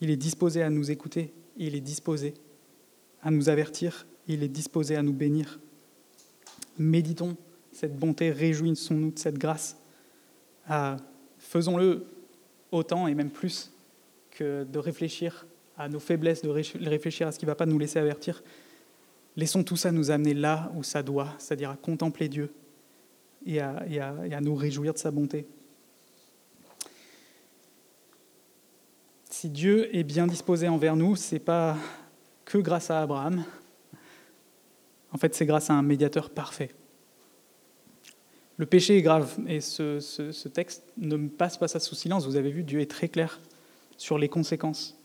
Il 0.00 0.08
est 0.08 0.16
disposé 0.16 0.62
à 0.62 0.70
nous 0.70 0.92
écouter, 0.92 1.34
il 1.56 1.74
est 1.74 1.80
disposé 1.80 2.34
à 3.22 3.30
nous 3.30 3.48
avertir, 3.48 4.06
il 4.26 4.42
est 4.42 4.48
disposé 4.48 4.96
à 4.96 5.02
nous 5.02 5.12
bénir. 5.12 5.60
Méditons 6.78 7.36
cette 7.72 7.96
bonté, 7.96 8.30
réjouissons-nous 8.30 9.12
de 9.12 9.18
cette 9.18 9.38
grâce. 9.38 9.76
Ah, 10.66 10.96
faisons-le 11.38 12.06
autant 12.70 13.06
et 13.06 13.14
même 13.14 13.30
plus 13.30 13.72
que 14.30 14.64
de 14.64 14.78
réfléchir 14.78 15.46
à 15.76 15.88
nos 15.88 16.00
faiblesses, 16.00 16.42
de 16.42 16.48
réfléchir 16.48 17.26
à 17.26 17.32
ce 17.32 17.38
qui 17.38 17.44
ne 17.44 17.50
va 17.50 17.54
pas 17.54 17.66
nous 17.66 17.78
laisser 17.78 17.98
avertir. 17.98 18.42
Laissons 19.36 19.64
tout 19.64 19.76
ça 19.76 19.92
nous 19.92 20.10
amener 20.10 20.34
là 20.34 20.72
où 20.76 20.82
ça 20.82 21.02
doit, 21.02 21.34
c'est-à-dire 21.38 21.70
à 21.70 21.76
contempler 21.76 22.28
Dieu 22.28 22.52
et 23.46 23.60
à 23.60 24.40
nous 24.40 24.54
réjouir 24.54 24.92
de 24.92 24.98
sa 24.98 25.10
bonté. 25.10 25.46
si 29.40 29.48
Dieu 29.48 29.88
est 29.96 30.04
bien 30.04 30.26
disposé 30.26 30.68
envers 30.68 30.96
nous, 30.96 31.16
ce 31.16 31.34
n'est 31.34 31.38
pas 31.40 31.78
que 32.50 32.58
grâce 32.58 32.90
à 32.90 33.00
Abraham. 33.00 33.44
En 35.12 35.18
fait, 35.18 35.34
c'est 35.34 35.46
grâce 35.46 35.70
à 35.70 35.74
un 35.74 35.82
médiateur 35.82 36.30
parfait. 36.30 36.70
Le 38.56 38.66
péché 38.66 38.98
est 38.98 39.02
grave 39.02 39.38
et 39.46 39.60
ce, 39.60 40.48
texte 40.48 40.84
ne 40.98 41.28
passe 41.28 41.56
pas 41.56 41.68
ça 41.68 41.80
sous 41.80 41.94
silence. 41.94 42.26
Vous 42.26 42.36
avez 42.36 42.50
vu, 42.50 42.62
Dieu 42.62 42.80
est 42.80 42.90
très 42.90 43.08
clair 43.08 43.40
sur 43.96 44.18
les 44.18 44.28
conséquences. 44.28 44.98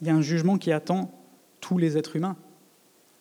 Il 0.00 0.06
y 0.06 0.10
a 0.10 0.14
un 0.14 0.22
jugement 0.22 0.58
qui 0.58 0.70
attend 0.70 1.10
tous 1.60 1.78
les 1.78 1.96
êtres 1.96 2.16
humains. 2.16 2.36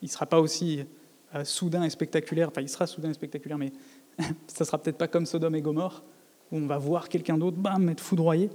Il 0.01 0.05
ne 0.05 0.12
sera 0.12 0.25
pas 0.25 0.39
aussi 0.39 0.86
euh, 1.33 1.43
soudain 1.43 1.83
et 1.83 1.89
spectaculaire, 1.89 2.49
enfin 2.49 2.62
il 2.62 2.69
sera 2.69 2.86
soudain 2.86 3.10
et 3.10 3.13
spectaculaire, 3.13 3.57
mais 3.57 3.73
ça 4.47 4.60
ne 4.60 4.65
sera 4.65 4.77
peut-être 4.77 4.97
pas 4.97 5.07
comme 5.07 5.25
Sodome 5.25 5.55
et 5.55 5.62
Gomorre, 5.62 6.03
où 6.51 6.57
on 6.57 6.67
va 6.67 6.77
voir 6.77 7.10
quelqu'un 7.10 7.38
d'autre, 7.38 7.57
bam, 7.57 7.89
être 7.89 8.01
foudroyé. 8.01 8.51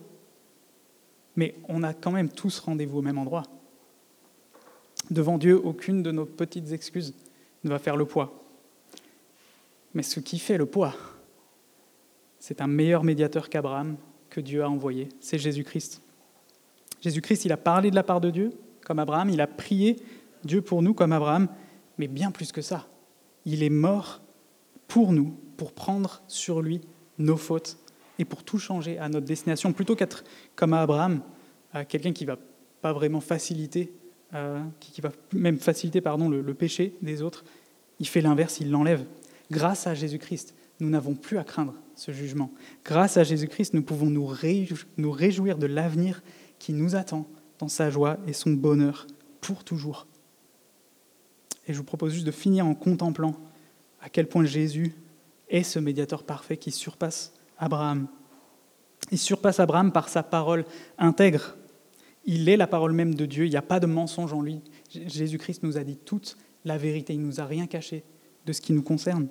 Mais 1.35 1.57
on 1.69 1.83
a 1.83 1.95
quand 1.95 2.13
même 2.13 2.29
tous 2.29 2.61
rendez-vous 2.61 2.99
au 2.99 3.03
même 3.03 3.19
endroit. 3.19 3.43
Devant 5.11 5.39
Dieu, 5.39 5.61
aucune 5.63 6.03
de 6.03 6.11
nos 6.11 6.25
petites 6.25 6.73
excuses 6.73 7.15
ne 7.65 7.71
va 7.71 7.79
faire 7.79 7.97
le 7.97 8.05
poids. 8.05 8.43
Mais 9.95 10.03
ce 10.03 10.21
qui 10.21 10.39
fait 10.39 10.57
le 10.57 10.67
poids, 10.67 10.95
c'est 12.39 12.61
un 12.61 12.67
meilleur 12.67 13.05
médiateur 13.05 13.51
qu'Abraham 13.51 13.97
que 14.31 14.41
Dieu 14.41 14.63
a 14.63 14.71
envoyé, 14.71 15.09
c'est 15.21 15.39
Jésus-Christ. 15.39 16.01
Jésus-Christ, 17.03 17.45
il 17.45 17.53
a 17.53 17.57
parlé 17.57 17.91
de 17.91 17.95
la 17.95 18.03
part 18.03 18.21
de 18.21 18.31
Dieu, 18.31 18.53
comme 18.85 18.99
Abraham, 18.99 19.29
il 19.29 19.41
a 19.41 19.47
prié 19.47 19.97
Dieu 20.45 20.63
pour 20.63 20.83
nous, 20.83 20.95
comme 20.95 21.13
Abraham, 21.13 21.49
mais 21.99 22.09
bien 22.09 22.31
plus 22.31 22.51
que 22.51 22.63
ça. 22.63 22.89
Il 23.45 23.63
est 23.63 23.71
mort 23.71 24.23
pour 24.89 25.13
nous, 25.13 25.37
pour 25.57 25.73
prendre 25.73 26.23
sur 26.27 26.63
lui 26.63 26.81
nos 27.19 27.37
fautes 27.37 27.77
et 28.19 28.25
pour 28.25 28.43
tout 28.45 28.59
changer 28.59 28.99
à 28.99 29.09
notre 29.09 29.27
destination, 29.27 29.73
plutôt 29.73 29.95
qu'être 29.95 30.25
comme 30.57 30.73
Abraham, 30.73 31.21
quelqu'un 31.89 32.13
qui 32.13 32.25
va 32.25 32.37
pas 32.81 32.93
vraiment 32.93 33.21
faciliter, 33.21 33.93
euh, 34.35 34.63
qui 34.81 35.01
va 35.01 35.13
même 35.33 35.59
faciliter 35.59 36.01
pardon, 36.01 36.29
le, 36.29 36.55
péché 36.55 36.95
des 37.03 37.23
autres, 37.23 37.45
il 38.01 38.09
fait 38.09 38.21
l'inverse, 38.21 38.61
il 38.61 38.71
l'enlève. 38.71 39.05
Grâce 39.51 39.87
à 39.87 39.95
Jésus-Christ, 39.95 40.55
nous 40.81 40.89
n'avons 40.89 41.15
plus 41.15 41.39
à 41.39 41.45
craindre 41.45 41.75
ce 41.95 42.13
jugement. 42.13 42.51
Grâce 42.85 43.17
à 43.17 43.25
Jésus-Christ, 43.25 43.75
nous 43.75 43.83
pouvons 43.83 44.07
nous, 44.07 44.33
nous 44.97 45.11
réjouir 45.11 45.59
de 45.59 45.67
l'avenir 45.67 46.23
qui 46.59 46.73
nous 46.73 46.97
attend 46.97 47.27
dans 47.59 47.69
sa 47.69 47.91
joie 47.91 48.19
et 48.27 48.33
son 48.33 48.51
bonheur 48.51 49.07
pour 49.41 49.65
toujours. 49.65 50.07
Et 51.69 51.73
je 51.73 51.79
vous 51.79 51.85
propose 51.85 52.13
juste 52.13 52.27
de 52.27 52.33
finir 52.33 52.67
en 52.67 52.75
contemplant 52.75 53.37
à 54.01 54.09
quel 54.09 54.29
point 54.29 54.45
Jésus 54.45 54.95
est 55.49 55.63
ce 55.63 55.79
médiateur 55.79 56.25
parfait 56.25 56.57
qui 56.57 56.71
surpasse 56.71 57.33
Abraham. 57.59 58.09
Il 59.11 59.19
surpasse 59.19 59.61
Abraham 59.61 59.93
par 59.93 60.09
sa 60.09 60.23
parole 60.23 60.65
intègre. 60.99 61.57
Il 62.25 62.49
est 62.49 62.57
la 62.57 62.67
parole 62.67 62.93
même 62.93 63.15
de 63.15 63.27
Dieu, 63.27 63.47
il 63.47 63.51
n'y 63.51 63.57
a 63.57 63.63
pas 63.63 63.81
de 63.81 63.87
mensonge 63.87 64.33
en 64.33 64.43
lui. 64.43 64.61
Jésus-Christ 64.91 65.63
nous 65.63 65.77
a 65.77 65.85
dit 65.85 65.97
toute 65.97 66.37
la 66.65 66.79
vérité, 66.79 67.15
il 67.15 67.21
ne 67.21 67.27
nous 67.27 67.41
a 67.41 67.47
rien 67.47 67.67
caché 67.67 68.05
de 68.47 68.53
ce 68.53 68.61
qui 68.61 68.73
nous 68.73 68.83
concerne. 68.83 69.29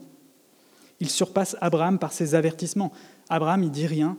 Il 0.99 1.09
surpasse 1.09 1.55
Abraham 1.61 1.99
par 1.99 2.13
ses 2.13 2.35
avertissements. 2.35 2.91
Abraham, 3.29 3.63
il 3.63 3.71
dit 3.71 3.87
rien, 3.87 4.17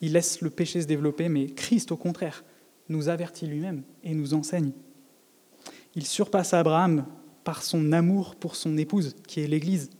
il 0.00 0.12
laisse 0.12 0.40
le 0.40 0.50
péché 0.50 0.80
se 0.80 0.86
développer, 0.86 1.28
mais 1.28 1.46
Christ, 1.46 1.92
au 1.92 1.96
contraire, 1.96 2.44
nous 2.88 3.08
avertit 3.08 3.46
lui-même 3.46 3.82
et 4.04 4.14
nous 4.14 4.34
enseigne. 4.34 4.72
Il 5.94 6.06
surpasse 6.06 6.54
Abraham 6.54 7.04
par 7.44 7.62
son 7.62 7.92
amour 7.92 8.36
pour 8.36 8.56
son 8.56 8.76
épouse, 8.76 9.14
qui 9.26 9.40
est 9.40 9.46
l'Église. 9.46 9.90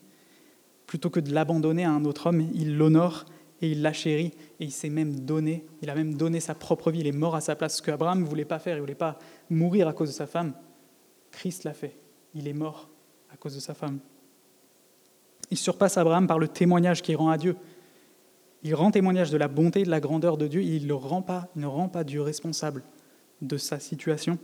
Plutôt 0.87 1.11
que 1.11 1.21
de 1.21 1.33
l'abandonner 1.33 1.85
à 1.85 1.91
un 1.91 2.05
autre 2.05 2.29
homme, 2.29 2.49
il 2.55 2.77
l'honore 2.77 3.25
et 3.63 3.71
il 3.71 3.83
l'a 3.83 3.93
chéri 3.93 4.33
et 4.61 4.65
il 4.65 4.73
s'est 4.73 4.91
même 4.91 5.21
donné, 5.21 5.65
il 5.83 5.91
a 5.91 5.95
même 5.95 6.15
donné 6.15 6.41
sa 6.41 6.55
propre 6.55 6.91
vie, 6.91 7.01
il 7.01 7.07
est 7.07 7.13
mort 7.13 7.35
à 7.35 7.41
sa 7.41 7.57
place. 7.57 7.77
Ce 7.77 7.83
qu'Abraham 7.83 8.21
ne 8.21 8.27
voulait 8.27 8.45
pas 8.45 8.59
faire, 8.59 8.75
il 8.75 8.79
ne 8.79 8.83
voulait 8.83 8.95
pas 8.95 9.19
mourir 9.51 9.89
à 9.89 9.93
cause 9.93 10.09
de 10.09 10.15
sa 10.15 10.27
femme, 10.27 10.53
Christ 11.31 11.65
l'a 11.65 11.75
fait. 11.75 11.97
Il 12.35 12.49
est 12.49 12.53
mort 12.53 12.89
à 13.33 13.37
cause 13.37 13.55
de 13.55 13.61
sa 13.61 13.75
femme. 13.75 13.99
Il 15.51 15.57
surpasse 15.57 15.97
Abraham 15.97 16.27
par 16.27 16.39
le 16.39 16.49
témoignage 16.49 17.03
qu'il 17.03 17.17
rend 17.17 17.31
à 17.31 17.39
Dieu. 17.39 17.57
Il 18.63 18.75
rend 18.75 18.91
témoignage 18.91 19.31
de 19.31 19.37
la 19.37 19.49
bonté 19.49 19.81
et 19.81 19.85
de 19.85 19.91
la 19.91 20.01
grandeur 20.01 20.37
de 20.37 20.47
Dieu. 20.47 20.63
il, 20.63 20.93
rend 20.93 21.23
pas, 21.23 21.49
il 21.55 21.63
ne 21.63 21.67
rend 21.67 21.89
pas 21.89 22.05
Dieu 22.05 22.21
responsable 22.21 22.83
de 23.43 23.57
sa 23.57 23.79
situation, 23.79 24.39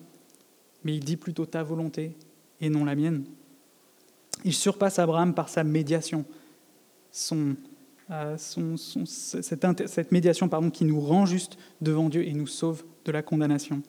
mais 0.84 0.94
il 0.94 1.04
dit 1.04 1.16
plutôt 1.16 1.46
ta 1.46 1.62
volonté 1.62 2.16
et 2.60 2.68
non 2.68 2.84
la 2.84 2.94
mienne. 2.94 3.24
Il 4.44 4.52
surpasse 4.52 4.98
Abraham 4.98 5.34
par 5.34 5.48
sa 5.48 5.64
médiation, 5.64 6.24
son, 7.10 7.56
euh, 8.12 8.36
cette, 8.36 10.12
médiation 10.12 10.48
pardon, 10.48 10.70
qui 10.70 10.84
nous 10.84 11.00
rend 11.00 11.24
juste 11.24 11.56
devant 11.80 12.10
Dieu 12.10 12.26
et 12.26 12.32
nous 12.34 12.46
sauve 12.46 12.84
de 13.06 13.12
la 13.12 13.22
condamnation. 13.22 13.82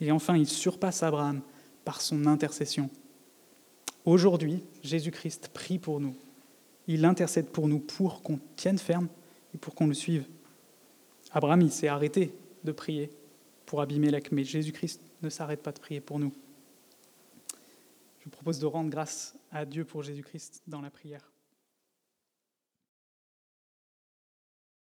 Et 0.00 0.10
enfin, 0.10 0.36
il 0.36 0.48
surpasse 0.48 1.02
Abraham 1.02 1.42
par 1.84 2.00
son 2.00 2.26
intercession. 2.26 2.88
Aujourd'hui, 4.04 4.64
Jésus-Christ 4.82 5.50
prie 5.52 5.78
pour 5.78 6.00
nous. 6.00 6.14
Il 6.86 7.04
intercède 7.04 7.48
pour 7.48 7.68
nous 7.68 7.78
pour 7.78 8.22
qu'on 8.22 8.38
tienne 8.56 8.78
ferme 8.78 9.08
et 9.54 9.58
pour 9.58 9.74
qu'on 9.74 9.86
le 9.86 9.94
suive. 9.94 10.24
Abraham, 11.32 11.60
il 11.60 11.70
s'est 11.70 11.88
arrêté 11.88 12.32
de 12.64 12.72
prier 12.72 13.10
pour 13.66 13.82
Abimelech, 13.82 14.32
mais 14.32 14.44
Jésus-Christ 14.44 15.02
ne 15.22 15.28
s'arrête 15.28 15.62
pas 15.62 15.72
de 15.72 15.78
prier 15.78 16.00
pour 16.00 16.18
nous. 16.18 16.32
Je 18.20 18.24
vous 18.24 18.30
propose 18.30 18.58
de 18.58 18.66
rendre 18.66 18.88
grâce 18.88 19.36
à 19.52 19.66
Dieu 19.66 19.84
pour 19.84 20.02
Jésus-Christ 20.02 20.62
dans 20.66 20.80
la 20.80 20.90
prière. 20.90 21.30